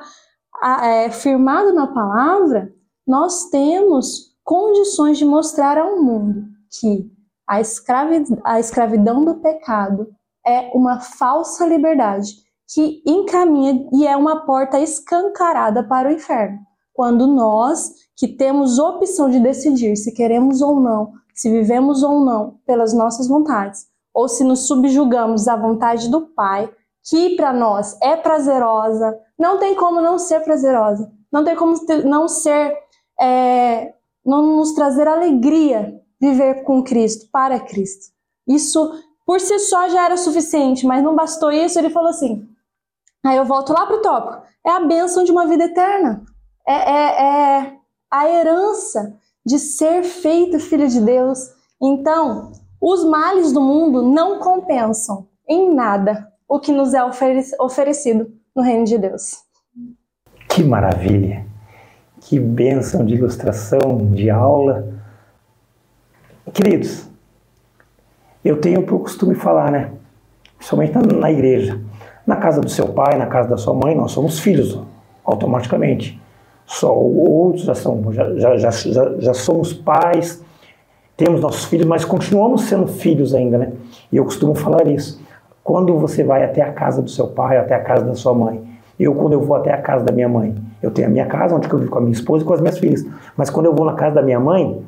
é, 0.63 1.09
firmado 1.09 1.73
na 1.73 1.87
palavra, 1.87 2.73
nós 3.05 3.49
temos 3.49 4.33
condições 4.43 5.17
de 5.17 5.25
mostrar 5.25 5.77
ao 5.77 6.01
mundo 6.01 6.45
que 6.79 7.11
a, 7.47 7.59
escravi 7.59 8.23
a 8.43 8.59
escravidão 8.59 9.23
do 9.23 9.35
pecado 9.35 10.07
é 10.45 10.71
uma 10.73 10.99
falsa 10.99 11.65
liberdade 11.65 12.31
que 12.73 13.01
encaminha 13.05 13.87
e 13.93 14.07
é 14.07 14.15
uma 14.15 14.45
porta 14.45 14.79
escancarada 14.79 15.83
para 15.83 16.09
o 16.09 16.11
inferno. 16.11 16.59
Quando 16.93 17.27
nós, 17.27 17.91
que 18.15 18.27
temos 18.27 18.79
opção 18.79 19.29
de 19.29 19.39
decidir 19.39 19.95
se 19.95 20.13
queremos 20.13 20.61
ou 20.61 20.79
não, 20.79 21.11
se 21.33 21.51
vivemos 21.51 22.03
ou 22.03 22.23
não 22.23 22.59
pelas 22.65 22.93
nossas 22.93 23.27
vontades, 23.27 23.87
ou 24.13 24.27
se 24.27 24.43
nos 24.43 24.67
subjugamos 24.67 25.47
à 25.47 25.55
vontade 25.55 26.09
do 26.09 26.27
Pai, 26.27 26.69
que 27.03 27.35
para 27.35 27.51
nós 27.51 27.97
é 28.01 28.15
prazerosa, 28.15 29.19
não 29.37 29.59
tem 29.59 29.75
como 29.75 29.99
não 29.99 30.17
ser 30.17 30.39
prazerosa, 30.41 31.11
não 31.31 31.43
tem 31.43 31.55
como 31.55 31.75
não 32.05 32.27
ser, 32.27 32.77
é, 33.19 33.93
não 34.25 34.55
nos 34.55 34.73
trazer 34.73 35.07
alegria 35.07 36.01
viver 36.19 36.63
com 36.63 36.83
Cristo, 36.83 37.29
para 37.31 37.59
Cristo. 37.59 38.13
Isso 38.47 38.91
por 39.25 39.39
si 39.39 39.59
só 39.59 39.89
já 39.89 40.05
era 40.05 40.17
suficiente, 40.17 40.85
mas 40.85 41.03
não 41.03 41.15
bastou 41.15 41.51
isso, 41.51 41.77
ele 41.77 41.89
falou 41.89 42.09
assim. 42.09 42.47
Aí 43.25 43.37
eu 43.37 43.45
volto 43.45 43.73
lá 43.73 43.85
para 43.85 43.97
o 43.97 44.01
tópico: 44.01 44.43
é 44.65 44.71
a 44.71 44.85
bênção 44.85 45.23
de 45.23 45.31
uma 45.31 45.45
vida 45.45 45.65
eterna, 45.65 46.23
é, 46.67 46.73
é, 46.73 47.57
é 47.59 47.77
a 48.09 48.29
herança 48.29 49.17
de 49.45 49.59
ser 49.59 50.03
feito 50.03 50.59
filho 50.59 50.87
de 50.87 51.01
Deus. 51.01 51.39
Então, 51.81 52.53
os 52.79 53.03
males 53.03 53.51
do 53.51 53.59
mundo 53.59 54.03
não 54.03 54.39
compensam 54.39 55.27
em 55.47 55.73
nada 55.73 56.32
o 56.47 56.59
que 56.59 56.71
nos 56.71 56.93
é 56.93 57.03
oferecido 57.59 58.31
no 58.55 58.61
reino 58.61 58.85
de 58.85 58.97
Deus. 58.97 59.43
Que 60.49 60.63
maravilha! 60.63 61.45
Que 62.21 62.39
bênção 62.39 63.05
de 63.05 63.15
ilustração, 63.15 64.11
de 64.13 64.29
aula. 64.29 64.87
Queridos, 66.53 67.09
eu 68.43 68.61
tenho 68.61 68.83
por 68.83 68.99
costume 68.99 69.35
falar, 69.35 69.71
né? 69.71 69.91
Principalmente 70.57 70.93
na 71.15 71.31
igreja. 71.31 71.81
Na 72.25 72.37
casa 72.37 72.61
do 72.61 72.69
seu 72.69 72.87
pai, 72.89 73.17
na 73.17 73.25
casa 73.25 73.49
da 73.49 73.57
sua 73.57 73.73
mãe, 73.73 73.93
nós 73.93 74.11
somos 74.11 74.39
filhos, 74.39 74.79
automaticamente. 75.25 76.21
Só 76.65 76.95
outros 76.95 77.65
já, 77.65 77.75
são, 77.75 78.13
já, 78.13 78.33
já, 78.37 78.71
já, 78.71 79.19
já 79.19 79.33
somos 79.33 79.73
pais, 79.73 80.41
temos 81.17 81.41
nossos 81.41 81.65
filhos, 81.65 81.85
mas 81.85 82.05
continuamos 82.05 82.63
sendo 82.63 82.87
filhos 82.87 83.33
ainda, 83.33 83.57
né? 83.57 83.73
E 84.11 84.17
eu 84.17 84.23
costumo 84.23 84.55
falar 84.55 84.87
isso. 84.87 85.21
Quando 85.63 85.97
você 85.97 86.23
vai 86.23 86.43
até 86.43 86.61
a 86.61 86.71
casa 86.71 87.01
do 87.01 87.09
seu 87.09 87.27
pai, 87.27 87.57
até 87.57 87.73
a 87.75 87.79
casa 87.79 88.03
da 88.03 88.15
sua 88.15 88.33
mãe, 88.33 88.61
eu 88.99 89.15
quando 89.15 89.33
eu 89.33 89.41
vou 89.41 89.55
até 89.55 89.71
a 89.71 89.77
casa 89.77 90.03
da 90.03 90.11
minha 90.11 90.27
mãe, 90.27 90.55
eu 90.81 90.91
tenho 90.91 91.07
a 91.07 91.11
minha 91.11 91.25
casa 91.25 91.55
onde 91.55 91.71
eu 91.71 91.79
vivo 91.79 91.89
com 91.89 91.99
a 91.99 92.01
minha 92.01 92.13
esposa 92.13 92.43
e 92.43 92.47
com 92.47 92.53
as 92.53 92.61
minhas 92.61 92.77
filhas. 92.77 93.05
Mas 93.37 93.49
quando 93.49 93.67
eu 93.67 93.73
vou 93.73 93.85
na 93.85 93.93
casa 93.93 94.15
da 94.15 94.21
minha 94.21 94.39
mãe, 94.39 94.83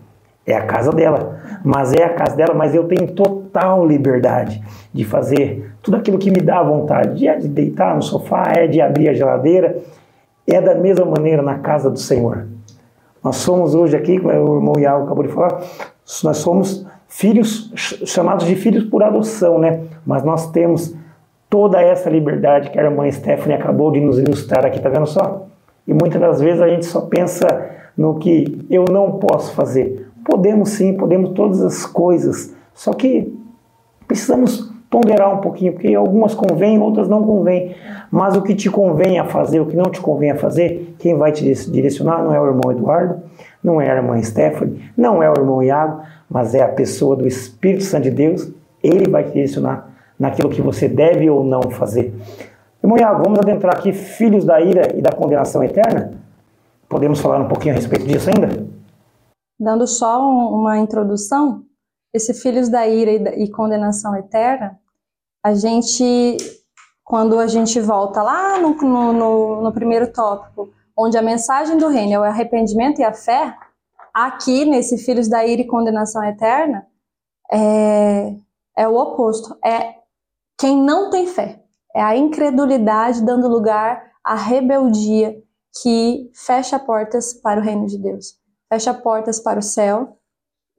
é 0.45 0.55
a 0.55 0.65
casa 0.65 0.91
dela. 0.91 1.39
Mas 1.63 1.93
é 1.93 2.03
a 2.03 2.13
casa 2.13 2.35
dela, 2.35 2.53
mas 2.53 2.75
eu 2.75 2.83
tenho 2.87 3.07
total 3.13 3.85
liberdade 3.85 4.61
de 4.93 5.03
fazer 5.03 5.71
tudo 5.81 5.97
aquilo 5.97 6.17
que 6.17 6.29
me 6.29 6.41
dá 6.41 6.61
vontade. 6.61 7.27
É 7.27 7.37
de 7.37 7.47
deitar 7.47 7.95
no 7.95 8.01
sofá, 8.01 8.51
é 8.55 8.67
de 8.67 8.81
abrir 8.81 9.09
a 9.09 9.13
geladeira. 9.13 9.77
É 10.45 10.61
da 10.61 10.75
mesma 10.75 11.05
maneira 11.05 11.41
na 11.41 11.59
casa 11.59 11.89
do 11.89 11.97
Senhor. 11.97 12.45
Nós 13.23 13.37
somos 13.37 13.73
hoje 13.73 13.97
aqui, 13.97 14.19
como 14.19 14.31
o 14.31 14.57
irmão 14.57 14.73
Iago 14.77 15.05
acabou 15.05 15.23
de 15.25 15.33
falar, 15.33 15.59
nós 16.23 16.37
somos 16.37 16.85
filhos 17.15 17.71
chamados 18.05 18.45
de 18.45 18.55
filhos 18.55 18.83
por 18.83 19.01
adoção, 19.01 19.57
né? 19.57 19.83
Mas 20.05 20.23
nós 20.23 20.51
temos 20.51 20.93
toda 21.49 21.81
essa 21.81 22.09
liberdade 22.09 22.69
que 22.69 22.77
a 22.77 22.83
irmã 22.83 23.09
Stephanie 23.09 23.55
acabou 23.55 23.89
de 23.89 24.01
nos 24.01 24.19
ilustrar 24.19 24.65
aqui, 24.65 24.81
tá 24.81 24.89
vendo 24.89 25.07
só? 25.07 25.47
E 25.87 25.93
muitas 25.93 26.19
das 26.19 26.41
vezes 26.41 26.61
a 26.61 26.67
gente 26.67 26.85
só 26.85 27.01
pensa 27.01 27.69
no 27.97 28.15
que 28.15 28.65
eu 28.69 28.83
não 28.91 29.13
posso 29.13 29.53
fazer. 29.53 30.09
Podemos 30.25 30.69
sim, 30.71 30.93
podemos 30.93 31.29
todas 31.29 31.61
as 31.61 31.85
coisas, 31.85 32.53
só 32.73 32.91
que 32.91 33.33
precisamos 34.05 34.69
ponderar 34.89 35.33
um 35.33 35.37
pouquinho, 35.37 35.71
porque 35.71 35.95
algumas 35.95 36.33
convêm, 36.33 36.79
outras 36.79 37.07
não 37.07 37.23
convêm. 37.23 37.75
Mas 38.11 38.35
o 38.35 38.41
que 38.41 38.53
te 38.53 38.69
convém 38.69 39.19
a 39.19 39.25
fazer, 39.25 39.61
o 39.61 39.65
que 39.65 39.75
não 39.75 39.89
te 39.89 40.01
convém 40.01 40.31
a 40.31 40.35
fazer, 40.35 40.95
quem 40.99 41.17
vai 41.17 41.31
te 41.31 41.43
direcionar 41.71 42.23
não 42.23 42.33
é 42.33 42.41
o 42.41 42.47
irmão 42.47 42.71
Eduardo, 42.71 43.21
não 43.63 43.79
é 43.79 43.89
a 43.89 43.95
irmã 43.95 44.21
Stephanie, 44.21 44.81
não 44.97 45.23
é 45.23 45.29
o 45.29 45.33
irmão 45.33 45.63
Iago, 45.63 46.01
mas 46.29 46.55
é 46.55 46.61
a 46.61 46.67
pessoa 46.67 47.15
do 47.15 47.27
Espírito 47.27 47.83
Santo 47.83 48.03
de 48.03 48.11
Deus. 48.11 48.51
Ele 48.83 49.09
vai 49.09 49.23
te 49.23 49.33
direcionar 49.33 49.89
naquilo 50.19 50.49
que 50.49 50.61
você 50.61 50.87
deve 50.87 51.29
ou 51.29 51.43
não 51.43 51.69
fazer. 51.71 52.13
Irmão 52.83 52.97
Iago, 52.97 53.23
vamos 53.23 53.39
adentrar 53.39 53.75
aqui, 53.75 53.91
filhos 53.91 54.45
da 54.45 54.61
ira 54.61 54.95
e 54.95 55.01
da 55.01 55.11
condenação 55.11 55.63
eterna? 55.63 56.11
Podemos 56.87 57.19
falar 57.19 57.41
um 57.41 57.47
pouquinho 57.47 57.73
a 57.73 57.77
respeito 57.77 58.05
disso 58.05 58.29
ainda? 58.29 58.67
Dando 59.59 59.87
só 59.87 60.21
uma 60.21 60.77
introdução, 60.77 61.63
esse 62.13 62.33
filhos 62.33 62.69
da 62.69 62.87
ira 62.87 63.35
e 63.35 63.49
condenação 63.49 64.15
eterna, 64.15 64.79
a 65.43 65.53
gente, 65.53 66.37
quando 67.03 67.39
a 67.39 67.47
gente 67.47 67.79
volta 67.79 68.21
lá 68.21 68.59
no, 68.59 68.73
no, 68.73 69.61
no 69.61 69.71
primeiro 69.73 70.11
tópico, 70.11 70.69
onde 70.97 71.17
a 71.17 71.21
mensagem 71.21 71.77
do 71.77 71.87
reino 71.87 72.13
é 72.13 72.19
o 72.19 72.23
arrependimento 72.23 72.99
e 72.99 73.03
a 73.03 73.13
fé, 73.13 73.55
aqui 74.15 74.63
nesse 74.63 74.97
Filhos 74.97 75.27
da 75.27 75.45
Ira 75.45 75.61
e 75.61 75.67
Condenação 75.67 76.23
Eterna, 76.23 76.87
é, 77.51 78.33
é 78.77 78.87
o 78.87 78.95
oposto. 78.95 79.57
É 79.63 79.95
quem 80.57 80.81
não 80.81 81.09
tem 81.09 81.27
fé. 81.27 81.61
É 81.93 82.01
a 82.01 82.15
incredulidade 82.15 83.25
dando 83.25 83.49
lugar 83.49 84.01
à 84.23 84.35
rebeldia 84.35 85.35
que 85.81 86.31
fecha 86.33 86.79
portas 86.79 87.33
para 87.33 87.59
o 87.59 87.63
reino 87.63 87.85
de 87.87 87.97
Deus. 87.97 88.37
fecha 88.71 88.93
portas 88.93 89.39
para 89.39 89.59
o 89.59 89.63
céu 89.63 90.17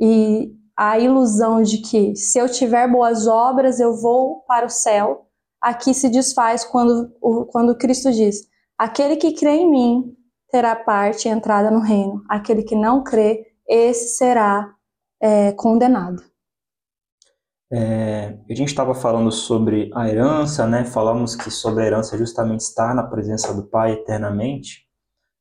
e 0.01 0.53
a 0.77 0.99
ilusão 0.99 1.63
de 1.63 1.79
que 1.79 2.17
se 2.17 2.39
eu 2.39 2.49
tiver 2.49 2.91
boas 2.91 3.27
obras 3.27 3.79
eu 3.81 3.95
vou 3.97 4.41
para 4.47 4.67
o 4.67 4.71
céu, 4.71 5.27
aqui 5.61 5.95
se 5.95 6.09
desfaz 6.09 6.65
quando, 6.65 7.11
quando 7.49 7.77
Cristo 7.77 8.11
diz: 8.11 8.49
aquele 8.79 9.17
que 9.17 9.33
crê 9.33 9.57
em 9.57 9.71
mim 9.71 10.17
terá 10.51 10.75
parte 10.77 11.29
e 11.29 11.31
entrada 11.31 11.71
no 11.71 11.81
reino, 11.81 12.23
aquele 12.29 12.63
que 12.63 12.75
não 12.75 13.03
crê, 13.03 13.47
esse 13.69 14.17
será 14.17 14.75
é, 15.21 15.53
condenado. 15.53 16.23
É, 17.71 18.39
a 18.49 18.55
gente 18.55 18.69
estava 18.69 18.95
falando 18.95 19.33
sobre 19.33 19.91
a 19.93 20.09
herança, 20.09 20.67
né? 20.67 20.85
Falamos 20.85 21.35
que 21.35 21.51
sobre 21.51 21.83
a 21.83 21.87
herança 21.87 22.17
justamente 22.17 22.61
estar 22.61 22.95
na 22.95 23.03
presença 23.03 23.53
do 23.53 23.65
Pai 23.65 23.93
eternamente, 23.93 24.87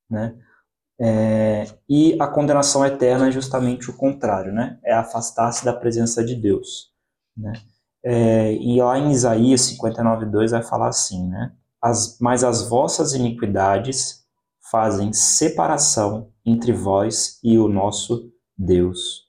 né? 0.10 0.36
É, 0.99 1.66
e 1.88 2.18
a 2.20 2.28
condenação 2.28 2.86
eterna 2.86 3.28
é 3.28 3.32
justamente 3.32 3.89
o 3.91 3.97
contrário, 3.97 4.51
né? 4.51 4.80
É 4.84 4.93
afastar-se 4.93 5.64
da 5.64 5.74
presença 5.74 6.24
de 6.24 6.36
Deus, 6.36 6.91
né? 7.38 7.53
É, 8.03 8.53
e 8.53 8.82
lá 8.82 8.97
em 8.97 9.12
Isaías 9.12 9.62
59:2 9.62 10.51
vai 10.51 10.64
falar 10.64 10.88
assim, 10.88 11.28
né? 11.28 11.51
As, 11.82 12.18
mas 12.20 12.43
as 12.43 12.68
vossas 12.68 13.14
iniquidades 13.14 14.24
fazem 14.72 15.13
separação 15.13 16.30
entre 16.45 16.72
vós 16.72 17.39
e 17.43 17.57
o 17.57 17.68
nosso 17.68 18.32
Deus 18.57 19.26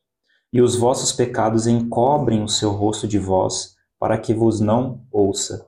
e 0.56 0.62
os 0.62 0.74
vossos 0.74 1.12
pecados 1.12 1.66
encobrem 1.66 2.42
o 2.42 2.48
seu 2.48 2.70
rosto 2.70 3.06
de 3.06 3.18
vós, 3.18 3.76
para 3.98 4.16
que 4.16 4.32
vos 4.32 4.58
não 4.58 5.02
ouça. 5.12 5.66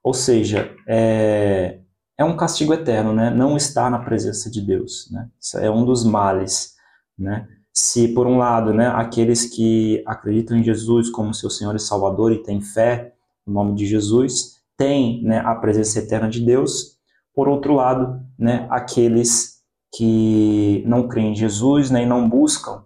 Ou 0.00 0.14
seja, 0.14 0.72
é, 0.86 1.80
é 2.16 2.24
um 2.24 2.36
castigo 2.36 2.72
eterno, 2.72 3.12
né? 3.12 3.30
Não 3.30 3.56
estar 3.56 3.90
na 3.90 3.98
presença 3.98 4.48
de 4.48 4.60
Deus, 4.60 5.08
né? 5.10 5.28
Isso 5.40 5.58
é 5.58 5.68
um 5.68 5.84
dos 5.84 6.04
males, 6.04 6.74
né? 7.18 7.48
Se 7.72 8.06
por 8.14 8.28
um 8.28 8.38
lado, 8.38 8.72
né, 8.72 8.86
aqueles 8.88 9.44
que 9.44 10.04
acreditam 10.06 10.56
em 10.56 10.62
Jesus 10.62 11.10
como 11.10 11.34
seu 11.34 11.50
Senhor 11.50 11.74
e 11.74 11.80
Salvador 11.80 12.32
e 12.32 12.42
têm 12.42 12.60
fé 12.60 13.14
no 13.44 13.54
nome 13.54 13.74
de 13.74 13.86
Jesus, 13.86 14.56
têm, 14.76 15.20
né, 15.24 15.40
a 15.40 15.54
presença 15.56 15.98
eterna 15.98 16.28
de 16.28 16.44
Deus. 16.44 16.97
Por 17.38 17.46
outro 17.46 17.72
lado, 17.72 18.20
né, 18.36 18.66
aqueles 18.68 19.62
que 19.94 20.82
não 20.84 21.06
creem 21.06 21.30
em 21.30 21.36
Jesus, 21.36 21.88
né, 21.88 22.02
e 22.02 22.04
não 22.04 22.28
buscam 22.28 22.82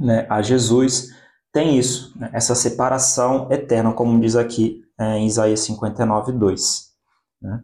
né, 0.00 0.26
a 0.30 0.40
Jesus, 0.40 1.14
tem 1.52 1.78
isso, 1.78 2.18
né, 2.18 2.30
essa 2.32 2.54
separação 2.54 3.46
eterna, 3.52 3.92
como 3.92 4.18
diz 4.18 4.36
aqui 4.36 4.82
é, 4.98 5.18
em 5.18 5.26
Isaías 5.26 5.60
59, 5.60 6.32
2. 6.32 6.94
Né? 7.42 7.62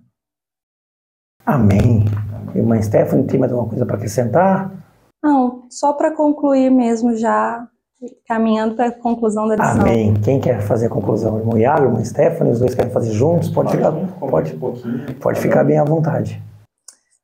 Amém. 1.47 2.05
Irmã 2.55 2.83
Stephanie, 2.83 3.27
tem 3.27 3.41
mais 3.41 3.51
alguma 3.51 3.71
coisa 3.71 3.87
para 3.87 3.97
acrescentar? 3.97 4.73
Não, 5.23 5.67
só 5.71 5.95
para 5.95 6.15
concluir 6.15 6.69
mesmo, 6.69 7.17
já 7.17 7.67
caminhando 8.27 8.75
para 8.75 8.87
a 8.87 8.93
conclusão 8.93 9.47
da 9.49 9.57
lição. 9.57 9.81
Amém. 9.83 10.15
Quem 10.23 10.41
quer 10.41 10.61
fazer 10.63 10.87
a 10.87 10.91
conclusão? 10.91 11.39
Irmão 11.39 11.59
Iago, 11.59 11.85
irmã 11.87 12.05
Stephanie, 12.05 12.53
os 12.53 12.59
dois 12.59 12.75
querem 12.75 12.91
fazer 12.91 13.13
juntos? 13.13 13.49
Pode, 13.49 13.73
ficar, 13.73 13.93
pode, 14.19 14.57
pode 15.21 15.41
ficar 15.41 15.65
bem 15.65 15.79
à 15.79 15.85
vontade. 15.85 16.43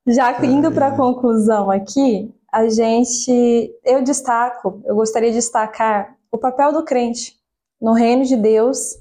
Já 0.06 0.44
indo 0.44 0.72
para 0.72 0.88
a 0.88 0.96
conclusão 0.96 1.70
aqui, 1.70 2.34
a 2.52 2.68
gente, 2.68 3.72
eu 3.84 4.02
destaco, 4.02 4.82
eu 4.84 4.94
gostaria 4.94 5.30
de 5.30 5.36
destacar 5.36 6.16
o 6.32 6.38
papel 6.38 6.72
do 6.72 6.84
crente 6.84 7.36
no 7.80 7.92
reino 7.92 8.24
de 8.24 8.36
Deus 8.36 8.98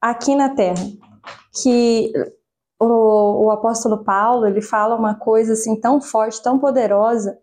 aqui 0.00 0.34
na 0.34 0.50
Terra, 0.50 0.84
que 1.62 2.12
o, 2.80 3.46
o 3.46 3.50
apóstolo 3.50 4.04
Paulo 4.04 4.46
ele 4.46 4.62
fala 4.62 4.96
uma 4.96 5.14
coisa 5.14 5.54
assim 5.54 5.78
tão 5.78 6.00
forte, 6.00 6.42
tão 6.42 6.58
poderosa, 6.58 7.38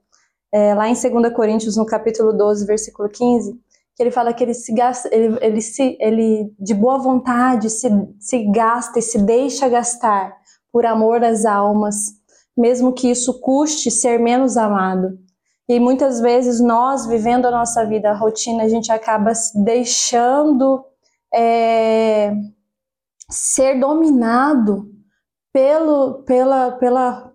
é, 0.51 0.73
lá 0.73 0.87
em 0.87 0.93
2 0.93 1.33
Coríntios 1.33 1.75
no 1.75 1.85
capítulo 1.85 2.31
12, 2.31 2.65
versículo 2.65 3.09
15, 3.09 3.59
que 3.95 4.01
ele 4.01 4.11
fala 4.11 4.33
que 4.33 4.43
ele 4.43 4.53
se 4.53 4.73
gasta, 4.73 5.09
ele, 5.13 5.37
ele 5.41 5.61
se, 5.61 5.97
ele 5.99 6.53
de 6.59 6.73
boa 6.73 6.97
vontade 6.97 7.69
se, 7.69 7.87
se 8.19 8.43
gasta 8.51 8.99
e 8.99 9.01
se 9.01 9.19
deixa 9.19 9.69
gastar 9.69 10.35
por 10.71 10.85
amor 10.85 11.19
das 11.19 11.45
almas, 11.45 11.95
mesmo 12.57 12.93
que 12.93 13.09
isso 13.09 13.39
custe 13.39 13.91
ser 13.91 14.19
menos 14.19 14.57
amado. 14.57 15.19
E 15.69 15.79
muitas 15.79 16.19
vezes 16.19 16.59
nós, 16.59 17.05
vivendo 17.05 17.45
a 17.45 17.51
nossa 17.51 17.85
vida, 17.85 18.09
a 18.09 18.17
rotina, 18.17 18.63
a 18.63 18.67
gente 18.67 18.91
acaba 18.91 19.31
deixando 19.63 20.83
é, 21.33 22.33
ser 23.29 23.79
dominado 23.79 24.91
pelo, 25.53 26.23
pela, 26.23 26.71
pela, 26.73 27.33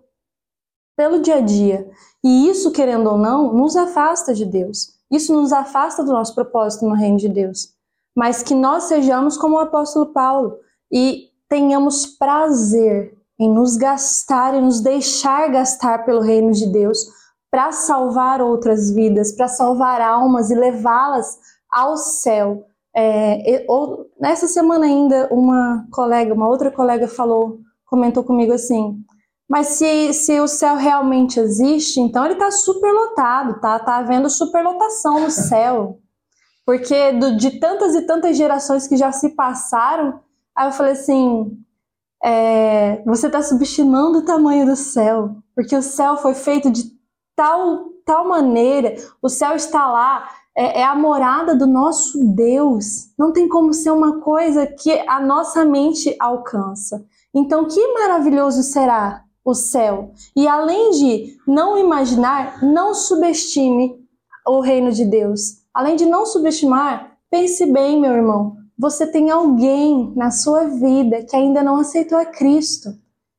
pelo 0.95 1.21
dia 1.21 1.37
a 1.37 1.41
dia. 1.41 1.89
E 2.23 2.49
isso, 2.49 2.71
querendo 2.71 3.09
ou 3.09 3.17
não, 3.17 3.53
nos 3.53 3.75
afasta 3.75 4.33
de 4.33 4.45
Deus. 4.45 4.98
Isso 5.11 5.33
nos 5.33 5.51
afasta 5.51 6.03
do 6.03 6.11
nosso 6.11 6.35
propósito 6.35 6.85
no 6.85 6.95
reino 6.95 7.17
de 7.17 7.29
Deus. 7.29 7.73
Mas 8.15 8.43
que 8.43 8.53
nós 8.53 8.83
sejamos 8.83 9.37
como 9.37 9.55
o 9.55 9.59
apóstolo 9.59 10.07
Paulo 10.07 10.57
e 10.91 11.29
tenhamos 11.47 12.05
prazer 12.05 13.17
em 13.39 13.49
nos 13.49 13.77
gastar 13.77 14.53
e 14.53 14.61
nos 14.61 14.81
deixar 14.81 15.49
gastar 15.49 16.05
pelo 16.05 16.21
reino 16.21 16.51
de 16.51 16.67
Deus 16.67 17.07
para 17.49 17.71
salvar 17.71 18.41
outras 18.41 18.91
vidas, 18.91 19.31
para 19.31 19.47
salvar 19.47 20.01
almas 20.01 20.51
e 20.51 20.55
levá-las 20.55 21.39
ao 21.71 21.97
céu. 21.97 22.65
É, 22.95 23.65
nessa 24.19 24.47
semana 24.47 24.85
ainda, 24.85 25.27
uma 25.31 25.87
colega, 25.91 26.33
uma 26.33 26.47
outra 26.47 26.69
colega 26.69 27.07
falou, 27.07 27.59
comentou 27.85 28.23
comigo 28.23 28.51
assim, 28.51 29.01
mas 29.49 29.69
se, 29.69 30.13
se 30.13 30.39
o 30.39 30.47
céu 30.47 30.75
realmente 30.75 31.39
existe, 31.39 31.99
então 31.99 32.23
ele 32.23 32.35
está 32.35 32.51
superlotado, 32.51 33.59
tá? 33.59 33.79
Tá 33.79 33.97
havendo 33.97 34.29
superlotação 34.29 35.21
no 35.21 35.31
céu. 35.31 35.99
Porque 36.63 37.13
do, 37.13 37.35
de 37.35 37.59
tantas 37.59 37.95
e 37.95 38.03
tantas 38.03 38.37
gerações 38.37 38.87
que 38.87 38.95
já 38.95 39.11
se 39.11 39.29
passaram, 39.29 40.19
aí 40.55 40.67
eu 40.67 40.71
falei 40.71 40.91
assim, 40.91 41.57
é, 42.23 43.01
você 43.03 43.25
está 43.25 43.41
subestimando 43.41 44.19
o 44.19 44.25
tamanho 44.25 44.67
do 44.67 44.75
céu, 44.75 45.37
porque 45.55 45.75
o 45.75 45.81
céu 45.81 46.17
foi 46.17 46.35
feito 46.35 46.69
de 46.69 46.83
tal, 47.35 47.85
tal 48.05 48.27
maneira, 48.27 48.93
o 49.19 49.27
céu 49.27 49.55
está 49.55 49.91
lá, 49.91 50.29
é, 50.55 50.81
é 50.81 50.83
a 50.83 50.93
morada 50.93 51.55
do 51.55 51.65
nosso 51.65 52.23
Deus. 52.35 53.15
Não 53.17 53.33
tem 53.33 53.49
como 53.49 53.73
ser 53.73 53.89
uma 53.89 54.19
coisa 54.19 54.67
que 54.67 54.91
a 55.07 55.19
nossa 55.19 55.65
mente 55.65 56.15
alcança. 56.19 57.03
Então, 57.33 57.65
que 57.65 57.93
maravilhoso 57.93 58.61
será 58.61 59.23
o 59.49 59.55
céu. 59.55 60.11
E 60.35 60.47
além 60.47 60.91
de 60.91 61.37
não 61.47 61.77
imaginar, 61.77 62.63
não 62.63 62.93
subestime 62.93 63.95
o 64.47 64.59
reino 64.61 64.91
de 64.91 65.05
Deus. 65.05 65.59
Além 65.73 65.95
de 65.95 66.05
não 66.05 66.25
subestimar, 66.25 67.17
pense 67.29 67.65
bem, 67.65 67.99
meu 67.99 68.13
irmão. 68.13 68.55
Você 68.77 69.05
tem 69.05 69.29
alguém 69.29 70.13
na 70.15 70.31
sua 70.31 70.65
vida 70.65 71.23
que 71.23 71.35
ainda 71.35 71.61
não 71.61 71.77
aceitou 71.77 72.17
a 72.17 72.25
Cristo. 72.25 72.89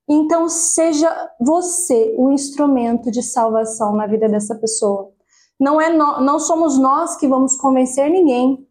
Então, 0.08 0.48
seja 0.48 1.30
você 1.40 2.14
o 2.18 2.30
instrumento 2.30 3.10
de 3.10 3.22
salvação 3.22 3.94
na 3.94 4.06
vida 4.06 4.28
dessa 4.28 4.54
pessoa. 4.54 5.12
Não, 5.58 5.80
é 5.80 5.90
no, 5.90 6.20
não 6.20 6.38
somos 6.38 6.78
nós 6.78 7.16
que 7.16 7.28
vamos 7.28 7.56
convencer 7.56 8.10
ninguém 8.10 8.66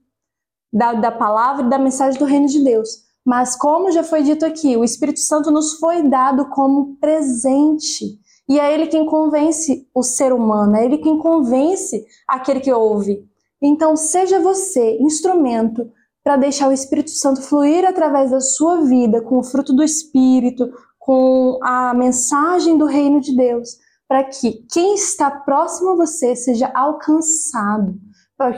da, 0.72 0.94
da 0.94 1.12
palavra 1.12 1.66
e 1.66 1.70
da 1.70 1.78
mensagem 1.78 2.20
do 2.20 2.26
reino 2.26 2.48
de 2.48 2.64
Deus. 2.64 3.09
Mas, 3.26 3.56
como 3.56 3.92
já 3.92 4.04
foi 4.04 4.24
dito 4.24 4.46
aqui, 4.46 4.76
o 4.76 4.84
Espírito 4.84 5.20
Santo 5.20 5.52
nos 5.52 5.74
foi 5.74 6.04
dado 6.04 6.50
como 6.50 6.96
presente. 6.98 8.20
E 8.48 8.60
é 8.60 8.74
ele 8.74 8.88
quem 8.88 9.06
convence 9.06 9.88
o 9.94 10.02
ser 10.02 10.34
humano, 10.34 10.76
é 10.76 10.86
ele 10.86 10.98
quem 10.98 11.20
convence 11.20 12.04
aquele 12.28 12.60
que 12.60 12.74
ouve. 12.74 13.24
Então, 13.62 13.96
seja 13.96 14.40
você 14.40 14.98
instrumento 15.00 15.92
para 16.24 16.38
deixar 16.38 16.68
o 16.68 16.74
Espírito 16.74 17.12
Santo 17.12 17.42
fluir 17.42 17.88
através 17.88 18.32
da 18.32 18.40
sua 18.40 18.82
vida 18.82 19.22
com 19.22 19.38
o 19.38 19.44
fruto 19.44 19.74
do 19.74 19.84
Espírito, 19.84 20.70
com 20.98 21.60
a 21.62 21.94
mensagem 21.94 22.78
do 22.78 22.86
reino 22.86 23.20
de 23.20 23.36
Deus, 23.36 23.78
para 24.08 24.24
que 24.24 24.66
quem 24.72 24.96
está 24.96 25.30
próximo 25.30 25.92
a 25.92 25.96
você 25.96 26.36
seja 26.36 26.72
alcançado. 26.74 27.96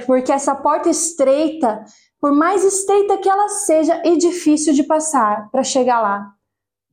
Porque 0.06 0.32
essa 0.32 0.56
porta 0.56 0.90
estreita, 0.90 1.84
por 2.22 2.32
mais 2.32 2.64
estreita 2.64 3.18
que 3.18 3.28
ela 3.28 3.50
seja 3.50 4.00
e 4.06 4.16
difícil 4.16 4.74
de 4.74 4.84
passar 4.84 5.50
para 5.50 5.64
chegar 5.64 6.00
lá, 6.00 6.32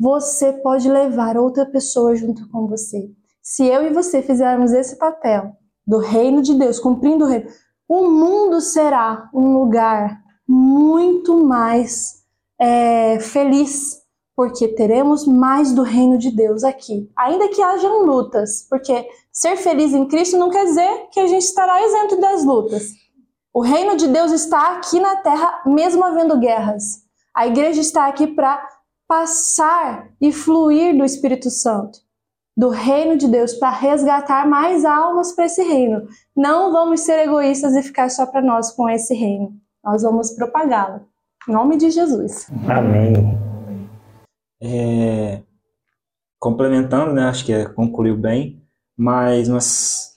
você 0.00 0.54
pode 0.54 0.88
levar 0.88 1.36
outra 1.36 1.66
pessoa 1.66 2.16
junto 2.16 2.48
com 2.48 2.66
você. 2.66 3.10
Se 3.42 3.66
eu 3.66 3.86
e 3.86 3.92
você 3.92 4.22
fizermos 4.22 4.72
esse 4.72 4.96
papel 4.96 5.52
do 5.86 5.98
reino 5.98 6.40
de 6.40 6.54
Deus, 6.54 6.80
cumprindo 6.80 7.26
o 7.26 7.28
reino, 7.28 7.46
o 7.86 8.10
mundo 8.10 8.60
será 8.60 9.28
um 9.34 9.58
lugar 9.58 10.18
muito 10.46 11.44
mais 11.44 12.22
é, 12.58 13.20
feliz, 13.20 13.98
porque 14.34 14.68
teremos 14.68 15.26
mais 15.26 15.72
do 15.72 15.82
reino 15.82 16.16
de 16.16 16.30
Deus 16.30 16.64
aqui. 16.64 17.10
Ainda 17.16 17.48
que 17.48 17.60
hajam 17.60 18.04
lutas, 18.04 18.66
porque 18.68 19.06
ser 19.32 19.56
feliz 19.56 19.92
em 19.92 20.06
Cristo 20.06 20.38
não 20.38 20.48
quer 20.48 20.64
dizer 20.64 21.08
que 21.12 21.20
a 21.20 21.26
gente 21.26 21.42
estará 21.42 21.84
isento 21.84 22.20
das 22.20 22.44
lutas. 22.44 23.07
O 23.52 23.60
reino 23.62 23.96
de 23.96 24.06
Deus 24.08 24.30
está 24.32 24.76
aqui 24.76 25.00
na 25.00 25.16
terra, 25.16 25.62
mesmo 25.66 26.04
havendo 26.04 26.38
guerras. 26.38 27.02
A 27.34 27.46
igreja 27.46 27.80
está 27.80 28.06
aqui 28.06 28.26
para 28.26 28.66
passar 29.06 30.10
e 30.20 30.32
fluir 30.32 30.96
do 30.96 31.04
Espírito 31.04 31.50
Santo. 31.50 31.98
do 32.58 32.70
reino 32.70 33.16
de 33.16 33.28
Deus 33.28 33.54
para 33.54 33.70
resgatar 33.70 34.44
mais 34.44 34.84
almas 34.84 35.30
para 35.30 35.46
esse 35.46 35.62
reino. 35.62 36.08
Não 36.36 36.72
vamos 36.72 37.02
ser 37.02 37.20
egoístas 37.20 37.76
e 37.76 37.82
ficar 37.84 38.10
só 38.10 38.26
para 38.26 38.42
nós 38.42 38.72
com 38.72 38.88
esse 38.90 39.14
reino. 39.14 39.52
Nós 39.84 40.02
vamos 40.02 40.32
propagá-lo. 40.32 41.06
Em 41.48 41.52
nome 41.52 41.76
de 41.76 41.88
Jesus. 41.88 42.50
Amém. 42.68 43.38
É, 44.60 45.40
complementando, 46.40 47.12
né, 47.12 47.28
acho 47.28 47.46
que 47.46 47.52
é, 47.52 47.64
concluiu 47.64 48.16
bem, 48.16 48.60
mas 48.96 49.46
nós 49.48 50.16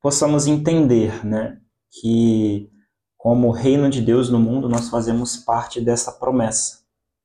possamos 0.00 0.46
entender, 0.46 1.26
né, 1.26 1.59
que 1.90 2.70
como 3.16 3.50
reino 3.50 3.90
de 3.90 4.00
Deus 4.00 4.30
no 4.30 4.38
mundo 4.38 4.68
nós 4.68 4.88
fazemos 4.88 5.36
parte 5.36 5.80
dessa 5.80 6.12
promessa, 6.12 6.78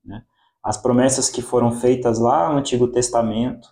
né? 0.03 0.23
As 0.63 0.77
promessas 0.77 1.29
que 1.29 1.41
foram 1.41 1.71
feitas 1.71 2.19
lá 2.19 2.51
no 2.51 2.57
Antigo 2.57 2.87
Testamento, 2.87 3.69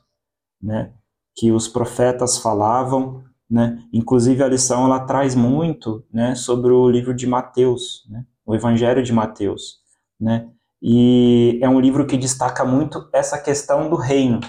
né, 0.61 0.93
que 1.35 1.51
os 1.51 1.67
profetas 1.67 2.37
falavam, 2.37 3.23
né? 3.49 3.83
Inclusive 3.91 4.41
a 4.43 4.47
lição 4.47 4.85
ela 4.85 5.01
traz 5.01 5.35
muito, 5.35 6.05
né, 6.13 6.35
sobre 6.35 6.71
o 6.71 6.89
livro 6.89 7.13
de 7.13 7.27
Mateus, 7.27 8.07
né, 8.09 8.25
o 8.45 8.55
Evangelho 8.55 9.03
de 9.03 9.11
Mateus, 9.11 9.79
né? 10.19 10.49
E 10.81 11.59
é 11.61 11.67
um 11.67 11.79
livro 11.79 12.05
que 12.05 12.17
destaca 12.17 12.63
muito 12.63 13.09
essa 13.13 13.41
questão 13.41 13.89
do 13.89 13.95
reino, 13.95 14.39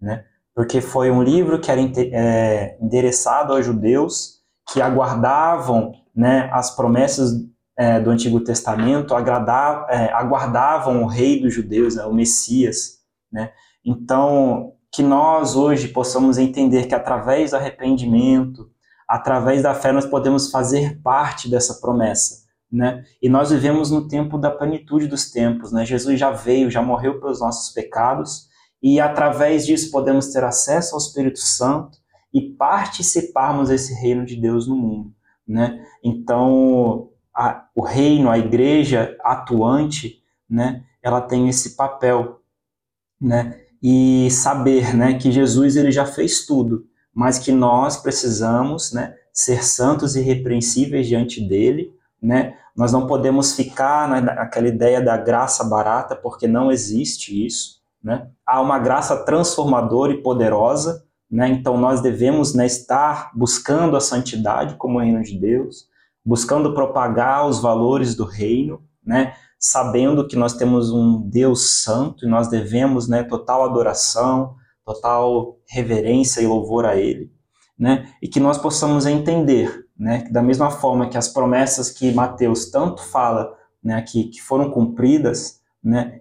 né? 0.00 0.24
Porque 0.54 0.80
foi 0.80 1.10
um 1.10 1.22
livro 1.22 1.60
que 1.60 1.70
era 1.70 1.80
é, 1.80 2.78
endereçado 2.80 3.52
aos 3.52 3.64
judeus 3.64 4.37
que 4.72 4.80
aguardavam, 4.80 5.92
né, 6.14 6.48
as 6.52 6.74
promessas 6.74 7.32
é, 7.76 8.00
do 8.00 8.10
Antigo 8.10 8.40
Testamento, 8.40 9.14
agradar, 9.14 9.86
é, 9.88 10.12
aguardavam 10.12 11.02
o 11.02 11.06
rei 11.06 11.40
dos 11.40 11.54
judeus, 11.54 11.94
né, 11.94 12.04
o 12.04 12.12
Messias, 12.12 12.98
né? 13.32 13.52
Então, 13.84 14.72
que 14.92 15.02
nós 15.02 15.54
hoje 15.54 15.88
possamos 15.88 16.38
entender 16.38 16.86
que 16.86 16.94
através 16.94 17.50
do 17.50 17.56
arrependimento, 17.56 18.68
através 19.08 19.62
da 19.62 19.74
fé, 19.74 19.92
nós 19.92 20.06
podemos 20.06 20.50
fazer 20.50 21.00
parte 21.02 21.48
dessa 21.48 21.80
promessa 21.80 22.48
né? 22.70 23.02
E 23.20 23.28
nós 23.28 23.50
vivemos 23.50 23.90
no 23.90 24.06
tempo 24.06 24.36
da 24.38 24.50
plenitude 24.50 25.06
dos 25.06 25.30
tempos, 25.30 25.72
né? 25.72 25.84
Jesus 25.86 26.18
já 26.18 26.30
veio, 26.30 26.70
já 26.70 26.82
morreu 26.82 27.18
pelos 27.18 27.40
nossos 27.40 27.72
pecados 27.72 28.46
e 28.82 29.00
através 29.00 29.66
disso 29.66 29.90
podemos 29.90 30.28
ter 30.28 30.44
acesso 30.44 30.94
ao 30.94 31.00
Espírito 31.00 31.40
Santo 31.40 31.98
e 32.38 32.50
participarmos 32.54 33.68
desse 33.68 33.94
reino 33.94 34.24
de 34.24 34.36
Deus 34.36 34.66
no 34.66 34.76
mundo, 34.76 35.12
né? 35.46 35.84
Então, 36.02 37.10
a, 37.34 37.66
o 37.74 37.82
reino, 37.82 38.30
a 38.30 38.38
igreja 38.38 39.16
atuante, 39.22 40.22
né? 40.48 40.84
Ela 41.02 41.20
tem 41.20 41.48
esse 41.48 41.76
papel, 41.76 42.40
né? 43.20 43.60
E 43.82 44.28
saber, 44.30 44.94
né, 44.96 45.14
que 45.14 45.30
Jesus 45.30 45.76
ele 45.76 45.92
já 45.92 46.04
fez 46.04 46.44
tudo, 46.44 46.86
mas 47.14 47.38
que 47.38 47.52
nós 47.52 47.96
precisamos, 47.96 48.92
né, 48.92 49.14
ser 49.32 49.64
santos 49.64 50.16
e 50.16 50.20
irrepreensíveis 50.20 51.06
diante 51.06 51.40
dele 51.40 51.96
né? 52.20 52.56
Nós 52.76 52.92
não 52.92 53.06
podemos 53.06 53.54
ficar 53.54 54.08
naquela 54.08 54.68
ideia 54.68 55.00
da 55.00 55.16
graça 55.16 55.64
barata, 55.64 56.14
porque 56.14 56.46
não 56.46 56.70
existe 56.70 57.44
isso, 57.46 57.80
né? 58.02 58.28
Há 58.46 58.60
uma 58.60 58.78
graça 58.78 59.16
transformadora 59.24 60.12
e 60.12 60.22
poderosa, 60.22 61.04
né? 61.30 61.48
Então 61.48 61.76
nós 61.76 62.00
devemos 62.00 62.54
né, 62.54 62.66
estar 62.66 63.30
buscando 63.34 63.96
a 63.96 64.00
santidade 64.00 64.76
como 64.76 64.98
reino 65.00 65.22
de 65.22 65.38
Deus, 65.38 65.86
buscando 66.24 66.74
propagar 66.74 67.46
os 67.46 67.60
valores 67.60 68.14
do 68.14 68.24
reino, 68.24 68.82
né? 69.04 69.34
Sabendo 69.58 70.26
que 70.26 70.36
nós 70.36 70.54
temos 70.54 70.90
um 70.90 71.20
Deus 71.28 71.82
santo 71.82 72.24
e 72.24 72.28
nós 72.28 72.48
devemos, 72.48 73.08
né, 73.08 73.24
total 73.24 73.64
adoração, 73.64 74.54
total 74.84 75.56
reverência 75.68 76.40
e 76.40 76.46
louvor 76.46 76.86
a 76.86 76.96
ele, 76.96 77.30
né? 77.78 78.12
E 78.22 78.28
que 78.28 78.40
nós 78.40 78.56
possamos 78.58 79.04
entender 79.06 79.88
né? 79.98 80.24
Da 80.30 80.40
mesma 80.40 80.70
forma 80.70 81.08
que 81.08 81.18
as 81.18 81.28
promessas 81.28 81.90
que 81.90 82.12
Mateus 82.12 82.70
tanto 82.70 83.02
fala, 83.02 83.52
né, 83.82 84.00
que, 84.02 84.24
que 84.24 84.40
foram 84.40 84.70
cumpridas, 84.70 85.58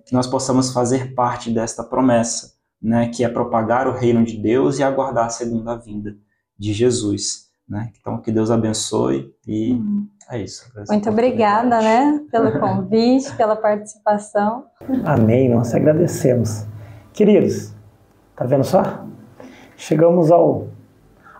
que 0.05 0.13
nós 0.13 0.25
possamos 0.25 0.71
fazer 0.71 1.13
parte 1.13 1.51
desta 1.51 1.83
promessa, 1.83 2.53
né, 2.81 3.09
que 3.09 3.23
é 3.23 3.29
propagar 3.29 3.87
o 3.87 3.93
reino 3.93 4.23
de 4.23 4.37
Deus 4.37 4.79
e 4.79 4.83
aguardar 4.83 5.25
a 5.25 5.29
segunda 5.29 5.75
vinda 5.75 6.15
de 6.57 6.73
Jesus, 6.73 7.47
né? 7.67 7.91
Então 7.99 8.19
que 8.19 8.31
Deus 8.31 8.49
abençoe 8.49 9.33
e 9.47 9.73
uhum. 9.73 10.07
é 10.29 10.41
isso. 10.41 10.71
Muito 10.89 11.09
obrigada, 11.09 11.81
né, 11.81 12.21
pelo 12.31 12.59
convite, 12.59 13.35
pela 13.35 13.55
participação. 13.55 14.65
Amém. 15.05 15.49
Nós 15.49 15.73
agradecemos, 15.73 16.65
queridos. 17.13 17.73
Tá 18.35 18.45
vendo 18.45 18.63
só? 18.63 19.05
Chegamos 19.75 20.31
ao 20.31 20.67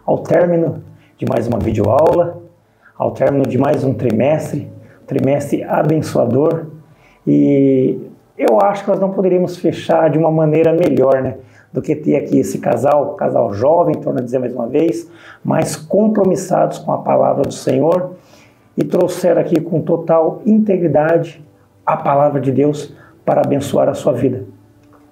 ao 0.08 0.20
término 0.20 0.82
de 1.18 1.26
mais 1.26 1.48
uma 1.48 1.60
videoaula, 1.60 2.42
ao 2.98 3.12
término 3.12 3.46
de 3.46 3.58
mais 3.58 3.84
um 3.84 3.94
trimestre, 3.94 4.72
trimestre 5.06 5.64
abençoador. 5.66 6.68
E 7.26 8.07
eu 8.38 8.62
acho 8.62 8.84
que 8.84 8.90
nós 8.90 9.00
não 9.00 9.12
poderíamos 9.12 9.58
fechar 9.58 10.10
de 10.10 10.18
uma 10.18 10.32
maneira 10.32 10.72
melhor, 10.72 11.22
né? 11.22 11.38
Do 11.74 11.82
que 11.82 11.96
ter 11.96 12.16
aqui 12.16 12.40
esse 12.40 12.60
casal, 12.60 13.16
casal 13.16 13.54
jovem, 13.54 13.96
torno 13.96 14.20
a 14.20 14.24
dizer 14.24 14.40
mais 14.40 14.54
uma 14.54 14.68
vez, 14.68 15.10
mais 15.44 15.76
compromissados 15.76 16.78
com 16.78 16.92
a 16.92 17.00
palavra 17.00 17.44
do 17.44 17.54
Senhor 17.54 18.12
e 18.78 18.84
trouxeram 18.84 19.42
aqui 19.42 19.60
com 19.60 19.82
total 19.82 20.42
integridade 20.46 21.44
a 21.86 21.98
palavra 21.98 22.40
de 22.40 22.52
Deus 22.52 22.94
para 23.26 23.42
abençoar 23.42 23.90
a 23.90 23.94
sua 23.94 24.14
vida. 24.14 24.46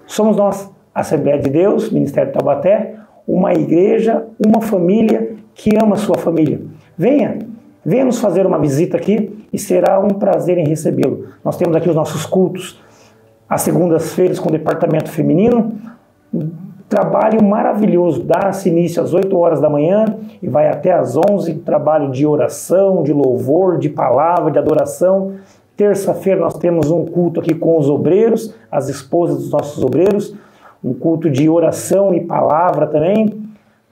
Somos 0.06 0.38
nós, 0.38 0.70
Assembleia 0.94 1.40
de 1.40 1.50
Deus, 1.50 1.90
Ministério 1.90 2.32
de 2.32 2.38
Taubaté, 2.38 2.96
uma 3.28 3.54
igreja, 3.54 4.26
uma 4.46 4.62
família 4.62 5.36
que 5.54 5.76
ama 5.82 5.96
sua 5.96 6.18
família. 6.18 6.62
Venha, 6.98 7.40
venha 7.84 8.06
nos 8.06 8.20
fazer 8.20 8.46
uma 8.46 8.60
visita 8.60 8.98
aqui 8.98 9.46
e 9.52 9.58
será 9.58 10.00
um 10.00 10.10
prazer 10.10 10.58
em 10.58 10.68
recebê-lo. 10.68 11.28
Nós 11.44 11.58
temos 11.58 11.76
aqui 11.76 11.90
os 11.90 11.96
nossos 11.96 12.26
cultos, 12.26 12.80
às 13.48 13.62
segundas-feiras 13.62 14.40
com 14.40 14.50
o 14.50 14.52
departamento 14.52 15.10
feminino, 15.10 15.74
trabalho 16.90 17.44
maravilhoso, 17.44 18.24
dá-se 18.24 18.70
início 18.70 19.02
às 19.02 19.14
8 19.14 19.38
horas 19.38 19.60
da 19.60 19.70
manhã 19.70 20.06
e 20.42 20.48
vai 20.48 20.70
até 20.70 20.94
às 20.94 21.16
11, 21.18 21.56
trabalho 21.56 22.12
de 22.12 22.26
oração, 22.26 23.04
de 23.04 23.14
louvor, 23.14 23.78
de 23.78 23.90
palavra, 23.90 24.52
de 24.52 24.60
adoração. 24.60 25.34
Terça-feira 25.76 26.40
nós 26.40 26.58
temos 26.58 26.92
um 26.92 27.06
culto 27.06 27.40
aqui 27.40 27.54
com 27.54 27.78
os 27.78 27.90
obreiros, 27.90 28.54
as 28.72 28.88
esposas 28.88 29.38
dos 29.38 29.52
nossos 29.52 29.84
obreiros, 29.84 30.36
um 30.84 30.94
culto 30.94 31.30
de 31.30 31.50
oração 31.50 32.14
e 32.14 32.22
palavra 32.22 32.88
também. 32.88 33.44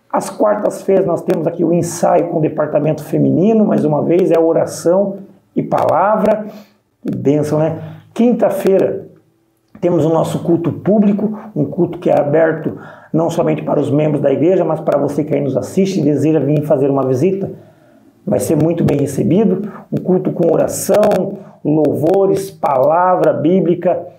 Às 0.10 0.30
quartas-feiras 0.30 1.06
nós 1.06 1.24
temos 1.24 1.48
aqui 1.48 1.64
o 1.64 1.74
ensaio 1.74 2.30
com 2.30 2.38
o 2.38 2.42
departamento 2.42 3.04
feminino, 3.04 3.66
mais 3.66 3.84
uma 3.84 4.04
vez, 4.04 4.32
é 4.32 4.40
oração 4.40 5.18
e 5.56 5.64
palavra. 5.64 6.46
Que 7.02 7.16
bênção, 7.16 7.58
né? 7.58 7.82
Quinta-feira 8.14 9.03
temos 9.84 10.06
o 10.06 10.10
nosso 10.10 10.40
culto 10.40 10.72
público, 10.72 11.38
um 11.54 11.66
culto 11.66 12.00
que 12.00 12.10
é 12.10 12.18
aberto 12.18 12.78
não 13.12 13.30
somente 13.30 13.62
para 13.62 13.80
os 13.80 13.92
membros 13.92 14.22
da 14.22 14.32
igreja, 14.32 14.64
mas 14.64 14.80
para 14.80 14.98
você 14.98 15.24
que 15.24 15.36
aí 15.36 15.42
nos 15.42 15.58
assiste 15.58 16.00
e 16.00 16.04
deseja 16.04 16.40
vir 16.40 16.64
fazer 16.64 16.90
uma 16.90 17.06
visita. 17.06 17.52
Vai 18.26 18.40
ser 18.40 18.56
muito 18.56 18.84
bem 18.84 18.98
recebido. 18.98 19.70
Um 19.92 19.98
culto 19.98 20.32
com 20.32 20.52
oração, 20.52 21.38
louvores, 21.64 22.50
palavra 22.50 23.34
bíblica 23.34 24.14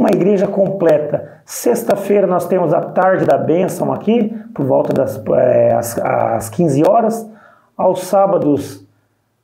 uma 0.00 0.08
igreja 0.08 0.46
completa. 0.46 1.40
Sexta-feira 1.44 2.26
nós 2.26 2.46
temos 2.46 2.72
a 2.72 2.80
tarde 2.80 3.26
da 3.26 3.36
bênção 3.36 3.92
aqui, 3.92 4.32
por 4.54 4.64
volta 4.64 4.94
das 4.94 5.22
é, 5.34 5.74
as, 5.74 5.98
as 5.98 6.48
15 6.48 6.88
horas. 6.88 7.30
Aos 7.76 8.04
sábados, 8.04 8.86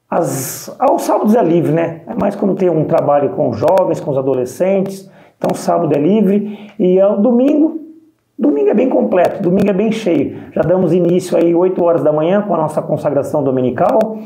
as, 0.08 0.74
aos 0.78 1.02
sábados 1.02 1.34
é 1.34 1.42
livre, 1.42 1.72
né? 1.72 2.02
É 2.06 2.14
mais 2.14 2.34
quando 2.36 2.54
tem 2.54 2.70
um 2.70 2.84
trabalho 2.84 3.30
com 3.30 3.52
jovens, 3.52 4.00
com 4.00 4.10
os 4.10 4.16
adolescentes. 4.16 5.10
Então 5.38 5.54
sábado 5.54 5.94
é 5.94 5.98
livre. 5.98 6.70
E 6.78 7.00
ao 7.00 7.20
domingo, 7.20 7.80
domingo 8.38 8.70
é 8.70 8.74
bem 8.74 8.88
completo, 8.88 9.42
domingo 9.42 9.70
é 9.70 9.72
bem 9.72 9.92
cheio. 9.92 10.36
Já 10.52 10.62
damos 10.62 10.92
início 10.92 11.36
aí 11.36 11.54
8 11.54 11.82
horas 11.82 12.02
da 12.02 12.12
manhã 12.12 12.42
com 12.42 12.54
a 12.54 12.58
nossa 12.58 12.82
consagração 12.82 13.42
dominical. 13.42 14.18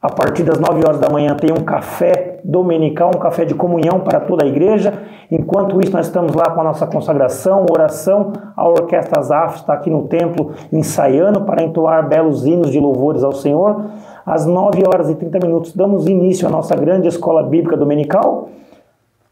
A 0.00 0.10
partir 0.10 0.42
das 0.42 0.58
9 0.58 0.82
horas 0.84 0.98
da 0.98 1.08
manhã 1.08 1.36
tem 1.36 1.52
um 1.52 1.62
café 1.62 2.40
dominical, 2.42 3.12
um 3.14 3.20
café 3.20 3.44
de 3.44 3.54
comunhão 3.54 4.00
para 4.00 4.18
toda 4.18 4.44
a 4.44 4.46
igreja. 4.48 4.92
Enquanto 5.30 5.80
isso, 5.80 5.92
nós 5.92 6.06
estamos 6.06 6.34
lá 6.34 6.50
com 6.50 6.60
a 6.60 6.64
nossa 6.64 6.88
consagração, 6.88 7.64
oração. 7.70 8.32
A 8.56 8.68
Orquestra 8.68 9.22
Zaf 9.22 9.58
está 9.58 9.74
aqui 9.74 9.88
no 9.88 10.08
templo 10.08 10.50
ensaiando 10.72 11.42
para 11.42 11.62
entoar 11.62 12.08
belos 12.08 12.44
hinos 12.44 12.72
de 12.72 12.80
louvores 12.80 13.22
ao 13.22 13.30
Senhor. 13.30 13.84
Às 14.26 14.44
9 14.44 14.82
horas 14.88 15.08
e 15.08 15.14
30 15.14 15.38
minutos, 15.38 15.72
damos 15.72 16.08
início 16.08 16.48
à 16.48 16.50
nossa 16.50 16.74
grande 16.74 17.06
escola 17.06 17.44
bíblica 17.44 17.76
dominical. 17.76 18.48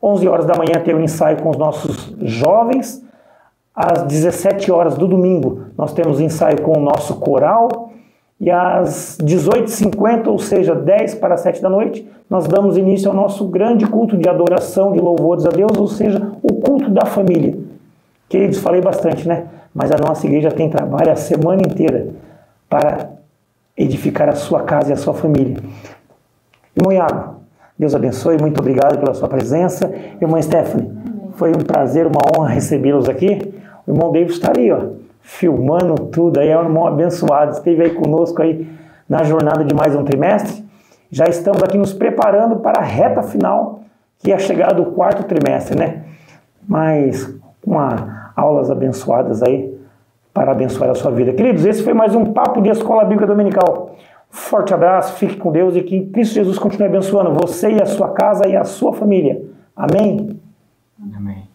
11 0.02 0.28
horas 0.28 0.46
da 0.46 0.54
manhã 0.54 0.80
tem 0.82 0.94
o 0.94 0.98
um 0.98 1.02
ensaio 1.02 1.36
com 1.42 1.50
os 1.50 1.56
nossos 1.56 2.14
jovens. 2.20 3.04
Às 3.74 4.02
17 4.02 4.70
horas 4.72 4.96
do 4.96 5.06
domingo, 5.06 5.66
nós 5.76 5.92
temos 5.92 6.20
ensaio 6.20 6.60
com 6.62 6.78
o 6.78 6.80
nosso 6.80 7.16
coral. 7.16 7.90
E 8.40 8.50
às 8.50 9.18
18h50, 9.22 10.28
ou 10.28 10.38
seja, 10.38 10.74
10 10.74 11.16
para 11.16 11.36
7 11.36 11.60
da 11.60 11.68
noite, 11.68 12.08
nós 12.28 12.46
damos 12.46 12.78
início 12.78 13.10
ao 13.10 13.14
nosso 13.14 13.46
grande 13.46 13.86
culto 13.86 14.16
de 14.16 14.28
adoração, 14.28 14.92
de 14.92 14.98
louvores 14.98 15.44
a 15.44 15.50
Deus, 15.50 15.76
ou 15.76 15.86
seja, 15.86 16.32
o 16.42 16.54
culto 16.54 16.88
da 16.90 17.04
família. 17.04 17.58
Queridos, 18.30 18.58
falei 18.58 18.80
bastante, 18.80 19.28
né? 19.28 19.46
Mas 19.74 19.90
a 19.92 19.98
nossa 19.98 20.26
igreja 20.26 20.50
tem 20.50 20.70
trabalho 20.70 21.12
a 21.12 21.16
semana 21.16 21.60
inteira 21.60 22.08
para 22.68 23.10
edificar 23.76 24.28
a 24.28 24.34
sua 24.34 24.62
casa 24.62 24.90
e 24.90 24.92
a 24.92 24.96
sua 24.96 25.12
família. 25.12 25.56
Irmão 26.74 26.92
Iago, 26.92 27.29
Deus 27.80 27.94
abençoe, 27.94 28.36
muito 28.38 28.60
obrigado 28.60 28.98
pela 28.98 29.14
sua 29.14 29.26
presença. 29.26 29.90
Irmã 30.20 30.42
Stephanie, 30.42 30.92
foi 31.36 31.48
um 31.48 31.64
prazer, 31.64 32.06
uma 32.06 32.20
honra 32.36 32.50
recebê-los 32.50 33.08
aqui. 33.08 33.54
O 33.86 33.90
irmão 33.90 34.12
David 34.12 34.32
está 34.34 34.50
ali, 34.50 34.70
ó, 34.70 34.80
filmando 35.22 35.94
tudo 36.08 36.40
aí, 36.40 36.50
é 36.50 36.58
um 36.58 36.64
irmão 36.64 36.86
abençoado, 36.86 37.52
esteve 37.52 37.84
aí 37.84 37.94
conosco 37.94 38.42
aí 38.42 38.68
na 39.08 39.22
jornada 39.22 39.64
de 39.64 39.74
mais 39.74 39.96
um 39.96 40.04
trimestre. 40.04 40.62
Já 41.10 41.24
estamos 41.24 41.62
aqui 41.62 41.78
nos 41.78 41.94
preparando 41.94 42.56
para 42.56 42.80
a 42.80 42.84
reta 42.84 43.22
final, 43.22 43.80
que 44.18 44.30
é 44.30 44.34
a 44.34 44.38
chegada 44.38 44.74
do 44.74 44.92
quarto 44.92 45.22
trimestre, 45.22 45.74
né? 45.74 46.02
Mas 46.68 47.34
com 47.64 47.76
aulas 48.36 48.70
abençoadas 48.70 49.42
aí 49.42 49.74
para 50.34 50.52
abençoar 50.52 50.90
a 50.90 50.94
sua 50.94 51.12
vida. 51.12 51.32
Queridos, 51.32 51.64
esse 51.64 51.82
foi 51.82 51.94
mais 51.94 52.14
um 52.14 52.26
Papo 52.26 52.60
de 52.60 52.68
Escola 52.68 53.06
Bíblica 53.06 53.26
Dominical. 53.26 53.89
Forte 54.30 54.72
abraço, 54.72 55.14
fique 55.14 55.36
com 55.36 55.50
Deus 55.50 55.74
e 55.74 55.82
que 55.82 56.06
Cristo 56.06 56.34
Jesus 56.34 56.58
continue 56.58 56.86
abençoando 56.86 57.34
você 57.34 57.72
e 57.72 57.82
a 57.82 57.86
sua 57.86 58.10
casa 58.12 58.46
e 58.46 58.56
a 58.56 58.64
sua 58.64 58.92
família. 58.92 59.42
Amém? 59.74 60.40
Amém. 61.16 61.49